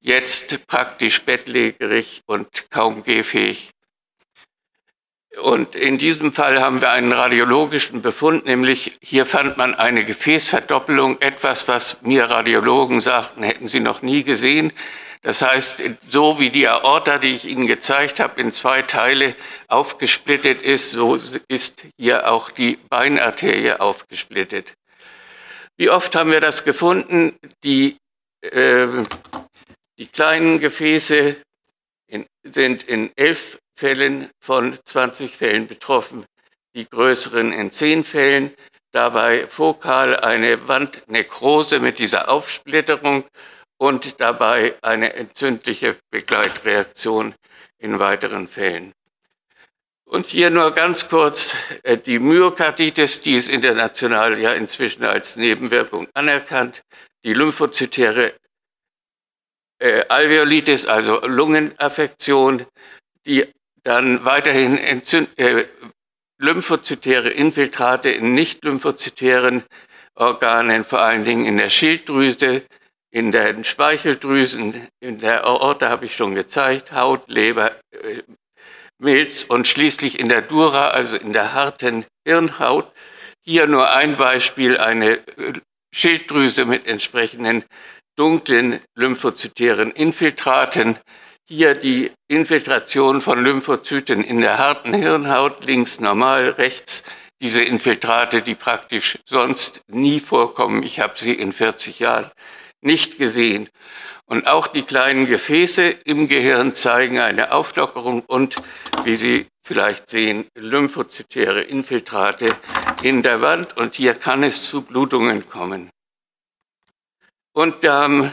jetzt 0.00 0.66
praktisch 0.66 1.22
bettlägerig 1.22 2.22
und 2.26 2.70
kaum 2.70 3.02
gehfähig. 3.02 3.70
Und 5.42 5.74
in 5.74 5.98
diesem 5.98 6.32
Fall 6.32 6.62
haben 6.62 6.80
wir 6.80 6.92
einen 6.92 7.12
radiologischen 7.12 8.00
Befund, 8.00 8.46
nämlich 8.46 8.96
hier 9.02 9.26
fand 9.26 9.58
man 9.58 9.74
eine 9.74 10.04
Gefäßverdoppelung, 10.04 11.20
etwas, 11.20 11.68
was 11.68 12.00
mir 12.02 12.30
Radiologen 12.30 13.02
sagten, 13.02 13.42
hätten 13.42 13.68
sie 13.68 13.80
noch 13.80 14.00
nie 14.00 14.22
gesehen. 14.22 14.72
Das 15.26 15.42
heißt, 15.42 15.82
so 16.08 16.38
wie 16.38 16.50
die 16.50 16.68
Aorta, 16.68 17.18
die 17.18 17.34
ich 17.34 17.46
Ihnen 17.46 17.66
gezeigt 17.66 18.20
habe, 18.20 18.40
in 18.40 18.52
zwei 18.52 18.82
Teile 18.82 19.34
aufgesplittet 19.66 20.62
ist, 20.62 20.92
so 20.92 21.18
ist 21.48 21.84
hier 21.98 22.30
auch 22.30 22.52
die 22.52 22.76
Beinarterie 22.88 23.80
aufgesplittet. 23.80 24.74
Wie 25.76 25.90
oft 25.90 26.14
haben 26.14 26.30
wir 26.30 26.40
das 26.40 26.62
gefunden? 26.62 27.36
Die, 27.64 27.96
äh, 28.52 28.86
die 29.98 30.06
kleinen 30.06 30.60
Gefäße 30.60 31.34
in, 32.06 32.24
sind 32.44 32.84
in 32.84 33.10
elf 33.16 33.58
Fällen 33.74 34.30
von 34.38 34.78
20 34.84 35.36
Fällen 35.36 35.66
betroffen, 35.66 36.24
die 36.76 36.88
größeren 36.88 37.52
in 37.52 37.72
10 37.72 38.04
Fällen. 38.04 38.54
Dabei 38.92 39.48
fokal 39.48 40.14
eine 40.20 40.68
Wandnekrose 40.68 41.80
mit 41.80 41.98
dieser 41.98 42.28
Aufsplitterung 42.28 43.24
und 43.78 44.20
dabei 44.20 44.74
eine 44.82 45.14
entzündliche 45.14 45.96
Begleitreaktion 46.10 47.34
in 47.78 47.98
weiteren 47.98 48.48
Fällen. 48.48 48.92
Und 50.08 50.26
hier 50.26 50.50
nur 50.50 50.70
ganz 50.70 51.08
kurz 51.08 51.54
äh, 51.82 51.98
die 51.98 52.20
Myokarditis, 52.20 53.22
die 53.22 53.34
ist 53.34 53.48
international 53.48 54.38
ja 54.38 54.52
inzwischen 54.52 55.04
als 55.04 55.36
Nebenwirkung 55.36 56.06
anerkannt. 56.14 56.82
Die 57.24 57.34
lymphozytäre 57.34 58.34
äh, 59.80 60.04
Alveolitis, 60.08 60.86
also 60.86 61.20
Lungenaffektion, 61.26 62.64
die 63.26 63.46
dann 63.82 64.24
weiterhin 64.24 64.78
Entzünd 64.78 65.36
äh, 65.38 65.66
lymphozytäre 66.38 67.30
Infiltrate 67.30 68.10
in 68.10 68.34
nicht-lymphozytären 68.34 69.64
Organen, 70.14 70.84
vor 70.84 71.02
allen 71.02 71.24
Dingen 71.24 71.46
in 71.46 71.56
der 71.56 71.70
Schilddrüse, 71.70 72.62
in 73.16 73.32
den 73.32 73.64
Speicheldrüsen, 73.64 74.88
in 75.00 75.20
der 75.20 75.46
Aorta 75.46 75.88
habe 75.88 76.04
ich 76.04 76.14
schon 76.14 76.34
gezeigt, 76.34 76.92
Haut, 76.92 77.22
Leber, 77.28 77.70
äh, 77.90 78.20
Milz 78.98 79.42
und 79.42 79.66
schließlich 79.66 80.20
in 80.20 80.28
der 80.28 80.42
Dura, 80.42 80.88
also 80.88 81.16
in 81.16 81.32
der 81.32 81.54
harten 81.54 82.04
Hirnhaut. 82.26 82.92
Hier 83.42 83.68
nur 83.68 83.90
ein 83.90 84.18
Beispiel, 84.18 84.76
eine 84.76 85.12
äh, 85.12 85.54
Schilddrüse 85.94 86.66
mit 86.66 86.86
entsprechenden 86.86 87.64
dunklen 88.18 88.80
lymphozytären 88.94 89.92
Infiltraten, 89.92 90.98
hier 91.48 91.74
die 91.74 92.12
Infiltration 92.28 93.22
von 93.22 93.42
Lymphozyten 93.42 94.24
in 94.24 94.42
der 94.42 94.58
harten 94.58 94.92
Hirnhaut, 94.92 95.64
links 95.64 96.00
normal, 96.00 96.50
rechts 96.50 97.02
diese 97.40 97.62
Infiltrate, 97.62 98.42
die 98.42 98.54
praktisch 98.54 99.18
sonst 99.24 99.80
nie 99.88 100.20
vorkommen. 100.20 100.82
Ich 100.82 101.00
habe 101.00 101.14
sie 101.16 101.32
in 101.32 101.54
40 101.54 102.00
Jahren 102.00 102.30
nicht 102.80 103.18
gesehen. 103.18 103.68
Und 104.24 104.48
auch 104.48 104.66
die 104.66 104.82
kleinen 104.82 105.26
Gefäße 105.26 105.88
im 106.04 106.26
Gehirn 106.26 106.74
zeigen 106.74 107.18
eine 107.20 107.52
Auflockerung 107.52 108.20
und, 108.20 108.56
wie 109.04 109.16
Sie 109.16 109.46
vielleicht 109.62 110.08
sehen, 110.08 110.46
lymphozytäre 110.56 111.62
Infiltrate 111.62 112.56
in 113.02 113.22
der 113.22 113.40
Wand. 113.40 113.76
Und 113.76 113.94
hier 113.94 114.14
kann 114.14 114.42
es 114.42 114.62
zu 114.62 114.82
Blutungen 114.82 115.46
kommen. 115.46 115.90
Und 117.52 117.84
ähm, 117.84 118.32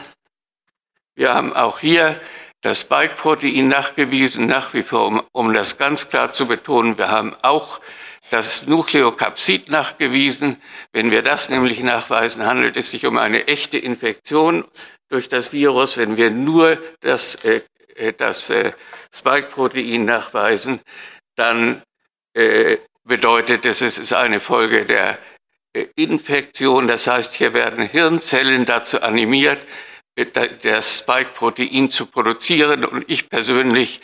wir 1.14 1.32
haben 1.32 1.52
auch 1.52 1.78
hier 1.78 2.20
das 2.60 2.80
Spike-Protein 2.80 3.68
nachgewiesen, 3.68 4.46
nach 4.46 4.74
wie 4.74 4.82
vor, 4.82 5.06
um, 5.06 5.22
um 5.32 5.52
das 5.52 5.78
ganz 5.78 6.08
klar 6.08 6.32
zu 6.32 6.46
betonen. 6.46 6.98
Wir 6.98 7.08
haben 7.08 7.36
auch 7.42 7.80
das 8.34 8.66
Nukleokapsid 8.66 9.70
nachgewiesen. 9.70 10.60
Wenn 10.92 11.12
wir 11.12 11.22
das 11.22 11.50
nämlich 11.50 11.80
nachweisen, 11.84 12.44
handelt 12.44 12.76
es 12.76 12.90
sich 12.90 13.06
um 13.06 13.16
eine 13.16 13.46
echte 13.46 13.78
Infektion 13.78 14.64
durch 15.08 15.28
das 15.28 15.52
Virus. 15.52 15.96
Wenn 15.98 16.16
wir 16.16 16.32
nur 16.32 16.76
das, 16.98 17.36
äh, 17.44 17.62
das 18.18 18.50
äh, 18.50 18.72
Spike-Protein 19.14 20.04
nachweisen, 20.04 20.80
dann 21.36 21.80
äh, 22.36 22.78
bedeutet 23.04 23.64
es, 23.66 23.82
es 23.82 23.98
ist 23.98 24.12
eine 24.12 24.40
Folge 24.40 24.84
der 24.84 25.16
äh, 25.72 25.86
Infektion. 25.94 26.88
Das 26.88 27.06
heißt, 27.06 27.34
hier 27.34 27.54
werden 27.54 27.88
Hirnzellen 27.88 28.66
dazu 28.66 29.00
animiert, 29.00 29.60
das 30.62 30.98
Spike-Protein 30.98 31.88
zu 31.88 32.06
produzieren. 32.06 32.84
Und 32.84 33.04
ich 33.08 33.28
persönlich 33.28 34.00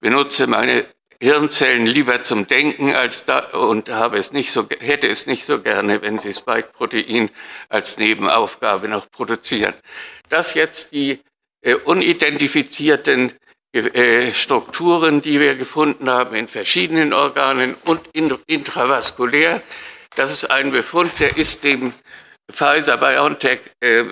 benutze 0.00 0.46
meine 0.46 0.86
Hirnzellen 1.20 1.86
lieber 1.86 2.22
zum 2.22 2.46
Denken 2.46 2.94
als 2.94 3.24
da 3.24 3.38
und 3.38 3.88
habe 3.88 4.18
es 4.18 4.32
nicht 4.32 4.52
so, 4.52 4.66
hätte 4.80 5.06
es 5.06 5.26
nicht 5.26 5.44
so 5.44 5.60
gerne, 5.60 6.02
wenn 6.02 6.18
sie 6.18 6.32
Spike-Protein 6.32 7.30
als 7.68 7.98
Nebenaufgabe 7.98 8.88
noch 8.88 9.10
produzieren. 9.10 9.74
Das 10.28 10.54
jetzt 10.54 10.92
die 10.92 11.20
äh, 11.62 11.74
unidentifizierten 11.74 13.32
äh, 13.72 14.32
Strukturen, 14.32 15.20
die 15.20 15.40
wir 15.40 15.56
gefunden 15.56 16.08
haben 16.08 16.36
in 16.36 16.46
verschiedenen 16.46 17.12
Organen 17.12 17.74
und 17.84 18.00
in, 18.12 18.32
intravaskulär. 18.46 19.62
Das 20.14 20.30
ist 20.30 20.50
ein 20.50 20.70
Befund, 20.70 21.10
der 21.18 21.36
ist 21.36 21.64
dem 21.64 21.92
Pfizer-BioNTech 22.52 23.60
äh, 23.80 24.04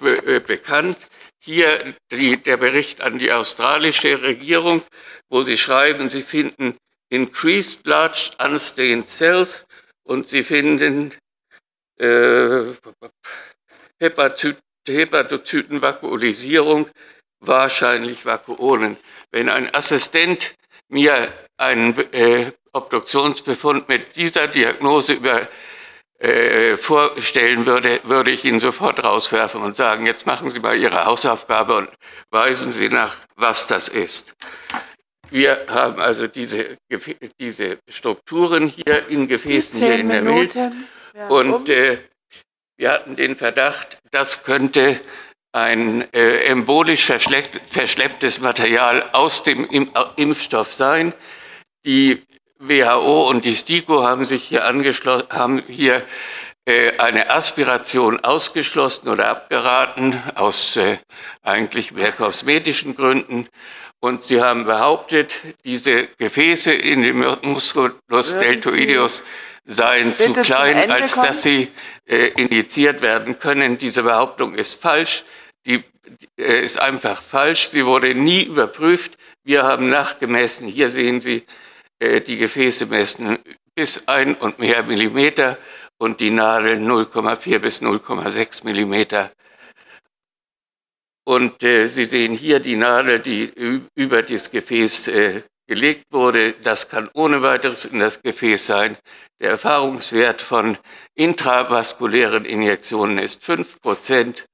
be 0.00 0.26
äh, 0.26 0.40
bekannt. 0.40 0.96
Hier 1.42 1.94
die, 2.10 2.36
der 2.36 2.58
Bericht 2.58 3.00
an 3.00 3.18
die 3.18 3.32
australische 3.32 4.20
Regierung, 4.22 4.82
wo 5.30 5.42
sie 5.42 5.56
schreiben, 5.56 6.10
sie 6.10 6.20
finden 6.22 6.76
increased 7.08 7.86
large 7.86 8.32
unstained 8.38 9.08
cells 9.08 9.64
und 10.04 10.28
sie 10.28 10.44
finden 10.44 11.14
äh, 11.98 12.64
Hepatozytenvakuolisierung, 14.00 16.90
wahrscheinlich 17.40 18.26
Vakuolen. 18.26 18.98
Wenn 19.30 19.48
ein 19.48 19.74
Assistent 19.74 20.54
mir 20.88 21.32
einen 21.56 21.96
äh, 22.12 22.52
Obduktionsbefund 22.72 23.88
mit 23.88 24.14
dieser 24.16 24.46
Diagnose 24.46 25.14
über 25.14 25.48
äh, 26.20 26.76
vorstellen 26.76 27.64
würde, 27.66 28.00
würde 28.04 28.30
ich 28.30 28.44
ihn 28.44 28.60
sofort 28.60 29.02
rauswerfen 29.02 29.62
und 29.62 29.76
sagen, 29.76 30.04
jetzt 30.06 30.26
machen 30.26 30.50
Sie 30.50 30.60
mal 30.60 30.76
Ihre 30.76 31.06
Hausaufgabe 31.06 31.76
und 31.76 31.88
weisen 32.30 32.72
Sie 32.72 32.90
nach, 32.90 33.16
was 33.36 33.66
das 33.66 33.88
ist. 33.88 34.34
Wir 35.30 35.64
haben 35.68 36.00
also 36.00 36.26
diese, 36.26 36.76
diese 37.40 37.78
Strukturen 37.88 38.68
hier 38.68 39.08
in 39.08 39.28
Gefäßen 39.28 39.80
hier 39.80 39.94
in 39.94 40.08
der 40.08 40.22
Milz 40.22 40.58
und 41.28 41.68
äh, 41.68 41.98
wir 42.76 42.90
hatten 42.92 43.16
den 43.16 43.36
Verdacht, 43.36 43.98
das 44.10 44.42
könnte 44.42 45.00
ein 45.52 46.02
äh, 46.12 46.44
embolisch 46.44 47.04
verschlepp 47.04 47.60
verschlepptes 47.68 48.40
Material 48.40 49.08
aus 49.12 49.42
dem 49.42 49.66
Impfstoff 50.16 50.72
sein. 50.72 51.12
Die 51.84 52.22
WHO 52.60 53.28
und 53.28 53.46
die 53.46 53.54
STIKO 53.54 54.02
haben 54.02 54.24
sich 54.24 54.44
hier 54.44 54.66
angeschlossen, 54.66 55.26
haben 55.30 55.62
hier 55.66 56.02
äh, 56.66 56.98
eine 56.98 57.30
Aspiration 57.30 58.20
ausgeschlossen 58.20 59.08
oder 59.08 59.28
abgeraten 59.28 60.22
aus 60.34 60.76
äh, 60.76 60.98
eigentlich 61.42 61.92
mehr 61.92 62.12
kosmetischen 62.12 62.94
Gründen. 62.94 63.48
Und 63.98 64.24
sie 64.24 64.42
haben 64.42 64.66
behauptet, 64.66 65.34
diese 65.64 66.06
Gefäße 66.18 66.72
in 66.72 67.02
dem 67.02 67.24
Musculus 67.42 68.36
deltoideus 68.38 69.24
seien 69.64 70.14
zu 70.14 70.32
klein, 70.34 70.90
als 70.90 71.14
kommen? 71.14 71.26
dass 71.26 71.42
sie 71.42 71.68
äh, 72.06 72.28
injiziert 72.28 73.00
werden 73.00 73.38
können. 73.38 73.78
Diese 73.78 74.02
Behauptung 74.02 74.54
ist 74.54 74.80
falsch. 74.80 75.24
Die 75.66 75.82
äh, 76.38 76.62
ist 76.64 76.78
einfach 76.78 77.22
falsch. 77.22 77.70
Sie 77.70 77.86
wurde 77.86 78.14
nie 78.14 78.42
überprüft. 78.42 79.16
Wir 79.44 79.62
haben 79.62 79.88
nachgemessen. 79.88 80.68
Hier 80.68 80.90
sehen 80.90 81.20
Sie 81.22 81.44
die 82.00 82.36
Gefäße 82.36 82.86
messen 82.86 83.38
bis 83.74 84.08
ein 84.08 84.34
und 84.34 84.58
mehr 84.58 84.82
Millimeter 84.82 85.58
und 85.98 86.20
die 86.20 86.30
Nadel 86.30 86.78
0,4 86.78 87.58
bis 87.58 87.82
0,6 87.82 88.64
Millimeter. 88.64 89.30
Und 91.24 91.62
äh, 91.62 91.86
Sie 91.86 92.06
sehen 92.06 92.34
hier 92.34 92.60
die 92.60 92.76
Nadel, 92.76 93.20
die 93.20 93.52
über 93.94 94.22
das 94.22 94.50
Gefäß 94.50 95.08
äh, 95.08 95.42
gelegt 95.68 96.04
wurde. 96.10 96.54
Das 96.64 96.88
kann 96.88 97.08
ohne 97.14 97.42
weiteres 97.42 97.84
in 97.84 98.00
das 98.00 98.22
Gefäß 98.22 98.66
sein. 98.66 98.96
Der 99.40 99.50
Erfahrungswert 99.50 100.42
von 100.42 100.76
intravaskulären 101.14 102.44
Injektionen 102.44 103.18
ist 103.18 103.44
5 103.44 103.80
Prozent. 103.80 104.46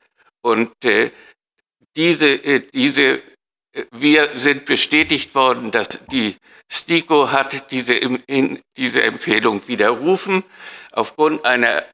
Und 0.42 0.72
äh, 0.84 1.10
diese, 1.96 2.28
äh, 2.28 2.60
diese 2.60 3.22
wir 3.92 4.36
sind 4.36 4.64
bestätigt 4.64 5.34
worden, 5.34 5.70
dass 5.70 5.88
die 6.10 6.36
STIKO 6.70 7.30
hat 7.30 7.70
diese, 7.70 7.94
in, 7.94 8.60
diese 8.76 9.02
Empfehlung 9.02 9.66
widerrufen 9.68 10.44
aufgrund 10.92 11.44
einer, 11.44 11.84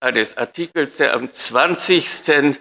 eines 0.00 0.36
Artikels, 0.36 0.98
der 0.98 1.14
am 1.14 1.32
20. 1.32 2.58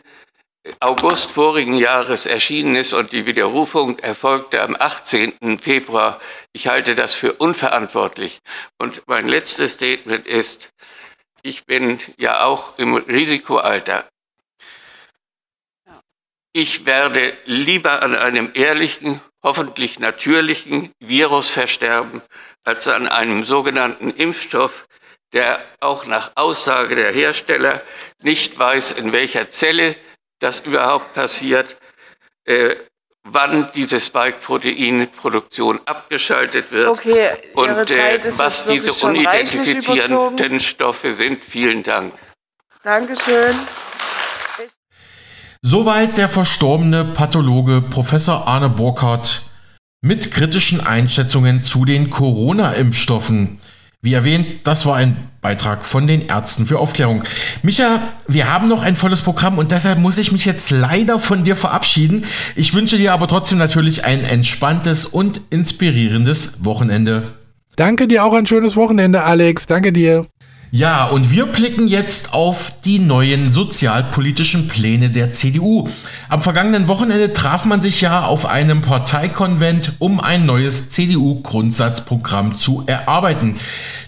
August 0.81 1.31
vorigen 1.31 1.75
Jahres 1.75 2.25
erschienen 2.25 2.75
ist 2.75 2.93
und 2.93 3.11
die 3.11 3.25
Widerrufung 3.25 3.97
erfolgte 3.99 4.61
am 4.61 4.75
18. 4.77 5.59
Februar. 5.59 6.19
Ich 6.53 6.67
halte 6.67 6.95
das 6.95 7.15
für 7.15 7.33
unverantwortlich. 7.33 8.39
Und 8.77 9.01
mein 9.07 9.25
letztes 9.25 9.73
Statement 9.73 10.27
ist, 10.27 10.69
ich 11.41 11.65
bin 11.65 11.99
ja 12.17 12.43
auch 12.43 12.77
im 12.77 12.95
Risikoalter. 12.95 14.05
Ich 16.61 16.85
werde 16.85 17.31
lieber 17.45 18.03
an 18.03 18.17
einem 18.17 18.51
ehrlichen, 18.53 19.21
hoffentlich 19.41 19.97
natürlichen 19.97 20.91
Virus 20.99 21.49
versterben, 21.49 22.21
als 22.65 22.89
an 22.89 23.07
einem 23.07 23.45
sogenannten 23.45 24.09
Impfstoff, 24.09 24.85
der 25.31 25.57
auch 25.79 26.05
nach 26.05 26.33
Aussage 26.35 26.97
der 26.97 27.13
Hersteller 27.13 27.81
nicht 28.21 28.59
weiß, 28.59 28.91
in 28.91 29.13
welcher 29.13 29.49
Zelle 29.49 29.95
das 30.39 30.59
überhaupt 30.59 31.13
passiert, 31.13 31.77
äh, 32.43 32.75
wann 33.23 33.71
diese 33.73 34.01
Spike-Protein-Produktion 34.01 35.79
abgeschaltet 35.85 36.73
wird 36.73 36.89
okay, 36.89 37.37
und 37.53 37.89
äh, 37.89 38.19
was 38.37 38.65
diese 38.65 38.91
unidentifizierenden 38.91 40.59
Stoffe 40.59 41.13
sind. 41.13 41.45
Vielen 41.45 41.83
Dank. 41.83 42.13
Dankeschön. 42.83 43.55
Soweit 45.61 46.17
der 46.17 46.29
verstorbene 46.29 47.03
Pathologe 47.03 47.81
Professor 47.81 48.47
Arne 48.47 48.69
Burkhardt 48.69 49.41
mit 50.01 50.31
kritischen 50.31 50.79
Einschätzungen 50.79 51.63
zu 51.63 51.83
den 51.83 52.09
Corona-Impfstoffen. 52.09 53.59
Wie 54.01 54.13
erwähnt, 54.13 54.45
das 54.63 54.85
war 54.85 54.95
ein 54.95 55.17
Beitrag 55.41 55.83
von 55.83 56.07
den 56.07 56.25
Ärzten 56.27 56.65
für 56.65 56.79
Aufklärung. 56.79 57.23
Micha, 57.61 57.99
wir 58.25 58.49
haben 58.49 58.69
noch 58.69 58.83
ein 58.83 58.95
volles 58.95 59.21
Programm 59.21 59.57
und 59.57 59.71
deshalb 59.71 59.99
muss 59.99 60.17
ich 60.17 60.31
mich 60.31 60.45
jetzt 60.45 60.71
leider 60.71 61.19
von 61.19 61.43
dir 61.43 61.57
verabschieden. 61.57 62.23
Ich 62.55 62.73
wünsche 62.73 62.97
dir 62.97 63.11
aber 63.11 63.27
trotzdem 63.27 63.57
natürlich 63.57 64.05
ein 64.05 64.23
entspanntes 64.23 65.05
und 65.05 65.41
inspirierendes 65.49 66.63
Wochenende. 66.63 67.33
Danke 67.75 68.07
dir 68.07 68.23
auch 68.23 68.33
ein 68.33 68.45
schönes 68.45 68.77
Wochenende, 68.77 69.23
Alex. 69.23 69.65
Danke 69.65 69.91
dir. 69.91 70.25
Ja, 70.71 71.07
und 71.07 71.31
wir 71.31 71.47
blicken 71.47 71.87
jetzt 71.87 72.31
auf 72.31 72.73
die 72.85 72.99
neuen 72.99 73.51
sozialpolitischen 73.51 74.67
Pläne 74.67 75.09
der 75.09 75.31
CDU. 75.31 75.89
Am 76.29 76.43
vergangenen 76.43 76.87
Wochenende 76.87 77.33
traf 77.33 77.65
man 77.65 77.81
sich 77.81 78.01
ja 78.01 78.25
auf 78.25 78.45
einem 78.45 78.81
Parteikonvent, 78.81 79.93
um 79.97 80.19
ein 80.19 80.45
neues 80.45 80.91
CDU-Grundsatzprogramm 80.91 82.57
zu 82.57 82.83
erarbeiten. 82.85 83.57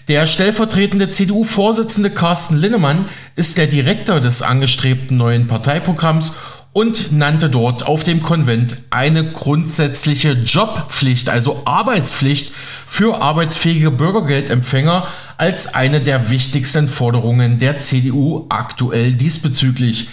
Der 0.06 0.28
stellvertretende 0.28 1.10
CDU-Vorsitzende 1.10 2.10
Carsten 2.10 2.56
Linnemann 2.56 3.08
ist 3.34 3.58
der 3.58 3.66
Direktor 3.66 4.20
des 4.20 4.42
angestrebten 4.42 5.16
neuen 5.16 5.48
Parteiprogramms 5.48 6.32
und 6.72 7.12
nannte 7.12 7.50
dort 7.50 7.86
auf 7.86 8.02
dem 8.02 8.22
Konvent 8.22 8.78
eine 8.90 9.30
grundsätzliche 9.30 10.32
Jobpflicht, 10.32 11.28
also 11.28 11.62
Arbeitspflicht 11.66 12.52
für 12.86 13.20
arbeitsfähige 13.20 13.90
Bürgergeldempfänger 13.90 15.06
als 15.36 15.74
eine 15.74 16.00
der 16.00 16.30
wichtigsten 16.30 16.88
Forderungen 16.88 17.58
der 17.58 17.78
CDU 17.80 18.46
aktuell 18.48 19.12
diesbezüglich. 19.12 20.08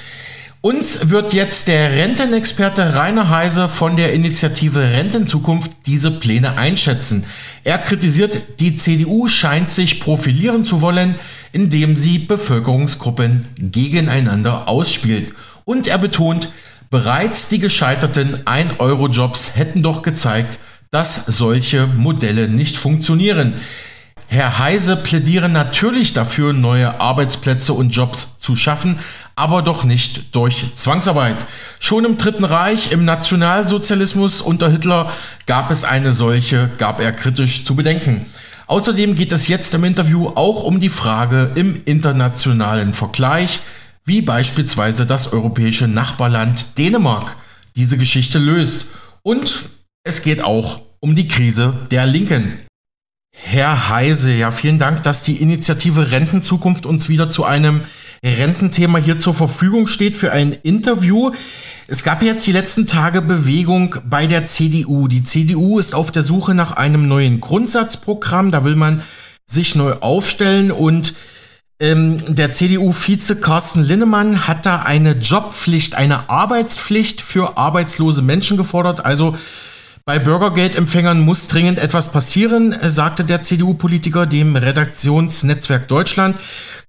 Uns 0.62 1.10
wird 1.10 1.32
jetzt 1.32 1.70
der 1.70 1.94
Rentenexperte 1.94 2.94
Rainer 2.94 3.30
Heise 3.30 3.70
von 3.70 3.96
der 3.96 4.12
Initiative 4.12 4.82
Rentenzukunft 4.82 5.72
diese 5.86 6.12
Pläne 6.12 6.58
einschätzen. 6.58 7.26
Er 7.64 7.78
kritisiert, 7.78 8.60
die 8.60 8.76
CDU 8.76 9.30
scheint 9.30 9.72
sich 9.72 10.02
profilieren 10.02 10.66
zu 10.66 10.82
wollen, 10.82 11.16
indem 11.54 11.96
sie 11.96 12.20
Bevölkerungsgruppen 12.20 13.48
gegeneinander 13.58 14.68
ausspielt. 14.68 15.34
Und 15.70 15.86
er 15.86 16.00
betont, 16.00 16.50
bereits 16.90 17.48
die 17.48 17.60
gescheiterten 17.60 18.38
1-Euro-Jobs 18.38 19.56
hätten 19.56 19.84
doch 19.84 20.02
gezeigt, 20.02 20.58
dass 20.90 21.28
solche 21.28 21.86
Modelle 21.86 22.48
nicht 22.48 22.76
funktionieren. 22.76 23.54
Herr 24.30 24.58
Heise 24.58 24.98
plädiere 24.98 25.48
natürlich 25.48 26.14
dafür, 26.14 26.54
neue 26.54 27.00
Arbeitsplätze 27.00 27.74
und 27.74 27.92
Jobs 27.92 28.40
zu 28.40 28.56
schaffen, 28.56 28.98
aber 29.36 29.62
doch 29.62 29.84
nicht 29.84 30.34
durch 30.36 30.74
Zwangsarbeit. 30.74 31.38
Schon 31.80 32.04
im 32.04 32.18
Dritten 32.18 32.46
Reich, 32.46 32.92
im 32.92 33.06
Nationalsozialismus 33.06 34.42
unter 34.42 34.72
Hitler 34.72 35.12
gab 35.46 35.70
es 35.70 35.84
eine 35.84 36.10
solche, 36.10 36.72
gab 36.80 37.00
er 37.00 37.12
kritisch 37.12 37.64
zu 37.64 37.76
bedenken. 37.76 38.26
Außerdem 38.66 39.14
geht 39.14 39.32
es 39.32 39.48
jetzt 39.48 39.76
im 39.76 39.84
Interview 39.84 40.30
auch 40.30 40.64
um 40.64 40.80
die 40.80 40.90
Frage 40.90 41.52
im 41.54 41.78
internationalen 41.86 42.96
Vergleich, 42.96 43.60
wie 44.10 44.22
beispielsweise 44.22 45.06
das 45.06 45.32
europäische 45.32 45.88
Nachbarland 45.88 46.78
Dänemark 46.80 47.38
diese 47.76 47.96
Geschichte 47.96 48.40
löst. 48.40 48.88
Und 49.22 49.70
es 50.04 50.24
geht 50.24 50.44
auch 50.44 50.82
um 51.00 51.16
die 51.16 51.28
Krise 51.28 51.74
der 51.92 52.08
Linken. 52.08 52.60
Herr 53.32 53.90
Heise, 53.90 54.34
ja, 54.34 54.50
vielen 54.50 54.80
Dank, 54.80 55.04
dass 55.04 55.22
die 55.22 55.38
Initiative 55.38 56.10
Rentenzukunft 56.10 56.88
uns 56.88 57.08
wieder 57.08 57.30
zu 57.30 57.46
einem 57.46 57.82
Rententhema 58.26 58.98
hier 58.98 59.20
zur 59.20 59.36
Verfügung 59.36 59.86
steht 59.86 60.18
für 60.18 60.32
ein 60.32 60.54
Interview. 60.54 61.32
Es 61.88 62.04
gab 62.04 62.24
jetzt 62.24 62.48
die 62.48 62.52
letzten 62.52 62.88
Tage 62.88 63.22
Bewegung 63.22 63.96
bei 64.10 64.26
der 64.26 64.48
CDU. 64.48 65.08
Die 65.08 65.24
CDU 65.24 65.78
ist 65.78 65.94
auf 65.94 66.12
der 66.12 66.24
Suche 66.24 66.56
nach 66.56 66.72
einem 66.72 67.08
neuen 67.08 67.40
Grundsatzprogramm. 67.42 68.50
Da 68.50 68.66
will 68.66 68.76
man 68.76 69.04
sich 69.46 69.76
neu 69.76 69.94
aufstellen 69.94 70.72
und 70.72 71.14
Ähm, 71.82 72.18
der 72.36 72.52
CDU-Vize 72.52 73.38
Carsten 73.38 73.84
Linnemann 73.84 74.48
hat 74.48 74.66
da 74.66 74.82
eine 74.82 75.14
Jobpflicht, 75.14 75.96
eine 75.96 76.30
Arbeitspflicht 76.30 77.22
für 77.22 77.58
arbeitslose 77.58 78.22
Menschen 78.22 78.58
gefordert. 78.58 79.06
Also 79.06 79.38
bei 80.04 80.20
Bürgergeldempfängern 80.20 81.22
muss 81.22 81.48
dringend 81.48 81.80
etwas 81.80 82.12
passieren, 82.12 82.76
sagte 82.82 83.24
der 83.24 83.44
CDU-Politiker 83.44 84.26
dem 84.26 84.58
Redaktionsnetzwerk 84.58 85.88
Deutschland. 85.88 86.36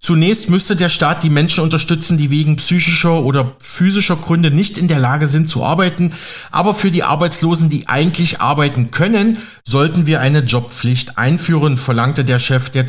Zunächst 0.01 0.49
müsste 0.49 0.75
der 0.75 0.89
Staat 0.89 1.23
die 1.23 1.29
Menschen 1.29 1.63
unterstützen, 1.63 2.17
die 2.17 2.31
wegen 2.31 2.57
psychischer 2.57 3.23
oder 3.23 3.53
physischer 3.59 4.17
Gründe 4.17 4.51
nicht 4.51 4.79
in 4.79 4.89
der 4.89 4.99
Lage 4.99 5.27
sind 5.27 5.51
zu 5.51 5.63
arbeiten. 5.63 6.15
Aber 6.51 6.75
für 6.75 6.91
die 6.91 7.03
Arbeitslosen, 7.03 7.69
die 7.69 7.87
eigentlich 7.87 8.41
arbeiten 8.41 8.91
können, 8.91 9.37
sollten 9.63 10.07
wir 10.07 10.21
eine 10.21 10.41
Jobpflicht 10.41 11.19
einführen, 11.19 11.77
verlangte 11.77 12.25
der 12.25 12.39
Chef 12.39 12.71
der 12.71 12.89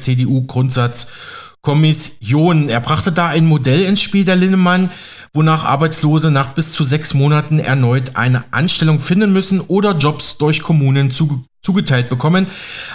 CDU-Grundsatzkommission. 1.62 2.70
Er 2.70 2.80
brachte 2.80 3.12
da 3.12 3.28
ein 3.28 3.45
Modell 3.45 3.82
ins 3.82 4.01
Spiel, 4.01 4.26
der 4.26 4.36
Linnemann, 4.36 4.91
wonach 5.34 5.64
Arbeitslose 5.64 6.32
nach 6.32 6.53
bis 6.53 6.74
zu 6.74 6.84
sechs 6.84 7.14
Monaten 7.14 7.59
erneut 7.59 8.16
eine 8.16 8.43
Anstellung 8.51 8.99
finden 8.99 9.32
müssen 9.32 9.62
oder 9.62 9.97
Jobs 9.97 10.38
durch 10.38 10.62
Kommunen 10.62 11.12
zugeteilt 11.62 12.09
bekommen. 12.09 12.47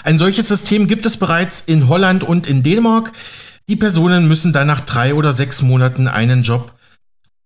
Ein 0.05 0.19
solches 0.19 0.49
System 0.49 0.87
gibt 0.87 1.07
es 1.07 1.17
bereits 1.17 1.61
in 1.61 1.89
Holland 1.89 2.25
und 2.25 2.47
in 2.47 2.63
Dänemark. 2.63 3.13
Die 3.69 3.77
Personen 3.77 4.29
müssen 4.29 4.53
dann 4.53 4.67
nach 4.67 4.81
drei 4.81 5.15
oder 5.15 5.33
sechs 5.33 5.63
Monaten 5.63 6.09
einen 6.09 6.43
Job 6.43 6.73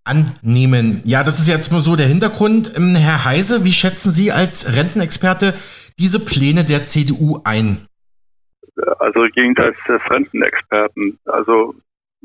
annehmen. 0.05 1.03
Ja, 1.05 1.23
das 1.25 1.39
ist 1.39 1.49
jetzt 1.49 1.73
mal 1.73 1.81
so 1.81 1.97
der 1.97 2.09
Hintergrund. 2.09 2.73
Ähm, 2.75 2.95
Herr 2.95 3.25
Heise, 3.25 3.65
wie 3.65 3.73
schätzen 3.73 4.11
Sie 4.11 4.33
als 4.33 4.75
Rentenexperte 4.75 5.55
diese 5.99 6.19
Pläne 6.19 6.65
der 6.65 6.87
CDU 6.87 7.41
ein? 7.45 7.87
Also 8.99 9.25
jenseits 9.27 9.83
des 9.85 10.11
Rentenexperten, 10.11 11.19
also 11.27 11.75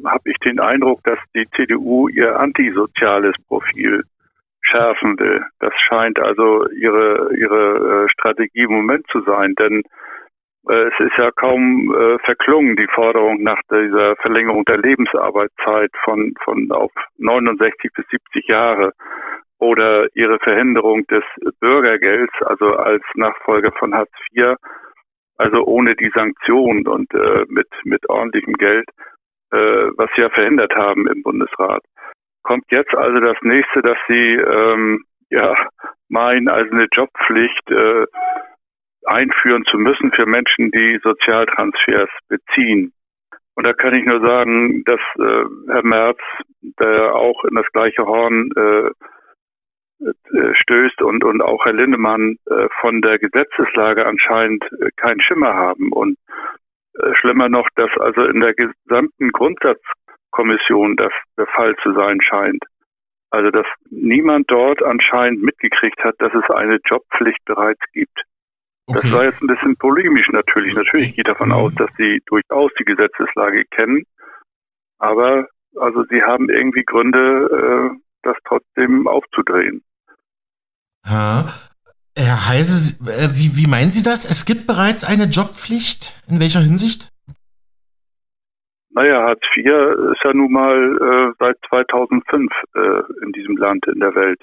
habe 0.03 0.29
ich 0.29 0.37
den 0.39 0.59
Eindruck, 0.59 1.01
dass 1.03 1.19
die 1.33 1.47
CDU 1.55 2.07
ihr 2.09 2.37
antisoziales 2.39 3.35
Profil 3.47 4.03
schärfen 4.61 5.17
will. 5.19 5.45
Das 5.59 5.73
scheint 5.77 6.19
also 6.19 6.67
ihre, 6.71 7.29
ihre 7.37 8.05
äh, 8.05 8.09
Strategie 8.09 8.63
im 8.63 8.71
Moment 8.71 9.05
zu 9.11 9.21
sein, 9.21 9.53
denn 9.59 9.83
äh, 10.67 10.87
es 10.87 10.99
ist 10.99 11.17
ja 11.17 11.31
kaum 11.31 11.93
äh, 11.95 12.17
verklungen, 12.19 12.75
die 12.75 12.87
Forderung 12.87 13.43
nach 13.43 13.61
dieser 13.71 14.15
Verlängerung 14.17 14.65
der 14.65 14.79
Lebensarbeitszeit 14.79 15.91
von, 16.03 16.33
von 16.43 16.71
auf 16.71 16.91
69 17.17 17.91
bis 17.93 18.05
70 18.09 18.47
Jahre 18.47 18.91
oder 19.59 20.07
ihre 20.15 20.39
Verhinderung 20.39 21.05
des 21.07 21.23
Bürgergelds, 21.59 22.33
also 22.41 22.75
als 22.75 23.03
Nachfolger 23.15 23.71
von 23.73 23.93
Hartz 23.93 24.11
IV, 24.35 24.55
also 25.37 25.65
ohne 25.65 25.95
die 25.95 26.11
Sanktionen 26.13 26.87
und 26.87 27.13
äh, 27.13 27.45
mit, 27.47 27.67
mit 27.83 28.07
ordentlichem 28.09 28.53
Geld, 28.53 28.87
äh, 29.51 29.57
was 29.97 30.09
sie 30.15 30.21
ja 30.21 30.29
verhindert 30.29 30.75
haben 30.75 31.07
im 31.07 31.23
Bundesrat. 31.23 31.83
Kommt 32.43 32.65
jetzt 32.69 32.93
also 32.93 33.19
das 33.19 33.37
nächste, 33.41 33.81
dass 33.81 33.97
sie 34.07 34.35
ähm, 34.35 35.03
ja 35.29 35.55
meinen, 36.09 36.47
also 36.47 36.71
eine 36.71 36.87
Jobpflicht 36.93 37.69
äh, 37.71 38.05
einführen 39.05 39.65
zu 39.65 39.77
müssen 39.77 40.11
für 40.11 40.25
Menschen, 40.25 40.71
die 40.71 40.99
Sozialtransfers 41.03 42.09
beziehen. 42.27 42.93
Und 43.55 43.63
da 43.63 43.73
kann 43.73 43.93
ich 43.93 44.05
nur 44.05 44.19
sagen, 44.19 44.83
dass 44.83 44.99
äh, 45.17 45.45
Herr 45.67 45.83
Merz, 45.83 46.19
der 46.79 47.15
auch 47.15 47.43
in 47.45 47.55
das 47.55 47.65
gleiche 47.71 48.05
Horn 48.05 48.51
äh, 48.55 48.89
stößt 50.61 51.01
und, 51.01 51.23
und 51.23 51.41
auch 51.41 51.65
Herr 51.65 51.73
Lindemann 51.73 52.37
äh, 52.49 52.67
von 52.81 53.01
der 53.01 53.17
Gesetzeslage 53.19 54.05
anscheinend 54.05 54.63
äh, 54.79 54.89
keinen 54.97 55.21
Schimmer 55.21 55.53
haben. 55.53 55.91
Und 55.91 56.17
äh, 56.99 57.13
schlimmer 57.15 57.49
noch, 57.49 57.67
dass 57.75 57.89
also 57.99 58.25
in 58.25 58.41
der 58.41 58.53
gesamten 58.53 59.31
Grundsatzkommission 59.31 60.95
das 60.97 61.13
der 61.37 61.47
Fall 61.47 61.75
zu 61.81 61.93
sein 61.93 62.21
scheint. 62.21 62.63
Also 63.31 63.51
dass 63.51 63.65
niemand 63.89 64.49
dort 64.49 64.83
anscheinend 64.83 65.41
mitgekriegt 65.43 66.03
hat, 66.03 66.15
dass 66.19 66.33
es 66.33 66.49
eine 66.49 66.79
Jobpflicht 66.85 67.43
bereits 67.45 67.81
gibt. 67.93 68.23
Okay. 68.87 68.99
Das 69.01 69.13
war 69.13 69.23
jetzt 69.25 69.41
ein 69.41 69.47
bisschen 69.47 69.75
polemisch 69.77 70.29
natürlich. 70.29 70.75
Natürlich 70.75 71.15
geht 71.15 71.27
davon 71.27 71.49
mhm. 71.49 71.55
aus, 71.55 71.75
dass 71.75 71.89
sie 71.97 72.21
durchaus 72.27 72.71
die 72.79 72.85
Gesetzeslage 72.85 73.65
kennen. 73.71 74.03
Aber 74.99 75.47
also 75.77 76.03
sie 76.05 76.21
haben 76.23 76.49
irgendwie 76.49 76.83
Gründe, 76.83 77.91
äh, 77.91 78.04
das 78.25 78.37
trotzdem 78.45 79.07
aufzudrehen. 79.07 79.83
Ha. 81.05 81.45
Herr 82.17 82.47
Heise, 82.47 82.95
äh, 83.11 83.29
wie, 83.35 83.57
wie 83.57 83.69
meinen 83.69 83.91
Sie 83.91 84.03
das? 84.03 84.25
Es 84.25 84.45
gibt 84.45 84.67
bereits 84.67 85.03
eine 85.03 85.25
Jobpflicht? 85.25 86.15
In 86.29 86.39
welcher 86.39 86.61
Hinsicht? 86.61 87.09
Naja, 88.91 89.23
Hartz 89.23 89.41
IV 89.57 89.65
ist 90.13 90.23
ja 90.23 90.33
nun 90.33 90.53
mal 90.53 90.77
äh, 90.95 91.33
seit 91.37 91.57
2005 91.67 92.49
äh, 92.75 92.79
in 93.23 93.33
diesem 93.33 93.57
Land, 93.57 93.85
in 93.87 93.99
der 93.99 94.15
Welt. 94.15 94.41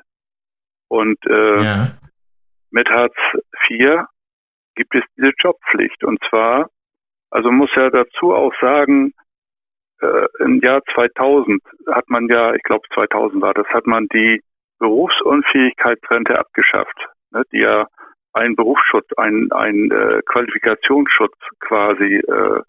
Und 0.89 1.19
äh, 1.25 1.65
ja. 1.65 1.93
mit 2.71 2.87
Hartz 2.91 3.17
IV 3.71 4.05
gibt 4.75 4.95
es 4.95 5.03
diese 5.17 5.33
Jobpflicht. 5.39 6.05
Und 6.05 6.21
zwar, 6.29 6.69
also 7.31 7.51
muss 7.51 7.71
ja 7.75 7.89
dazu 7.89 8.35
auch 8.35 8.53
sagen, 8.61 9.15
äh, 10.03 10.27
im 10.41 10.61
Jahr 10.61 10.83
2000 10.95 11.63
hat 11.91 12.09
man 12.09 12.29
ja, 12.29 12.55
ich 12.55 12.63
glaube 12.63 12.87
2000 12.95 13.43
war 13.43 13.55
das, 13.55 13.67
hat 13.69 13.87
man 13.87 14.07
die 14.13 14.43
Berufsunfähigkeitsrente 14.79 16.39
abgeschafft, 16.39 17.09
ne, 17.31 17.43
die 17.53 17.61
ja 17.61 17.87
einen 18.33 18.57
Berufsschutz, 18.57 19.07
einen, 19.17 19.53
einen 19.53 19.91
äh, 19.91 20.21
Qualifikationsschutz 20.27 21.37
quasi 21.61 22.17
äh, 22.17 22.61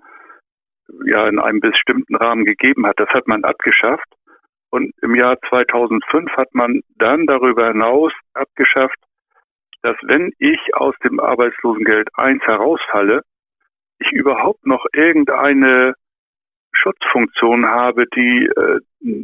ja 1.06 1.28
in 1.28 1.40
einem 1.40 1.60
bestimmten 1.60 2.16
Rahmen 2.16 2.46
gegeben 2.46 2.86
hat. 2.86 3.00
Das 3.00 3.10
hat 3.10 3.28
man 3.28 3.44
abgeschafft. 3.44 4.08
Und 4.70 4.92
im 5.02 5.16
Jahr 5.16 5.38
2005 5.50 6.32
hat 6.32 6.54
man 6.54 6.82
dann 6.98 7.26
darüber 7.26 7.68
hinaus 7.68 8.12
abgeschafft 8.34 8.98
dass 9.84 9.98
wenn 10.04 10.32
ich 10.40 10.60
aus 10.76 10.96
dem 11.04 11.20
Arbeitslosengeld 11.20 12.10
1 12.16 12.42
herausfalle, 12.44 13.22
ich 14.00 14.12
überhaupt 14.12 14.66
noch 14.66 14.86
irgendeine 14.94 15.94
Schutzfunktion 16.74 17.66
habe, 17.66 18.06
die 18.16 18.46
äh, 18.46 18.80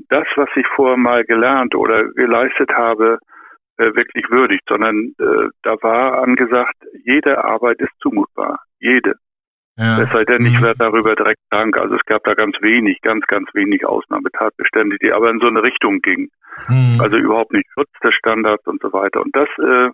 das, 0.10 0.28
was 0.36 0.50
ich 0.56 0.66
vorher 0.76 0.98
mal 0.98 1.24
gelernt 1.24 1.76
oder 1.76 2.06
geleistet 2.14 2.72
habe, 2.72 3.20
äh, 3.78 3.96
wirklich 3.96 4.30
würdigt, 4.30 4.64
sondern 4.68 5.14
äh, 5.20 5.50
da 5.64 5.76
war 5.82 6.22
angesagt, 6.22 6.76
jede 7.06 7.44
Arbeit 7.44 7.80
ist 7.80 7.94
zumutbar, 8.02 8.60
jede. 8.80 9.16
Ja. 9.78 10.02
Es 10.02 10.12
sei 10.12 10.26
denn, 10.26 10.46
ich 10.46 10.60
mhm. 10.60 10.64
werde 10.64 10.80
darüber 10.80 11.16
direkt 11.16 11.40
krank. 11.50 11.78
Also 11.78 11.96
es 11.96 12.04
gab 12.06 12.26
da 12.26 12.34
ganz 12.34 12.58
wenig, 12.60 13.00
ganz, 13.02 13.26
ganz 13.28 13.48
wenig 13.54 13.86
Ausnahmetatbestände, 13.86 14.98
die 15.02 15.14
aber 15.14 15.30
in 15.30 15.40
so 15.40 15.48
eine 15.48 15.64
Richtung 15.64 16.02
gingen. 16.02 16.30
Mhm. 16.68 17.00
Also 17.00 17.16
überhaupt 17.16 17.54
nicht 17.54 17.66
Schutz 17.74 17.90
des 18.04 18.14
Standards 18.16 18.68
und 18.68 18.82
so 18.82 18.92
weiter. 18.92 19.22
Und 19.22 19.34
das 19.34 19.48
äh, 19.58 19.90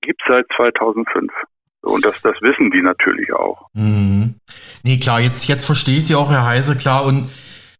gibt 0.00 0.22
es 0.22 0.28
seit 0.28 0.46
2005. 0.54 1.32
Und 1.84 2.04
das, 2.04 2.20
das 2.22 2.34
wissen 2.40 2.70
die 2.70 2.82
natürlich 2.82 3.32
auch. 3.32 3.68
Mhm. 3.74 4.34
Nee, 4.82 4.98
klar, 4.98 5.20
jetzt, 5.20 5.46
jetzt 5.46 5.64
verstehe 5.64 5.98
ich 5.98 6.06
Sie 6.06 6.14
auch, 6.14 6.30
Herr 6.30 6.46
Heise, 6.46 6.76
klar. 6.76 7.04
Und 7.04 7.30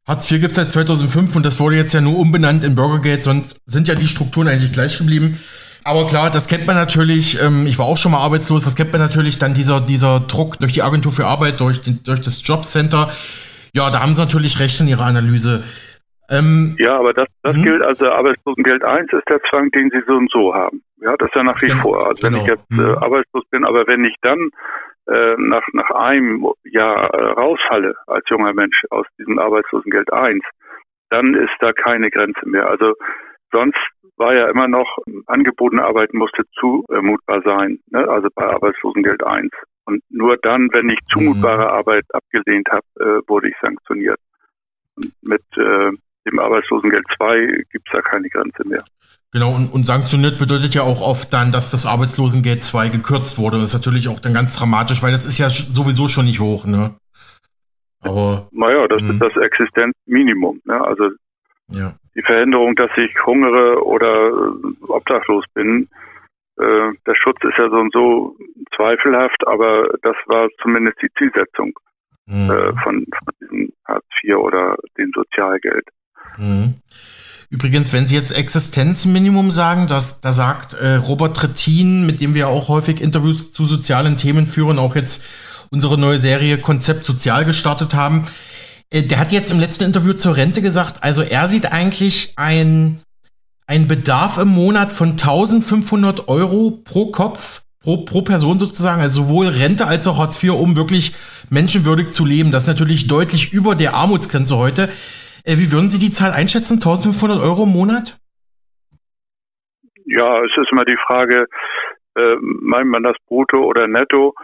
Hartz 0.07 0.31
IV 0.31 0.41
gibt 0.41 0.53
es 0.53 0.57
seit 0.57 0.71
2005 0.71 1.35
und 1.35 1.47
das 1.47 1.59
wurde 1.61 1.77
jetzt 1.77 1.95
ja 1.95 2.01
nur 2.01 2.19
umbenannt 2.19 2.63
in 2.63 2.75
Bürgergeld, 2.75 3.25
sonst 3.25 3.61
sind 3.67 3.89
ja 3.89 3.95
die 3.95 4.07
Strukturen 4.07 4.49
eigentlich 4.49 4.73
gleich 4.73 4.99
geblieben. 4.99 5.39
Aber 5.83 6.07
klar, 6.07 6.31
das 6.31 6.49
kennt 6.49 6.67
man 6.67 6.77
natürlich, 6.77 7.41
ähm, 7.43 7.67
ich 7.67 7.79
war 7.79 7.87
auch 7.87 7.97
schon 7.97 8.13
mal 8.13 8.19
arbeitslos, 8.19 8.65
das 8.65 8.77
kennt 8.77 8.93
man 8.93 9.01
natürlich 9.01 9.39
dann 9.39 9.55
dieser, 9.55 9.81
dieser 9.81 10.21
Druck 10.21 10.59
durch 10.59 10.73
die 10.73 10.83
Agentur 10.83 11.13
für 11.13 11.27
Arbeit, 11.27 11.61
durch, 11.61 11.83
den, 11.83 12.03
durch 12.05 12.21
das 12.21 12.47
Jobcenter. 12.47 13.11
Ja, 13.75 13.91
da 13.91 14.01
haben 14.01 14.15
Sie 14.15 14.21
natürlich 14.21 14.61
recht 14.61 14.81
in 14.81 14.89
Ihrer 14.89 15.05
Analyse. 15.05 15.63
Ähm, 16.31 16.75
ja, 16.79 16.99
aber 16.99 17.13
das, 17.13 17.29
das 17.43 17.57
mhm. 17.57 17.63
gilt 17.63 17.83
also 17.83 18.11
Arbeitslosengeld 18.11 18.83
1 18.83 19.13
ist 19.13 19.29
der 19.29 19.41
Zwang, 19.51 19.71
den 19.73 19.91
Sie 19.91 20.01
so 20.07 20.15
und 20.15 20.31
so 20.31 20.55
haben. 20.55 20.83
Ja, 21.05 21.15
das 21.19 21.29
ist 21.29 21.35
ja 21.35 21.43
nach 21.43 21.61
wie 21.61 21.67
genau, 21.67 21.83
vor. 21.83 22.07
Also 22.07 22.27
genau. 22.27 22.39
wenn 22.39 22.43
ich 22.43 22.49
jetzt 22.49 22.71
äh, 22.71 22.75
mhm. 22.75 22.99
arbeitslos 22.99 23.45
bin, 23.51 23.65
aber 23.65 23.87
wenn 23.87 24.05
ich 24.07 24.17
dann 24.23 24.51
äh, 25.07 25.35
nach, 25.37 25.63
nach 25.75 25.91
einem 25.91 26.47
Jahr 26.65 27.13
äh, 27.13 27.33
rausfalle 27.33 27.95
als 28.07 28.25
junger 28.31 28.55
Mensch 28.55 28.81
aus 28.89 29.07
diesem 29.19 29.39
Arbeitslosengeld 29.39 30.11
1, 30.11 30.43
dann 31.11 31.35
ist 31.35 31.53
da 31.61 31.73
keine 31.75 32.11
Grenze 32.11 32.49
mehr. 32.49 32.71
Also 32.71 32.95
sonst 33.53 33.77
war 34.17 34.35
ja 34.35 34.49
immer 34.49 34.67
noch 34.67 34.97
angebotene 35.27 35.85
Arbeit 35.85 36.15
musste 36.15 36.45
zumutbar 36.59 37.43
sein, 37.43 37.81
ne? 37.91 38.09
also 38.09 38.29
bei 38.35 38.47
Arbeitslosengeld 38.47 39.23
1. 39.23 39.51
Und 39.85 40.03
nur 40.09 40.39
dann, 40.39 40.71
wenn 40.73 40.89
ich 40.89 40.99
zumutbare 41.13 41.65
mhm. 41.65 41.71
Arbeit 41.71 42.05
abgelehnt 42.15 42.69
habe, 42.71 42.87
äh, 42.99 43.29
wurde 43.29 43.49
ich 43.49 43.55
sanktioniert. 43.61 44.19
Und 44.97 45.13
mit 45.21 45.43
äh, 45.59 45.91
dem 46.27 46.39
Arbeitslosengeld 46.39 47.05
2 47.19 47.65
gibt 47.71 47.87
es 47.89 47.93
da 47.93 48.01
keine 48.01 48.31
Grenze 48.31 48.67
mehr. 48.67 48.85
Genau, 49.35 49.53
und, 49.53 49.73
und, 49.73 49.85
sanktioniert 49.85 50.39
bedeutet 50.39 50.77
ja 50.77 50.83
auch 50.83 51.03
oft 51.03 51.33
dann, 51.33 51.51
dass 51.51 51.69
das 51.69 51.87
Arbeitslosengeld 51.87 52.63
2 52.63 52.89
gekürzt 52.89 53.37
wurde. 53.37 53.59
Das 53.59 53.71
ist 53.71 53.75
natürlich 53.75 54.07
auch 54.07 54.21
dann 54.21 54.33
ganz 54.33 54.57
dramatisch, 54.57 55.03
weil 55.03 55.11
das 55.11 55.27
ist 55.27 55.39
ja 55.39 55.49
sowieso 55.51 56.07
schon 56.07 56.27
nicht 56.27 56.39
hoch, 56.39 56.65
ne? 56.67 56.95
Aber. 58.01 58.47
Naja, 58.53 58.87
das 58.87 59.03
ist 59.03 59.15
mhm. 59.15 59.19
das 59.19 59.37
Existenzminimum, 59.37 60.61
ne? 60.65 60.81
Also 60.81 61.11
ja. 61.73 61.95
die 62.15 62.23
Veränderung, 62.23 62.77
dass 62.77 62.93
ich 62.97 63.13
hungere 63.27 63.85
oder 63.85 64.29
äh, 64.29 64.87
obdachlos 64.87 65.45
bin, 65.53 65.89
äh, 66.57 66.93
der 67.05 67.15
Schutz 67.17 67.39
ist 67.43 67.59
ja 67.59 67.69
so 67.69 67.77
und 67.77 67.93
so 67.93 68.37
zweifelhaft, 68.77 69.45
aber 69.49 69.89
das 70.03 70.15
war 70.27 70.49
zumindest 70.63 71.03
die 71.03 71.11
Zielsetzung 71.19 71.73
mhm. 72.27 72.51
äh, 72.51 72.73
von, 72.85 73.05
von 73.19 73.35
diesem 73.41 73.73
Hartz 73.85 74.07
IV 74.23 74.37
oder 74.37 74.77
dem 74.97 75.11
Sozialgeld. 75.13 75.89
Mhm. 76.39 76.75
Übrigens, 77.51 77.93
wenn 77.93 78.07
Sie 78.07 78.15
jetzt 78.15 78.33
Existenzminimum 78.33 79.51
sagen, 79.51 79.87
das, 79.87 80.21
da 80.21 80.33
sagt 80.33 80.75
äh, 80.75 80.95
Robert 80.95 81.37
Trittin, 81.37 82.07
mit 82.07 82.21
dem 82.21 82.35
wir 82.35 82.49
auch 82.49 82.69
häufig 82.69 83.01
Interviews 83.01 83.53
zu 83.53 83.65
sozialen 83.65 84.17
Themen 84.17 84.47
führen, 84.47 84.79
auch 84.79 84.97
jetzt 84.97 85.23
unsere 85.71 85.99
neue 85.99 86.19
Serie 86.19 86.59
Konzept 86.59 87.05
Sozial 87.05 87.45
gestartet 87.45 87.95
haben, 87.95 88.27
äh, 88.91 89.03
der 89.03 89.19
hat 89.19 89.33
jetzt 89.33 89.51
im 89.51 89.61
letzten 89.61 89.85
Interview 89.85 90.15
zur 90.15 90.37
Rente 90.37 90.63
gesagt, 90.63 91.03
also 91.03 91.23
er 91.23 91.49
sieht 91.49 91.73
eigentlich 91.73 92.33
ein, 92.37 93.01
ein 93.67 93.89
Bedarf 93.89 94.39
im 94.39 94.49
Monat 94.49 94.93
von 94.93 95.13
1500 95.13 96.29
Euro 96.29 96.83
pro 96.85 97.11
Kopf, 97.11 97.63
pro, 97.81 97.99
pro 97.99 98.23
Person 98.23 98.59
sozusagen, 98.59 99.03
also 99.03 99.25
sowohl 99.25 99.49
Rente 99.49 99.87
als 99.87 100.07
auch 100.07 100.19
Hartz 100.19 100.43
IV, 100.43 100.53
um 100.53 100.77
wirklich 100.77 101.13
menschenwürdig 101.51 102.11
zu 102.11 102.25
leben. 102.25 102.51
Das 102.51 102.65
ist 102.65 102.69
natürlich 102.69 103.07
deutlich 103.07 103.53
über 103.53 103.75
der 103.75 103.95
Armutsgrenze 103.95 104.57
heute. 104.57 104.89
Äh, 105.45 105.59
wie 105.59 105.71
würden 105.73 105.91
Sie 105.91 106.01
die 106.01 106.13
Zahl 106.13 106.33
einschätzen? 106.33 106.81
1500 106.81 107.41
Euro 107.43 107.65
im 107.65 107.73
Monat? 107.73 108.19
Ja, 110.07 110.43
es 110.43 110.53
ist 110.57 110.73
immer 110.73 110.85
die 110.85 110.99
Frage, 111.07 111.47
äh, 112.17 112.37
meint 112.41 112.89
man 112.89 113.03
das 113.03 113.17
brutto 113.27 113.59
oder 113.65 113.87
netto? 113.87 114.35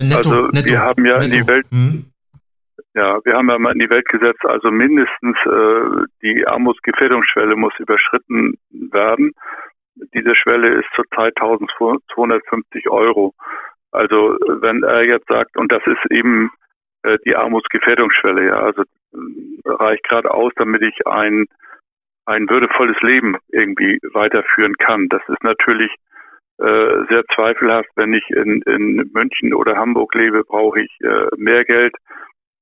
netto 0.00 0.16
also 0.16 0.46
netto, 0.48 0.66
wir 0.66 0.80
haben 0.80 1.04
ja 1.04 1.18
netto. 1.18 1.24
in 1.24 1.32
die 1.32 1.46
Welt, 1.46 1.66
hm. 1.70 2.04
ja, 2.94 3.18
wir 3.24 3.34
haben 3.34 3.48
ja 3.48 3.58
mal 3.58 3.72
in 3.72 3.78
die 3.78 3.90
Welt 3.90 4.06
gesetzt, 4.08 4.44
also 4.44 4.70
mindestens 4.70 5.36
äh, 5.46 6.04
die 6.22 6.46
Armutsgefährdungsschwelle 6.46 7.56
muss 7.56 7.74
überschritten 7.78 8.58
werden. 8.70 9.32
Diese 10.14 10.34
Schwelle 10.34 10.80
ist 10.80 10.88
zurzeit 10.94 11.34
1250 11.36 12.88
Euro. 12.88 13.34
Also 13.92 14.36
wenn 14.60 14.82
er 14.82 15.04
jetzt 15.04 15.28
sagt, 15.28 15.56
und 15.56 15.70
das 15.72 15.82
ist 15.86 16.10
eben 16.10 16.50
äh, 17.02 17.18
die 17.24 17.36
Armutsgefährdungsschwelle, 17.36 18.46
ja, 18.46 18.60
also 18.60 18.82
reicht 19.64 20.04
gerade 20.04 20.30
aus, 20.32 20.52
damit 20.56 20.82
ich 20.82 21.06
ein, 21.06 21.46
ein 22.26 22.48
würdevolles 22.48 23.00
Leben 23.02 23.36
irgendwie 23.48 23.98
weiterführen 24.12 24.74
kann. 24.78 25.08
Das 25.08 25.22
ist 25.28 25.42
natürlich 25.42 25.90
äh, 26.58 27.06
sehr 27.08 27.24
zweifelhaft. 27.34 27.88
Wenn 27.96 28.12
ich 28.14 28.28
in, 28.30 28.62
in 28.62 29.10
München 29.12 29.54
oder 29.54 29.76
Hamburg 29.76 30.14
lebe, 30.14 30.44
brauche 30.44 30.80
ich 30.80 30.90
äh, 31.02 31.28
mehr 31.36 31.64
Geld 31.64 31.94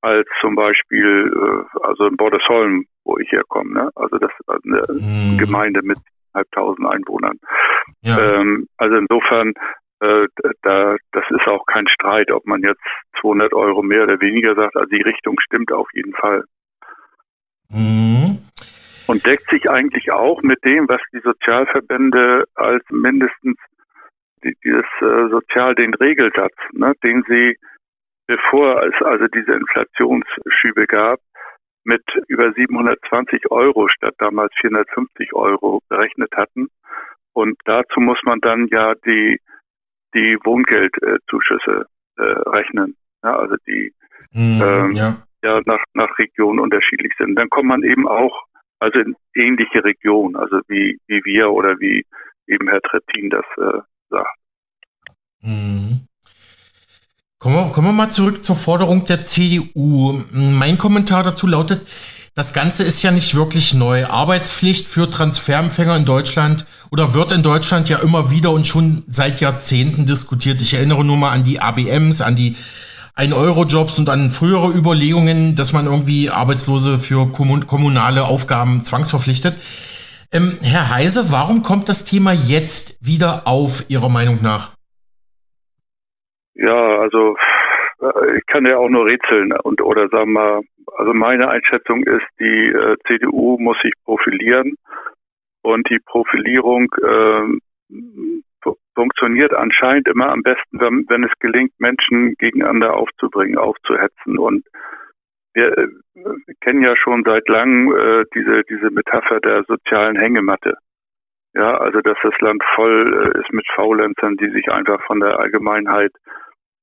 als 0.01 0.29
zum 0.41 0.55
Beispiel 0.55 1.33
äh, 1.35 1.79
also 1.83 2.07
in 2.07 2.17
Bordesholm, 2.17 2.85
wo 3.05 3.19
ich 3.19 3.31
herkomme. 3.33 3.73
Ne? 3.73 3.91
Also 3.97 4.19
das 4.19 4.31
ist 4.39 4.49
eine 4.49 4.83
mhm. 4.89 5.39
Gemeinde 5.39 5.81
mit 5.83 5.99
halbtausend 6.35 6.87
Einwohnern. 6.87 7.39
Ja. 8.03 8.41
Ähm, 8.41 8.67
also 8.77 8.97
insofern 8.97 9.55
äh, 10.01 10.27
da, 10.63 10.97
das 11.13 11.25
ist 11.31 11.47
auch 11.47 11.67
kein 11.67 11.89
Streit, 11.89 12.31
ob 12.31 12.47
man 12.47 12.63
jetzt 12.63 12.83
200 13.21 13.53
Euro 13.55 13.83
mehr 13.83 14.05
oder 14.05 14.21
weniger 14.21 14.55
sagt. 14.55 14.77
Also 14.77 14.89
die 14.89 15.03
Richtung 15.03 15.37
stimmt 15.41 15.73
auf 15.73 15.89
jeden 15.93 16.15
Fall. 16.15 16.45
Mhm. 17.71 18.39
Und 19.07 19.27
deckt 19.27 19.49
sich 19.51 19.71
eigentlich 19.71 20.13
auch 20.13 20.43
mit 20.43 20.65
dem, 20.65 20.89
was 20.89 21.01
die 21.13 21.21
Sozialverbände 21.21 22.45
als 22.55 22.85
mindestens 22.91 23.57
dieses 24.43 24.85
äh, 25.01 25.29
Sozial, 25.31 25.75
den 25.75 25.95
Regelsatz, 25.95 26.55
ne, 26.73 26.93
den 27.03 27.25
sie, 27.27 27.57
bevor 28.27 28.83
es 28.85 28.95
also 29.03 29.27
diese 29.29 29.53
Inflationsschübe 29.53 30.87
gab, 30.87 31.19
mit 31.85 32.05
über 32.29 32.53
720 32.53 33.51
Euro 33.51 33.89
statt 33.89 34.15
damals 34.19 34.53
450 34.61 35.33
Euro 35.33 35.81
berechnet 35.89 36.31
hatten. 36.37 36.69
Und 37.33 37.59
dazu 37.65 38.01
muss 38.01 38.19
man 38.25 38.41
dann 38.41 38.69
ja 38.69 38.95
die 39.07 39.41
die 40.15 40.39
Wohngeldzuschüsse 40.45 41.87
äh, 42.17 42.23
rechnen. 42.23 42.97
Ja, 43.23 43.37
also 43.37 43.57
die 43.67 43.93
mhm, 44.33 44.63
ähm, 44.63 44.93
ja. 44.93 45.17
ja 45.43 45.61
nach, 45.67 45.83
nach 45.95 46.19
Region 46.19 46.59
unterschiedlich 46.59 47.13
sind. 47.19 47.37
Dann 47.37 47.49
kommt 47.51 47.69
man 47.69 47.83
eben 47.83 48.09
auch 48.09 48.45
also 48.81 48.99
in 49.01 49.17
ähnliche 49.35 49.83
Regionen, 49.85 50.37
also 50.37 50.61
wie, 50.69 50.99
wie 51.07 51.21
wir 51.25 51.51
oder 51.51 51.79
wie 51.81 52.05
eben 52.47 52.69
Herr 52.69 52.81
Trettin 52.81 53.31
das 53.31 53.45
äh, 53.57 53.81
sagt. 54.09 54.39
Mhm. 55.41 56.07
Kommen 57.39 57.55
wir, 57.55 57.73
kommen 57.73 57.89
wir 57.89 57.93
mal 57.93 58.11
zurück 58.11 58.43
zur 58.43 58.57
Forderung 58.57 59.05
der 59.05 59.25
CDU. 59.25 60.21
Mein 60.33 60.77
Kommentar 60.77 61.23
dazu 61.23 61.47
lautet, 61.47 61.87
das 62.39 62.55
Ganze 62.55 62.85
ist 62.85 63.03
ja 63.03 63.11
nicht 63.11 63.35
wirklich 63.35 63.75
neu. 63.75 64.07
Arbeitspflicht 64.07 64.87
für 64.87 65.11
Transferempfänger 65.11 65.97
in 65.97 66.05
Deutschland 66.05 66.67
oder 66.93 67.13
wird 67.13 67.33
in 67.33 67.43
Deutschland 67.43 67.89
ja 67.89 67.99
immer 67.99 68.31
wieder 68.31 68.53
und 68.53 68.65
schon 68.65 69.03
seit 69.09 69.41
Jahrzehnten 69.41 70.07
diskutiert. 70.07 70.61
Ich 70.61 70.73
erinnere 70.73 71.05
nur 71.05 71.17
mal 71.17 71.33
an 71.33 71.43
die 71.43 71.61
ABMs, 71.61 72.21
an 72.21 72.37
die 72.37 72.55
1-Euro-Jobs 73.17 73.99
und 73.99 74.09
an 74.09 74.31
frühere 74.31 74.71
Überlegungen, 74.71 75.57
dass 75.57 75.73
man 75.73 75.87
irgendwie 75.87 76.31
Arbeitslose 76.31 76.99
für 76.99 77.27
kommunale 77.33 78.23
Aufgaben 78.23 78.85
zwangsverpflichtet. 78.85 79.57
Ähm, 80.33 80.59
Herr 80.63 80.95
Heise, 80.95 81.33
warum 81.33 81.65
kommt 81.65 81.89
das 81.89 82.05
Thema 82.05 82.33
jetzt 82.33 83.05
wieder 83.05 83.49
auf, 83.49 83.91
Ihrer 83.91 84.11
Meinung 84.11 84.39
nach? 84.45 84.75
Ja, 86.55 87.01
also 87.01 87.35
äh, 88.01 88.37
ich 88.39 88.47
kann 88.47 88.65
ja 88.65 88.77
auch 88.77 88.89
nur 88.89 89.07
rätseln 89.07 89.51
und 89.65 89.83
oder 89.83 90.09
sagen 90.09 90.35
wir, 90.35 90.61
also 90.99 91.15
meine 91.15 91.49
Einschätzung 91.49 92.03
ist, 92.03 92.27
die 92.41 92.67
äh, 92.71 92.97
CDU 93.07 93.57
muss 93.59 93.79
sich 93.83 93.93
profilieren 94.05 94.75
und 95.63 95.89
die 95.89 96.01
Profilierung 96.05 96.93
äh, 97.01 98.73
funktioniert 98.97 99.55
anscheinend 99.55 100.09
immer 100.09 100.31
am 100.31 100.43
besten, 100.43 100.81
wenn, 100.81 101.05
wenn, 101.09 101.23
es 101.23 101.31
gelingt, 101.39 101.71
Menschen 101.79 102.35
gegeneinander 102.39 102.95
aufzubringen, 102.95 103.57
aufzuhetzen. 103.57 104.39
Und 104.39 104.67
wir, 105.55 105.79
äh, 105.79 105.87
kennen 106.63 106.83
ja 106.83 106.97
schon 106.97 107.23
seit 107.25 107.49
langem 107.49 107.95
äh, 107.95 108.25
diese, 108.35 108.65
diese 108.65 108.91
Metapher 108.91 109.39
der 109.39 109.63
sozialen 109.69 110.17
Hängematte. 110.17 110.79
Ja, 111.55 111.79
also 111.79 112.01
dass 112.01 112.19
das 112.25 112.35
Land 112.41 112.61
voll 112.75 113.33
äh, 113.37 113.41
ist 113.41 113.53
mit 113.53 113.69
Faulenzern, 113.77 114.37
die 114.37 114.51
sich 114.51 114.69
einfach 114.69 115.01
von 115.07 115.21
der 115.21 115.39
Allgemeinheit 115.39 116.11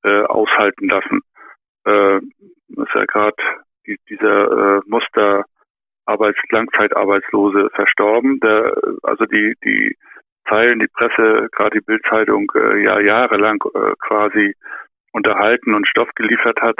äh, 0.05 0.21
aushalten 0.21 0.87
lassen. 0.87 1.19
Äh, 1.85 2.17
ist 2.17 2.93
ja 2.93 3.03
gerade 3.05 3.35
die, 3.87 3.97
dieser 4.09 4.77
äh, 4.77 4.81
Muster 4.85 5.45
Arbeits 6.05 6.39
Langzeitarbeitslose 6.49 7.69
verstorben. 7.73 8.39
Der, 8.39 8.75
also 9.03 9.25
die 9.25 9.55
die 9.63 9.95
Zeilen, 10.47 10.79
die 10.79 10.87
Presse, 10.87 11.47
gerade 11.51 11.79
die 11.79 11.85
Bildzeitung 11.85 12.51
äh, 12.55 12.83
ja 12.83 12.99
jahrelang 12.99 13.57
äh, 13.73 13.93
quasi 13.99 14.55
unterhalten 15.11 15.73
und 15.73 15.87
Stoff 15.87 16.09
geliefert 16.15 16.61
hat. 16.61 16.77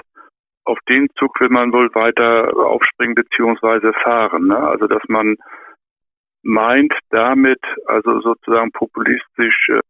Auf 0.65 0.77
den 0.89 1.07
Zug 1.17 1.39
will 1.39 1.49
man 1.49 1.71
wohl 1.71 1.93
weiter 1.93 2.55
aufspringen 2.55 3.15
beziehungsweise 3.15 3.93
fahren. 3.93 4.47
Ne? 4.47 4.57
Also 4.57 4.87
dass 4.87 5.03
man 5.07 5.35
meint, 6.43 6.93
damit 7.09 7.59
also 7.87 8.21
sozusagen 8.21 8.71
populistisch 8.71 9.69
äh, 9.69 9.81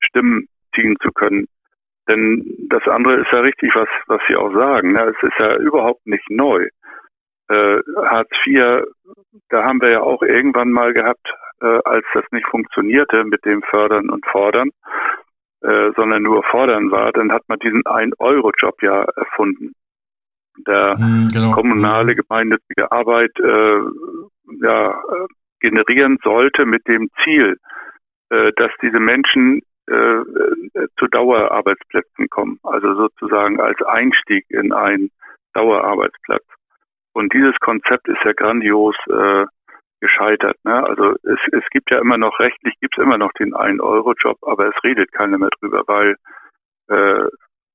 Stimmen 0.00 0.46
ziehen 0.74 0.96
zu 1.02 1.10
können. 1.12 1.46
Denn 2.08 2.44
das 2.68 2.82
andere 2.86 3.20
ist 3.20 3.30
ja 3.30 3.40
richtig, 3.40 3.74
was, 3.74 3.88
was 4.06 4.20
Sie 4.28 4.36
auch 4.36 4.52
sagen. 4.52 4.92
Ne? 4.92 5.14
Es 5.16 5.22
ist 5.22 5.38
ja 5.38 5.56
überhaupt 5.56 6.06
nicht 6.06 6.28
neu. 6.30 6.68
Äh, 7.48 7.80
Hartz 8.04 8.30
IV, 8.46 8.84
da 9.50 9.64
haben 9.64 9.80
wir 9.80 9.90
ja 9.90 10.00
auch 10.00 10.22
irgendwann 10.22 10.70
mal 10.70 10.92
gehabt, 10.92 11.26
äh, 11.60 11.80
als 11.84 12.04
das 12.14 12.24
nicht 12.32 12.46
funktionierte 12.46 13.24
mit 13.24 13.44
dem 13.44 13.62
Fördern 13.62 14.10
und 14.10 14.24
Fordern, 14.26 14.70
äh, 15.62 15.90
sondern 15.96 16.22
nur 16.22 16.42
Fordern 16.44 16.90
war, 16.90 17.12
dann 17.12 17.30
hat 17.30 17.42
man 17.48 17.58
diesen 17.60 17.86
Ein-Euro-Job 17.86 18.82
ja 18.82 19.04
erfunden. 19.16 19.72
Der 20.66 20.96
hm, 20.98 21.28
genau. 21.32 21.52
kommunale 21.52 22.14
gemeinnützige 22.14 22.90
Arbeit 22.90 23.30
äh, 23.38 23.80
ja, 24.60 24.90
äh, 24.90 25.26
generieren 25.60 26.18
sollte 26.22 26.66
mit 26.66 26.86
dem 26.88 27.08
Ziel, 27.22 27.56
äh, 28.30 28.52
dass 28.56 28.70
diese 28.82 29.00
Menschen 29.00 29.62
äh, 29.88 29.94
äh, 29.94 30.88
zu 30.98 31.06
Dauerarbeitsplätzen 31.08 32.28
kommen, 32.30 32.58
also 32.62 32.94
sozusagen 32.94 33.60
als 33.60 33.80
Einstieg 33.82 34.44
in 34.48 34.72
einen 34.72 35.10
Dauerarbeitsplatz. 35.54 36.44
Und 37.12 37.32
dieses 37.34 37.54
Konzept 37.60 38.08
ist 38.08 38.22
ja 38.24 38.32
grandios 38.32 38.94
äh, 39.08 39.44
gescheitert. 40.00 40.56
Ne? 40.64 40.84
Also 40.86 41.14
es, 41.22 41.38
es 41.52 41.64
gibt 41.70 41.90
ja 41.90 42.00
immer 42.00 42.16
noch, 42.16 42.38
rechtlich 42.40 42.74
gibt 42.80 42.96
es 42.96 43.02
immer 43.02 43.18
noch 43.18 43.32
den 43.32 43.54
1-Euro-Job, 43.54 44.38
aber 44.42 44.68
es 44.68 44.84
redet 44.84 45.12
keiner 45.12 45.38
mehr 45.38 45.50
drüber, 45.60 45.82
weil 45.86 46.16
äh, 46.88 47.28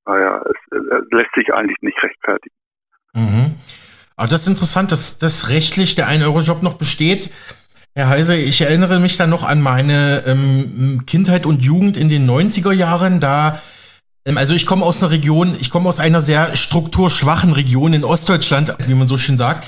naja, 0.05 0.41
es, 0.45 0.57
es 0.71 1.11
lässt 1.11 1.33
sich 1.35 1.53
eigentlich 1.53 1.77
nicht 1.81 2.01
rechtfertigen. 2.01 2.55
Mhm. 3.13 3.55
Aber 4.15 4.27
das 4.27 4.43
ist 4.43 4.47
interessant, 4.47 4.91
dass, 4.91 5.19
dass 5.19 5.49
rechtlich 5.49 5.95
der 5.95 6.07
1-Euro-Job 6.07 6.63
noch 6.63 6.77
besteht. 6.77 7.29
Herr 7.97 8.09
Heise, 8.09 8.35
ich 8.35 8.61
erinnere 8.61 8.99
mich 8.99 9.17
dann 9.17 9.31
noch 9.31 9.43
an 9.43 9.59
meine 9.59 10.21
ähm, 10.27 11.01
Kindheit 11.07 11.47
und 11.47 11.63
Jugend 11.63 11.97
in 11.97 12.09
den 12.09 12.29
90er 12.29 12.71
Jahren. 12.71 13.19
Da, 13.19 13.59
ähm, 14.23 14.37
also 14.37 14.53
ich 14.53 14.67
komme 14.67 14.85
aus 14.85 15.01
einer 15.01 15.11
Region, 15.11 15.57
ich 15.59 15.71
komme 15.71 15.89
aus 15.89 15.99
einer 15.99 16.21
sehr 16.21 16.55
strukturschwachen 16.55 17.53
Region 17.53 17.93
in 17.93 18.03
Ostdeutschland, 18.03 18.75
wie 18.85 18.93
man 18.93 19.07
so 19.07 19.17
schön 19.17 19.35
sagt, 19.35 19.65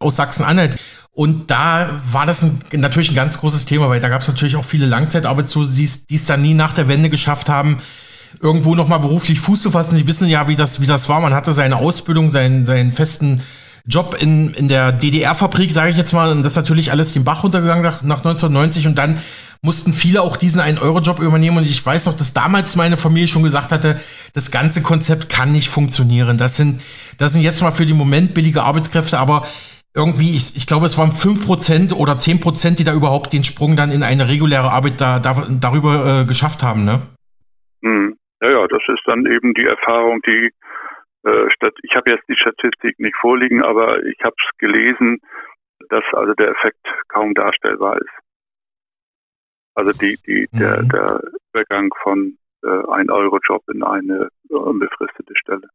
aus 0.00 0.16
Sachsen-Anhalt. 0.16 0.76
Und 1.12 1.52
da 1.52 1.88
war 2.10 2.26
das 2.26 2.42
ein, 2.42 2.58
natürlich 2.72 3.12
ein 3.12 3.14
ganz 3.14 3.38
großes 3.38 3.66
Thema, 3.66 3.88
weil 3.88 4.00
da 4.00 4.08
gab 4.08 4.22
es 4.22 4.28
natürlich 4.28 4.56
auch 4.56 4.64
viele 4.64 4.86
Langzeitarbeitslose, 4.86 5.70
die 5.70 6.14
es 6.16 6.24
dann 6.26 6.42
nie 6.42 6.54
nach 6.54 6.72
der 6.72 6.88
Wende 6.88 7.10
geschafft 7.10 7.48
haben, 7.48 7.76
irgendwo 8.40 8.74
nochmal 8.74 8.98
beruflich 8.98 9.38
Fuß 9.38 9.62
zu 9.62 9.70
fassen. 9.70 9.96
Die 9.96 10.08
wissen 10.08 10.26
ja, 10.26 10.48
wie 10.48 10.56
das, 10.56 10.80
wie 10.80 10.86
das 10.86 11.08
war. 11.08 11.20
Man 11.20 11.32
hatte 11.32 11.52
seine 11.52 11.76
Ausbildung, 11.76 12.28
seinen, 12.28 12.66
seinen 12.66 12.92
festen 12.92 13.42
Job 13.88 14.16
in, 14.20 14.52
in 14.54 14.68
der 14.68 14.92
DDR-Fabrik, 14.92 15.72
sage 15.72 15.90
ich 15.90 15.96
jetzt 15.96 16.12
mal, 16.12 16.30
und 16.30 16.42
das 16.42 16.52
ist 16.52 16.56
natürlich 16.56 16.90
alles 16.90 17.14
den 17.14 17.24
Bach 17.24 17.42
runtergegangen 17.42 17.82
nach, 17.82 18.02
nach 18.02 18.18
1990 18.18 18.86
und 18.86 18.98
dann 18.98 19.18
mussten 19.62 19.92
viele 19.92 20.22
auch 20.22 20.36
diesen 20.36 20.60
1-Euro-Job 20.60 21.20
übernehmen 21.20 21.56
und 21.56 21.64
ich 21.64 21.84
weiß 21.84 22.06
noch, 22.06 22.16
dass 22.16 22.34
damals 22.34 22.76
meine 22.76 22.96
Familie 22.96 23.28
schon 23.28 23.42
gesagt 23.42 23.72
hatte, 23.72 23.98
das 24.34 24.50
ganze 24.50 24.82
Konzept 24.82 25.30
kann 25.30 25.52
nicht 25.52 25.68
funktionieren. 25.70 26.38
Das 26.38 26.56
sind, 26.56 26.82
das 27.18 27.32
sind 27.32 27.42
jetzt 27.42 27.62
mal 27.62 27.72
für 27.72 27.86
den 27.86 27.96
Moment 27.96 28.34
billige 28.34 28.62
Arbeitskräfte, 28.62 29.18
aber 29.18 29.42
irgendwie, 29.96 30.36
ich, 30.36 30.54
ich 30.54 30.66
glaube, 30.66 30.86
es 30.86 30.98
waren 30.98 31.10
5% 31.10 31.94
oder 31.94 32.12
10%, 32.12 32.76
die 32.76 32.84
da 32.84 32.92
überhaupt 32.92 33.32
den 33.32 33.42
Sprung 33.42 33.74
dann 33.74 33.90
in 33.90 34.02
eine 34.02 34.28
reguläre 34.28 34.70
Arbeit 34.70 35.00
da, 35.00 35.18
da 35.18 35.46
darüber 35.48 36.22
äh, 36.22 36.24
geschafft 36.24 36.62
haben, 36.62 36.84
ne? 36.84 37.00
Hm. 37.82 38.14
Ja, 38.40 38.50
ja, 38.50 38.66
das 38.68 38.82
ist 38.86 39.02
dann 39.06 39.26
eben 39.26 39.54
die 39.54 39.64
Erfahrung, 39.64 40.20
die 40.24 40.50
ich 41.82 41.96
habe 41.96 42.10
jetzt 42.10 42.28
die 42.28 42.36
Statistik 42.36 42.98
nicht 42.98 43.16
vorliegen, 43.20 43.62
aber 43.62 44.02
ich 44.04 44.18
habe 44.22 44.34
es 44.36 44.58
gelesen, 44.58 45.20
dass 45.88 46.04
also 46.12 46.34
der 46.34 46.50
Effekt 46.50 46.84
kaum 47.08 47.34
darstellbar 47.34 47.98
ist. 47.98 48.10
Also 49.74 49.92
die, 49.92 50.18
die, 50.26 50.48
mhm. 50.50 50.58
der, 50.58 50.82
der 50.82 51.20
Übergang 51.52 51.90
von 52.02 52.36
äh, 52.64 52.66
1-Euro-Job 52.66 53.62
in 53.72 53.82
eine 53.82 54.28
unbefristete 54.48 55.34
Stelle. 55.36 55.68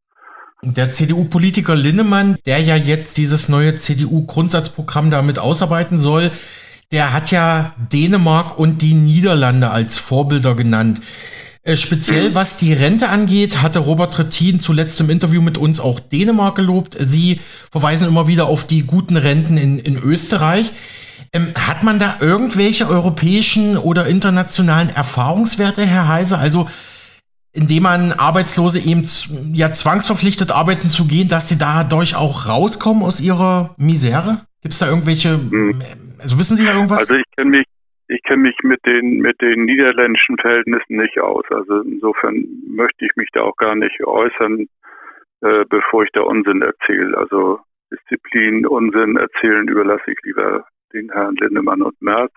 Der 0.61 0.91
CDU-Politiker 0.91 1.75
Linnemann, 1.75 2.37
der 2.45 2.59
ja 2.59 2.75
jetzt 2.75 3.17
dieses 3.17 3.49
neue 3.49 3.75
CDU-Grundsatzprogramm 3.75 5.11
damit 5.11 5.39
ausarbeiten 5.39 5.99
soll, 5.99 6.31
der 6.91 7.13
hat 7.13 7.31
ja 7.31 7.73
Dänemark 7.91 8.57
und 8.59 8.81
die 8.81 8.93
Niederlande 8.93 9.71
als 9.71 9.97
Vorbilder 9.97 10.55
genannt. 10.55 11.01
Äh, 11.65 11.77
speziell 11.77 12.35
was 12.35 12.57
die 12.57 12.73
Rente 12.73 13.07
angeht, 13.07 13.61
hatte 13.61 13.79
Robert 13.79 14.13
Trittin 14.13 14.59
zuletzt 14.59 14.99
im 14.99 15.09
Interview 15.09 15.41
mit 15.41 15.57
uns 15.57 15.79
auch 15.79 16.01
Dänemark 16.01 16.55
gelobt. 16.55 16.97
Sie 16.99 17.39
verweisen 17.71 18.07
immer 18.07 18.27
wieder 18.27 18.47
auf 18.47 18.67
die 18.67 18.83
guten 18.83 19.15
Renten 19.15 19.57
in, 19.57 19.79
in 19.79 19.97
Österreich. 19.97 20.73
Ähm, 21.31 21.53
hat 21.55 21.83
man 21.83 21.99
da 21.99 22.17
irgendwelche 22.19 22.89
europäischen 22.89 23.77
oder 23.77 24.07
internationalen 24.07 24.89
Erfahrungswerte, 24.89 25.85
Herr 25.85 26.09
Heise? 26.09 26.37
Also, 26.37 26.69
indem 27.53 27.83
man 27.83 28.11
Arbeitslose 28.11 28.79
eben 28.79 29.07
ja 29.53 29.71
zwangsverpflichtet 29.71 30.51
arbeiten 30.51 30.87
zu 30.87 31.05
gehen, 31.05 31.29
dass 31.29 31.47
sie 31.47 31.57
dadurch 31.57 32.15
auch 32.15 32.47
rauskommen 32.47 33.03
aus 33.03 33.21
ihrer 33.21 33.73
Misere? 33.77 34.41
Gibt 34.61 34.73
es 34.73 34.79
da 34.79 34.87
irgendwelche, 34.87 35.33
hm. 35.33 35.81
also 36.19 36.39
wissen 36.39 36.57
Sie 36.57 36.65
da 36.65 36.73
irgendwas? 36.73 36.99
Also 36.99 37.15
ich 37.15 37.23
kenne 37.35 37.51
mich, 37.51 37.67
ich 38.07 38.21
kenne 38.23 38.43
mich 38.43 38.57
mit 38.63 38.85
den 38.85 39.19
mit 39.19 39.41
den 39.41 39.65
niederländischen 39.65 40.37
Verhältnissen 40.37 40.97
nicht 40.97 41.19
aus. 41.19 41.45
Also 41.49 41.81
insofern 41.81 42.45
möchte 42.67 43.05
ich 43.05 43.11
mich 43.15 43.29
da 43.33 43.41
auch 43.41 43.55
gar 43.57 43.75
nicht 43.75 44.03
äußern, 44.03 44.67
äh, 45.41 45.65
bevor 45.69 46.03
ich 46.03 46.11
da 46.13 46.21
Unsinn 46.21 46.61
erzähle. 46.61 47.17
Also 47.17 47.59
Disziplin, 47.91 48.65
Unsinn 48.65 49.17
erzählen 49.17 49.67
überlasse 49.67 50.11
ich 50.11 50.19
lieber 50.23 50.65
den 50.93 51.11
Herrn 51.11 51.35
Lindemann 51.35 51.81
und 51.81 52.01
Merz 52.01 52.33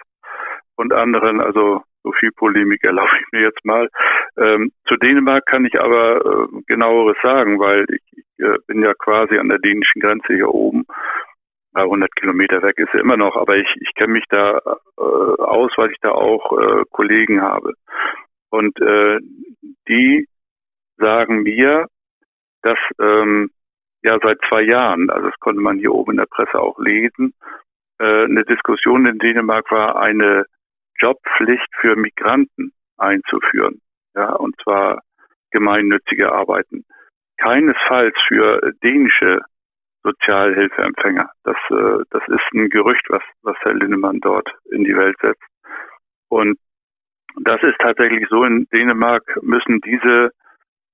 und 0.77 0.93
anderen. 0.93 1.41
Also 1.41 1.83
so 2.03 2.13
viel 2.13 2.31
Polemik 2.33 2.85
erlaube 2.85 3.11
ich 3.21 3.27
mir 3.33 3.43
jetzt 3.43 3.65
mal. 3.65 3.89
Ähm, 4.39 4.71
zu 4.87 4.97
Dänemark 4.97 5.45
kann 5.47 5.65
ich 5.65 5.81
aber 5.81 6.19
äh, 6.25 6.63
genaueres 6.67 7.17
sagen, 7.23 7.59
weil 7.59 7.85
ich, 7.89 8.03
ich 8.13 8.45
äh, 8.45 8.59
bin 8.67 8.83
ja 8.83 8.95
quasi 8.95 9.39
an 9.39 9.49
der 9.49 9.59
dänischen 9.59 10.01
Grenze 10.01 10.35
hier 10.35 10.49
oben. 10.49 10.85
100 11.83 12.15
Kilometer 12.17 12.63
weg 12.63 12.79
ist 12.79 12.93
er 12.95 13.01
immer 13.01 13.17
noch, 13.17 13.37
aber 13.37 13.57
ich, 13.57 13.69
ich 13.81 13.95
kenne 13.95 14.15
mich 14.15 14.25
da 14.29 14.59
äh, 14.59 15.01
aus, 15.01 15.73
weil 15.77 15.91
ich 15.91 15.99
da 16.01 16.11
auch 16.11 16.53
äh, 16.59 16.85
Kollegen 16.91 17.43
habe. 17.43 17.75
Und 18.51 18.81
äh, 18.81 19.19
die 19.89 20.29
sagen 20.97 21.43
mir, 21.43 21.87
dass 22.63 22.79
ähm, 23.01 23.51
ja 24.03 24.19
seit 24.23 24.39
zwei 24.49 24.63
Jahren, 24.63 25.11
also 25.11 25.27
das 25.29 25.39
konnte 25.41 25.61
man 25.61 25.79
hier 25.79 25.93
oben 25.93 26.13
in 26.13 26.17
der 26.19 26.27
Presse 26.27 26.59
auch 26.59 26.79
lesen, 26.79 27.35
äh, 27.99 28.25
eine 28.25 28.45
Diskussion 28.45 29.07
in 29.07 29.19
Dänemark 29.19 29.71
war, 29.71 29.97
eine 29.97 30.47
Jobpflicht 30.99 31.69
für 31.81 31.97
Migranten 31.97 32.73
einzuführen. 32.97 33.81
Ja, 34.15 34.33
und 34.35 34.55
zwar 34.63 35.03
gemeinnützige 35.51 36.33
Arbeiten. 36.33 36.85
Keinesfalls 37.39 38.15
für 38.27 38.73
dänische 38.83 39.43
Sozialhilfeempfänger. 40.07 41.29
Das, 41.45 41.57
äh, 41.71 42.05
das 42.11 42.23
ist 42.29 42.55
ein 42.55 42.69
Gerücht, 42.69 43.05
was, 43.09 43.23
was 43.43 43.57
Herr 43.61 43.75
Linnemann 43.75 44.21
dort 44.21 44.49
in 44.71 44.85
die 44.85 44.97
Welt 44.97 45.17
setzt. 45.21 45.43
Und 46.29 46.59
das 47.41 47.63
ist 47.63 47.79
tatsächlich 47.81 48.27
so, 48.31 48.45
in 48.45 48.67
Dänemark 48.73 49.23
müssen 49.43 49.81
diese 49.81 50.31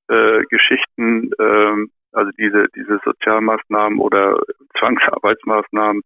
äh, 0.09 0.43
Geschichten, 0.51 1.31
äh, 1.39 1.87
also 2.13 2.31
diese, 2.39 2.67
diese 2.75 3.01
Sozialmaßnahmen 3.05 3.99
oder 3.99 4.41
Zwangsarbeitsmaßnahmen 4.79 6.03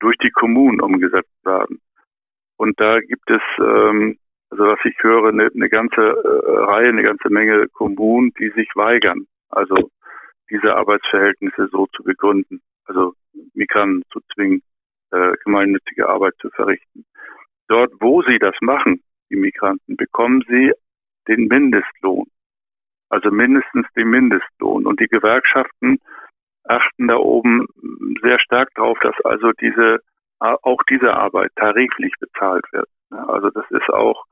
durch 0.00 0.16
die 0.18 0.30
Kommunen 0.30 0.80
umgesetzt 0.80 1.44
werden. 1.44 1.80
Und 2.56 2.80
da 2.80 3.00
gibt 3.00 3.30
es, 3.30 3.42
ähm, 3.58 4.18
also 4.50 4.64
was 4.64 4.78
ich 4.84 4.96
höre, 5.00 5.28
eine, 5.28 5.50
eine 5.54 5.68
ganze 5.68 6.00
äh, 6.00 6.58
Reihe, 6.64 6.88
eine 6.88 7.02
ganze 7.02 7.28
Menge 7.30 7.68
Kommunen, 7.68 8.32
die 8.38 8.50
sich 8.50 8.68
weigern, 8.74 9.26
also 9.50 9.90
diese 10.50 10.74
Arbeitsverhältnisse 10.74 11.68
so 11.70 11.86
zu 11.94 12.02
begründen, 12.02 12.60
also 12.86 13.14
Migranten 13.54 14.02
zu 14.10 14.20
zwingen, 14.34 14.62
äh, 15.10 15.32
gemeinnützige 15.44 16.08
Arbeit 16.08 16.34
zu 16.40 16.50
verrichten. 16.50 17.04
Dort, 17.68 17.92
wo 18.00 18.22
sie 18.22 18.38
das 18.38 18.54
machen, 18.60 19.02
die 19.30 19.36
Migranten, 19.36 19.96
bekommen 19.96 20.44
sie 20.48 20.72
den 21.28 21.48
Mindestlohn, 21.48 22.26
also 23.08 23.30
mindestens 23.30 23.86
den 23.96 24.08
Mindestlohn. 24.08 24.86
Und 24.86 25.00
die 25.00 25.08
Gewerkschaften 25.08 25.98
achten 26.64 27.08
da 27.08 27.16
oben 27.16 27.66
sehr 28.22 28.38
stark 28.40 28.68
darauf, 28.74 28.98
dass 29.00 29.14
also 29.24 29.52
diese 29.60 29.98
auch 30.38 30.82
diese 30.90 31.14
Arbeit 31.14 31.50
tariflich 31.56 32.12
bezahlt 32.20 32.64
wird. 32.72 32.88
Also 33.10 33.50
das 33.50 33.64
ist 33.70 33.88
auch 33.88 34.24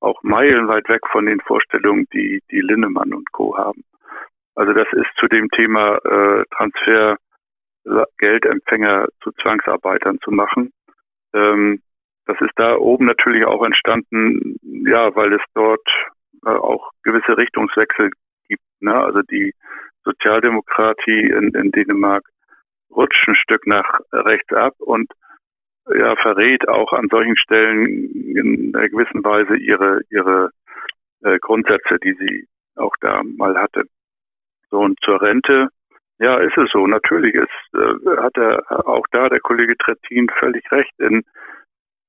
auch 0.00 0.22
meilenweit 0.22 0.88
weg 0.88 1.00
von 1.10 1.26
den 1.26 1.40
Vorstellungen, 1.40 2.06
die 2.12 2.42
die 2.50 2.60
Linnemann 2.60 3.14
und 3.14 3.30
Co. 3.32 3.56
haben. 3.56 3.84
Also 4.54 4.72
das 4.72 4.86
ist 4.92 5.10
zu 5.18 5.26
dem 5.26 5.48
Thema 5.50 5.96
äh, 6.04 6.44
Transfer 6.56 7.16
Geldempfänger 8.18 9.08
zu 9.22 9.30
Zwangsarbeitern 9.42 10.18
zu 10.20 10.30
machen. 10.30 10.72
Ähm, 11.34 11.82
das 12.26 12.40
ist 12.40 12.52
da 12.56 12.76
oben 12.76 13.06
natürlich 13.06 13.44
auch 13.44 13.62
entstanden, 13.62 14.56
ja, 14.62 15.14
weil 15.14 15.34
es 15.34 15.42
dort 15.54 15.86
äh, 16.46 16.50
auch 16.50 16.90
gewisse 17.02 17.36
Richtungswechsel 17.36 18.10
gibt. 18.48 18.62
Ne? 18.80 18.94
Also 18.94 19.20
die 19.22 19.52
Sozialdemokratie 20.04 21.30
in, 21.30 21.54
in 21.54 21.70
Dänemark 21.72 22.24
rutscht 22.90 23.28
ein 23.28 23.36
Stück 23.36 23.66
nach 23.66 24.00
rechts 24.12 24.52
ab 24.54 24.74
und 24.78 25.12
ja, 25.94 26.16
verrät 26.16 26.66
auch 26.68 26.92
an 26.92 27.08
solchen 27.10 27.36
Stellen 27.36 27.86
in 27.86 28.74
einer 28.74 28.88
gewissen 28.88 29.22
Weise 29.22 29.56
ihre, 29.56 30.00
ihre 30.08 30.50
äh, 31.22 31.38
Grundsätze, 31.40 31.98
die 32.02 32.14
sie 32.14 32.48
auch 32.76 32.94
da 33.00 33.22
mal 33.22 33.56
hatte. 33.58 33.84
Und 34.74 34.98
zur 35.04 35.20
Rente, 35.22 35.68
ja, 36.18 36.38
ist 36.38 36.56
es 36.56 36.70
so. 36.72 36.86
Natürlich 36.86 37.34
ist, 37.34 37.74
äh, 37.74 38.20
hat 38.20 38.36
er 38.36 38.88
auch 38.88 39.06
da 39.10 39.28
der 39.28 39.40
Kollege 39.40 39.76
Trettin 39.76 40.28
völlig 40.38 40.70
recht. 40.70 40.92
In 40.98 41.24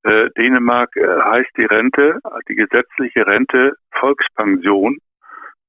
äh, 0.03 0.29
Dänemark 0.37 0.95
äh, 0.95 1.07
heißt 1.07 1.51
die 1.57 1.65
Rente, 1.65 2.19
die 2.47 2.55
gesetzliche 2.55 3.25
Rente 3.25 3.73
Volkspension. 3.91 4.97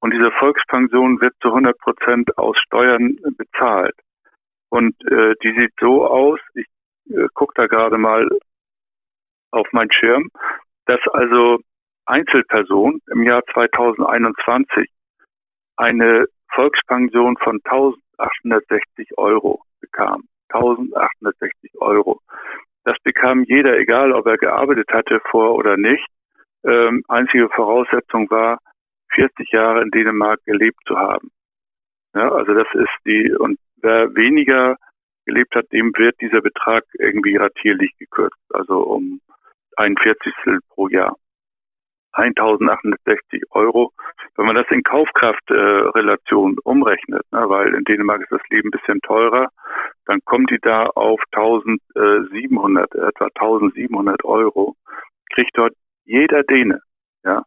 Und 0.01 0.13
diese 0.13 0.31
Volkspension 0.33 1.21
wird 1.21 1.35
zu 1.41 1.49
100 1.49 1.79
Prozent 1.79 2.37
aus 2.39 2.57
Steuern 2.59 3.17
bezahlt. 3.37 3.95
Und 4.69 4.95
äh, 5.11 5.35
die 5.43 5.53
sieht 5.53 5.73
so 5.81 6.07
aus, 6.07 6.39
ich 6.55 6.67
äh, 7.11 7.27
gucke 7.35 7.55
da 7.57 7.67
gerade 7.67 7.99
mal 7.99 8.29
auf 9.53 9.67
meinen 9.73 9.93
Schirm, 9.93 10.29
dass 10.87 11.01
also 11.13 11.61
Einzelpersonen 12.05 13.01
im 13.11 13.23
Jahr 13.23 13.43
2021 13.53 14.91
eine 15.77 16.27
Volkspension 16.55 17.37
von 17.39 17.61
1860 17.65 19.19
Euro 19.19 19.63
bekam. 19.81 20.25
1860 20.53 21.73
Euro. 21.81 22.21
Das 22.85 22.97
bekam 23.03 23.45
jeder, 23.45 23.79
egal 23.79 24.13
ob 24.13 24.27
er 24.27 24.39
gearbeitet 24.39 24.89
hatte 24.93 25.21
vor 25.31 25.55
oder 25.55 25.77
nicht. 25.77 26.07
Ähm, 26.65 27.03
einzige 27.09 27.49
Voraussetzung 27.49 28.31
war, 28.31 28.59
40 29.15 29.51
Jahre 29.51 29.83
in 29.83 29.91
Dänemark 29.91 30.41
gelebt 30.45 30.79
zu 30.87 30.97
haben. 30.97 31.31
Ja, 32.15 32.31
also 32.31 32.55
das 32.55 32.67
ist 32.75 32.97
die, 33.05 33.33
und 33.39 33.59
wer 33.83 34.15
weniger 34.15 34.77
gelebt 35.27 35.55
hat, 35.55 35.71
dem 35.73 35.93
wird 35.97 36.21
dieser 36.21 36.41
Betrag 36.41 36.85
irgendwie 36.95 37.37
ratierlich 37.37 37.93
gekürzt, 37.99 38.41
also 38.51 38.79
um 38.79 39.21
ein 39.77 39.97
Vierzigstel 39.99 40.61
pro 40.71 40.89
Jahr. 40.89 41.17
1860 42.17 43.43
Euro. 43.51 43.93
Wenn 44.37 44.47
man 44.47 44.57
das 44.57 44.67
in 44.71 44.83
Kaufkraftrelation 44.83 46.55
äh, 46.55 46.61
umrechnet, 46.65 47.23
ne, 47.33 47.49
weil 47.49 47.75
in 47.75 47.85
Dänemark 47.85 48.23
ist 48.23 48.33
das 48.33 48.43
Leben 48.51 48.69
ein 48.69 48.79
bisschen 48.79 49.01
teurer, 49.01 49.49
dann 50.07 50.21
kommt 50.25 50.51
die 50.51 50.59
da 50.61 50.87
auf 50.87 51.21
1700, 51.33 52.95
etwa 52.95 53.29
1700 53.35 54.25
Euro, 54.25 54.75
kriegt 55.33 55.57
dort 55.57 55.75
jeder 56.05 56.43
Däne. 56.43 56.81
Ja, 57.25 57.43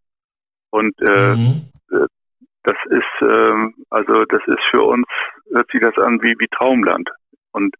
und 0.72 0.93
äh, 1.01 1.36
mhm. 1.36 1.70
Äh, 1.91 2.07
das 2.63 2.76
ist, 2.89 3.22
äh, 3.22 3.72
also 3.89 4.26
das 4.26 4.41
ist 4.47 4.63
für 4.70 4.84
uns, 4.84 5.07
hört 5.51 5.70
sich 5.72 5.82
das 5.82 5.97
an 5.97 6.22
wie, 6.22 6.36
wie 6.39 6.47
Traumland. 6.47 7.09
Und 7.51 7.76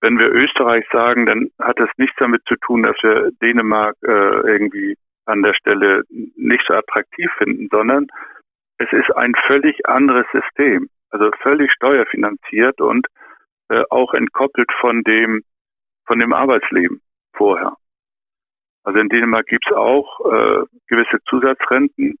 wenn 0.00 0.18
wir 0.18 0.30
Österreich 0.32 0.84
sagen, 0.92 1.26
dann 1.26 1.50
hat 1.58 1.78
das 1.78 1.88
nichts 1.96 2.16
damit 2.18 2.42
zu 2.46 2.56
tun, 2.56 2.82
dass 2.82 2.96
wir 3.02 3.30
Dänemark 3.42 3.96
äh, 4.02 4.52
irgendwie 4.52 4.96
an 5.26 5.42
der 5.42 5.54
Stelle 5.54 6.02
nicht 6.08 6.64
so 6.66 6.74
attraktiv 6.74 7.30
finden, 7.38 7.68
sondern 7.70 8.06
es 8.78 8.92
ist 8.92 9.10
ein 9.16 9.34
völlig 9.46 9.86
anderes 9.86 10.26
System, 10.32 10.88
also 11.10 11.30
völlig 11.40 11.72
steuerfinanziert 11.72 12.80
und 12.80 13.06
äh, 13.68 13.82
auch 13.90 14.14
entkoppelt 14.14 14.70
von 14.80 15.02
dem 15.02 15.42
von 16.06 16.18
dem 16.18 16.32
Arbeitsleben 16.32 17.00
vorher. 17.34 17.76
Also 18.82 18.98
in 18.98 19.08
Dänemark 19.08 19.46
gibt 19.46 19.64
es 19.66 19.74
auch 19.74 20.20
äh, 20.30 20.64
gewisse 20.88 21.18
Zusatzrenten, 21.28 22.18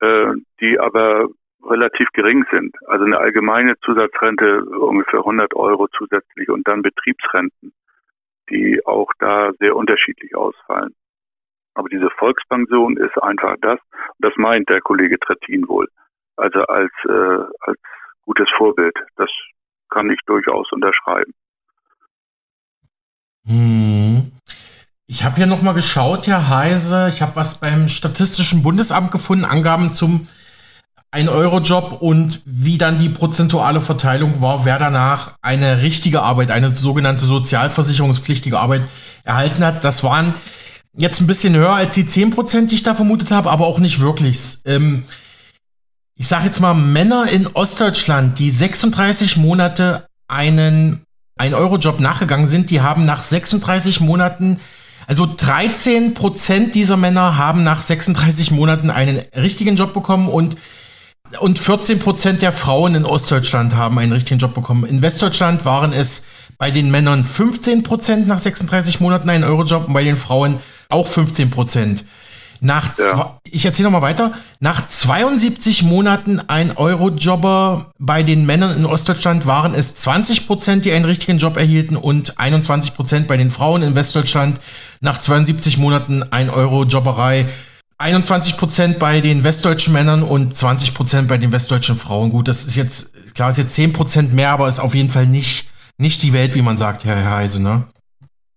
äh, 0.00 0.32
die 0.60 0.80
aber 0.80 1.28
relativ 1.64 2.08
gering 2.12 2.44
sind. 2.50 2.74
Also 2.88 3.04
eine 3.04 3.18
allgemeine 3.18 3.78
Zusatzrente 3.84 4.64
ungefähr 4.64 5.20
100 5.20 5.54
Euro 5.54 5.86
zusätzlich 5.96 6.48
und 6.48 6.66
dann 6.66 6.82
Betriebsrenten, 6.82 7.72
die 8.50 8.84
auch 8.84 9.12
da 9.18 9.52
sehr 9.60 9.76
unterschiedlich 9.76 10.34
ausfallen. 10.34 10.94
Aber 11.76 11.90
diese 11.90 12.08
Volkspension 12.18 12.96
ist 12.96 13.22
einfach 13.22 13.54
das, 13.60 13.78
das 14.18 14.32
meint 14.36 14.68
der 14.70 14.80
Kollege 14.80 15.18
Trettin 15.18 15.68
wohl, 15.68 15.86
also 16.36 16.60
als, 16.60 16.92
äh, 17.04 17.44
als 17.60 17.78
gutes 18.24 18.48
Vorbild. 18.56 18.94
Das 19.16 19.28
kann 19.90 20.10
ich 20.10 20.18
durchaus 20.26 20.66
unterschreiben. 20.72 21.32
Hm. 23.46 24.32
Ich 25.06 25.22
habe 25.22 25.36
hier 25.36 25.46
nochmal 25.46 25.74
geschaut, 25.74 26.26
Herr 26.26 26.48
Heise. 26.48 27.08
Ich 27.10 27.20
habe 27.20 27.36
was 27.36 27.60
beim 27.60 27.88
Statistischen 27.88 28.62
Bundesamt 28.62 29.12
gefunden, 29.12 29.44
Angaben 29.44 29.90
zum 29.90 30.26
1-Euro-Job 31.12 31.98
und 32.00 32.40
wie 32.46 32.78
dann 32.78 32.98
die 32.98 33.10
prozentuale 33.10 33.82
Verteilung 33.82 34.40
war, 34.40 34.64
wer 34.64 34.78
danach 34.78 35.36
eine 35.42 35.82
richtige 35.82 36.22
Arbeit, 36.22 36.50
eine 36.50 36.70
sogenannte 36.70 37.26
sozialversicherungspflichtige 37.26 38.58
Arbeit 38.58 38.82
erhalten 39.24 39.64
hat. 39.64 39.84
Das 39.84 40.02
waren 40.02 40.34
jetzt 40.96 41.20
ein 41.20 41.26
bisschen 41.26 41.54
höher 41.54 41.74
als 41.74 41.94
die 41.94 42.04
10%, 42.04 42.66
die 42.66 42.76
ich 42.76 42.82
da 42.82 42.94
vermutet 42.94 43.30
habe, 43.30 43.50
aber 43.50 43.66
auch 43.66 43.78
nicht 43.78 44.00
wirklich. 44.00 44.58
Ähm, 44.64 45.04
ich 46.14 46.28
sage 46.28 46.46
jetzt 46.46 46.60
mal, 46.60 46.74
Männer 46.74 47.26
in 47.30 47.46
Ostdeutschland, 47.46 48.38
die 48.38 48.50
36 48.50 49.36
Monate 49.36 50.06
einen 50.28 51.02
1-Euro-Job 51.38 52.00
nachgegangen 52.00 52.46
sind, 52.46 52.70
die 52.70 52.80
haben 52.80 53.04
nach 53.04 53.22
36 53.22 54.00
Monaten 54.00 54.58
also 55.06 55.24
13% 55.24 56.72
dieser 56.72 56.96
Männer 56.96 57.36
haben 57.36 57.62
nach 57.62 57.80
36 57.80 58.50
Monaten 58.50 58.90
einen 58.90 59.18
richtigen 59.36 59.76
Job 59.76 59.94
bekommen 59.94 60.28
und, 60.28 60.56
und 61.38 61.60
14% 61.60 62.40
der 62.40 62.52
Frauen 62.52 62.96
in 62.96 63.04
Ostdeutschland 63.04 63.76
haben 63.76 63.98
einen 63.98 64.12
richtigen 64.12 64.40
Job 64.40 64.54
bekommen. 64.54 64.84
In 64.84 65.02
Westdeutschland 65.02 65.64
waren 65.64 65.92
es 65.92 66.24
bei 66.58 66.70
den 66.72 66.90
Männern 66.90 67.24
15% 67.24 68.26
nach 68.26 68.38
36 68.38 69.00
Monaten 69.00 69.30
einen 69.30 69.44
Eurojob 69.44 69.86
und 69.86 69.92
bei 69.92 70.02
den 70.02 70.16
Frauen 70.16 70.58
auch 70.88 71.08
15% 71.08 72.04
nach 72.60 72.98
ja. 72.98 73.38
ich 73.44 73.64
erzähle 73.64 73.90
noch 73.90 74.00
mal 74.00 74.06
weiter. 74.06 74.32
Nach 74.60 74.86
72 74.86 75.82
Monaten 75.82 76.40
ein 76.40 76.76
Eurojobber 76.76 77.92
bei 77.98 78.22
den 78.22 78.46
Männern 78.46 78.76
in 78.76 78.86
Ostdeutschland 78.86 79.46
waren 79.46 79.74
es 79.74 79.94
20 79.96 80.46
Prozent, 80.46 80.84
die 80.84 80.92
einen 80.92 81.04
richtigen 81.04 81.38
Job 81.38 81.56
erhielten 81.56 81.96
und 81.96 82.38
21 82.38 82.94
Prozent 82.94 83.28
bei 83.28 83.36
den 83.36 83.50
Frauen 83.50 83.82
in 83.82 83.94
Westdeutschland. 83.94 84.60
Nach 85.00 85.20
72 85.20 85.78
Monaten 85.78 86.22
ein 86.22 86.50
Eurojobberei 86.50 87.46
21 87.98 88.56
Prozent 88.56 88.98
bei 88.98 89.20
den 89.20 89.42
westdeutschen 89.42 89.92
Männern 89.92 90.22
und 90.22 90.54
20 90.54 90.94
Prozent 90.94 91.28
bei 91.28 91.38
den 91.38 91.52
westdeutschen 91.52 91.96
Frauen. 91.96 92.30
Gut, 92.30 92.48
das 92.48 92.64
ist 92.64 92.76
jetzt 92.76 93.34
klar, 93.34 93.50
ist 93.50 93.58
jetzt 93.58 93.74
10 93.74 93.92
Prozent 93.92 94.34
mehr, 94.34 94.50
aber 94.50 94.68
ist 94.68 94.80
auf 94.80 94.94
jeden 94.94 95.10
Fall 95.10 95.26
nicht 95.26 95.68
nicht 95.98 96.22
die 96.22 96.34
Welt, 96.34 96.54
wie 96.54 96.60
man 96.60 96.76
sagt, 96.76 97.06
Herr 97.06 97.30
Heise, 97.30 97.62
ne? 97.62 97.84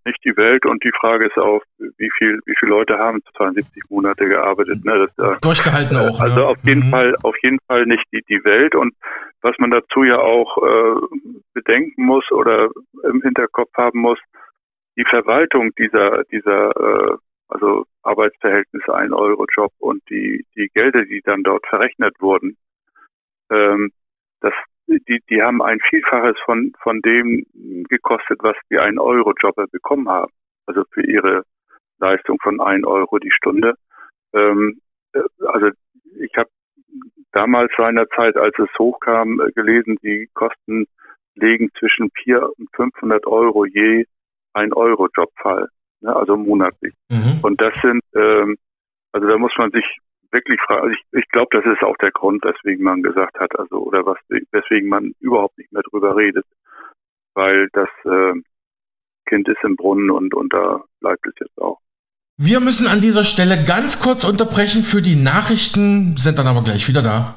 Nicht 0.09 0.23
die 0.25 0.35
Welt 0.35 0.65
und 0.65 0.83
die 0.83 0.91
Frage 0.99 1.27
ist 1.27 1.37
auch, 1.37 1.61
wie 1.77 2.09
viel, 2.17 2.39
wie 2.45 2.55
viele 2.59 2.71
Leute 2.71 2.97
haben 2.97 3.21
72 3.37 3.83
Monate 3.89 4.27
gearbeitet. 4.27 4.83
Ne? 4.83 5.07
Das, 5.17 5.31
äh, 5.31 5.37
Durchgehalten 5.41 5.97
auch. 5.97 6.19
Also 6.19 6.47
auf 6.47 6.57
jeden 6.63 6.87
mhm. 6.87 6.91
Fall, 6.91 7.15
auf 7.23 7.35
jeden 7.43 7.59
Fall 7.67 7.85
nicht 7.85 8.03
die, 8.11 8.23
die 8.27 8.43
Welt 8.43 8.75
und 8.75 8.93
was 9.41 9.55
man 9.59 9.71
dazu 9.71 10.03
ja 10.03 10.17
auch 10.17 10.57
äh, 10.57 10.99
bedenken 11.53 12.05
muss 12.05 12.29
oder 12.31 12.69
im 13.03 13.21
Hinterkopf 13.21 13.71
haben 13.75 13.99
muss, 13.99 14.19
die 14.97 15.05
Verwaltung 15.05 15.71
dieser, 15.77 16.23
dieser 16.25 16.71
äh, 16.75 17.17
also 17.47 17.85
Arbeitsverhältnisse, 18.03 18.93
ein 18.93 19.13
Euro-Job 19.13 19.71
und 19.79 20.01
die, 20.09 20.45
die 20.55 20.69
Gelder, 20.73 21.05
die 21.05 21.21
dann 21.23 21.43
dort 21.43 21.65
verrechnet 21.67 22.15
wurden, 22.19 22.57
ähm, 23.49 23.91
das, 24.41 24.53
die, 25.07 25.21
die 25.29 25.41
haben 25.41 25.61
ein 25.61 25.79
Vielfaches 25.89 26.35
von, 26.45 26.73
von 26.81 27.01
dem 27.01 27.45
gekostet, 27.89 28.39
was 28.41 28.55
die 28.69 28.79
einen 28.79 28.99
Euro-Jobber 28.99 29.67
bekommen 29.67 30.09
haben. 30.09 30.31
Also 30.65 30.83
für 30.91 31.05
ihre 31.05 31.43
Leistung 31.99 32.37
von 32.41 32.59
ein 32.61 32.85
Euro 32.85 33.19
die 33.19 33.31
Stunde. 33.31 33.75
Ähm, 34.33 34.79
äh, 35.13 35.21
also 35.47 35.69
ich 36.19 36.31
habe 36.35 36.49
damals 37.31 37.71
seinerzeit, 37.77 38.37
als 38.37 38.57
es 38.57 38.69
hochkam, 38.77 39.41
äh, 39.41 39.51
gelesen, 39.51 39.97
die 40.03 40.29
Kosten 40.33 40.85
liegen 41.35 41.69
zwischen 41.77 42.09
400 42.23 42.51
und 42.57 42.69
500 42.75 43.27
Euro 43.27 43.65
je 43.65 44.05
ein 44.53 44.73
Euro-Jobfall, 44.73 45.69
ne, 46.01 46.15
also 46.15 46.35
monatlich. 46.35 46.93
Mhm. 47.09 47.39
Und 47.41 47.61
das 47.61 47.73
sind, 47.81 48.01
ähm, 48.15 48.57
also 49.11 49.27
da 49.27 49.37
muss 49.37 49.53
man 49.57 49.71
sich 49.71 49.85
wirklich 50.31 50.59
fragen. 50.65 50.83
Also 50.83 50.95
ich, 50.95 51.19
ich 51.19 51.27
glaube, 51.29 51.49
das 51.51 51.65
ist 51.65 51.83
auch 51.83 51.97
der 51.97 52.11
Grund, 52.11 52.43
weswegen 52.43 52.83
man 52.83 53.01
gesagt 53.01 53.39
hat, 53.39 53.57
also 53.57 53.77
oder 53.77 54.05
was, 54.05 54.17
weswegen 54.51 54.89
man 54.89 55.13
überhaupt 55.19 55.57
nicht 55.57 55.71
mehr 55.71 55.83
drüber 55.83 56.15
redet, 56.15 56.45
weil 57.33 57.69
das 57.73 57.89
äh, 58.05 58.33
Kind 59.27 59.47
ist 59.47 59.63
im 59.63 59.75
Brunnen 59.75 60.11
und, 60.11 60.33
und 60.33 60.53
da 60.53 60.81
bleibt 60.99 61.25
es 61.27 61.33
jetzt 61.39 61.57
auch. 61.59 61.79
Wir 62.37 62.61
müssen 62.61 62.87
an 62.87 63.01
dieser 63.01 63.25
Stelle 63.25 63.65
ganz 63.65 63.99
kurz 64.01 64.23
unterbrechen 64.23 64.83
für 64.83 65.01
die 65.01 65.17
Nachrichten, 65.17 66.15
sind 66.15 66.39
dann 66.39 66.47
aber 66.47 66.63
gleich 66.63 66.87
wieder 66.87 67.01
da. 67.01 67.35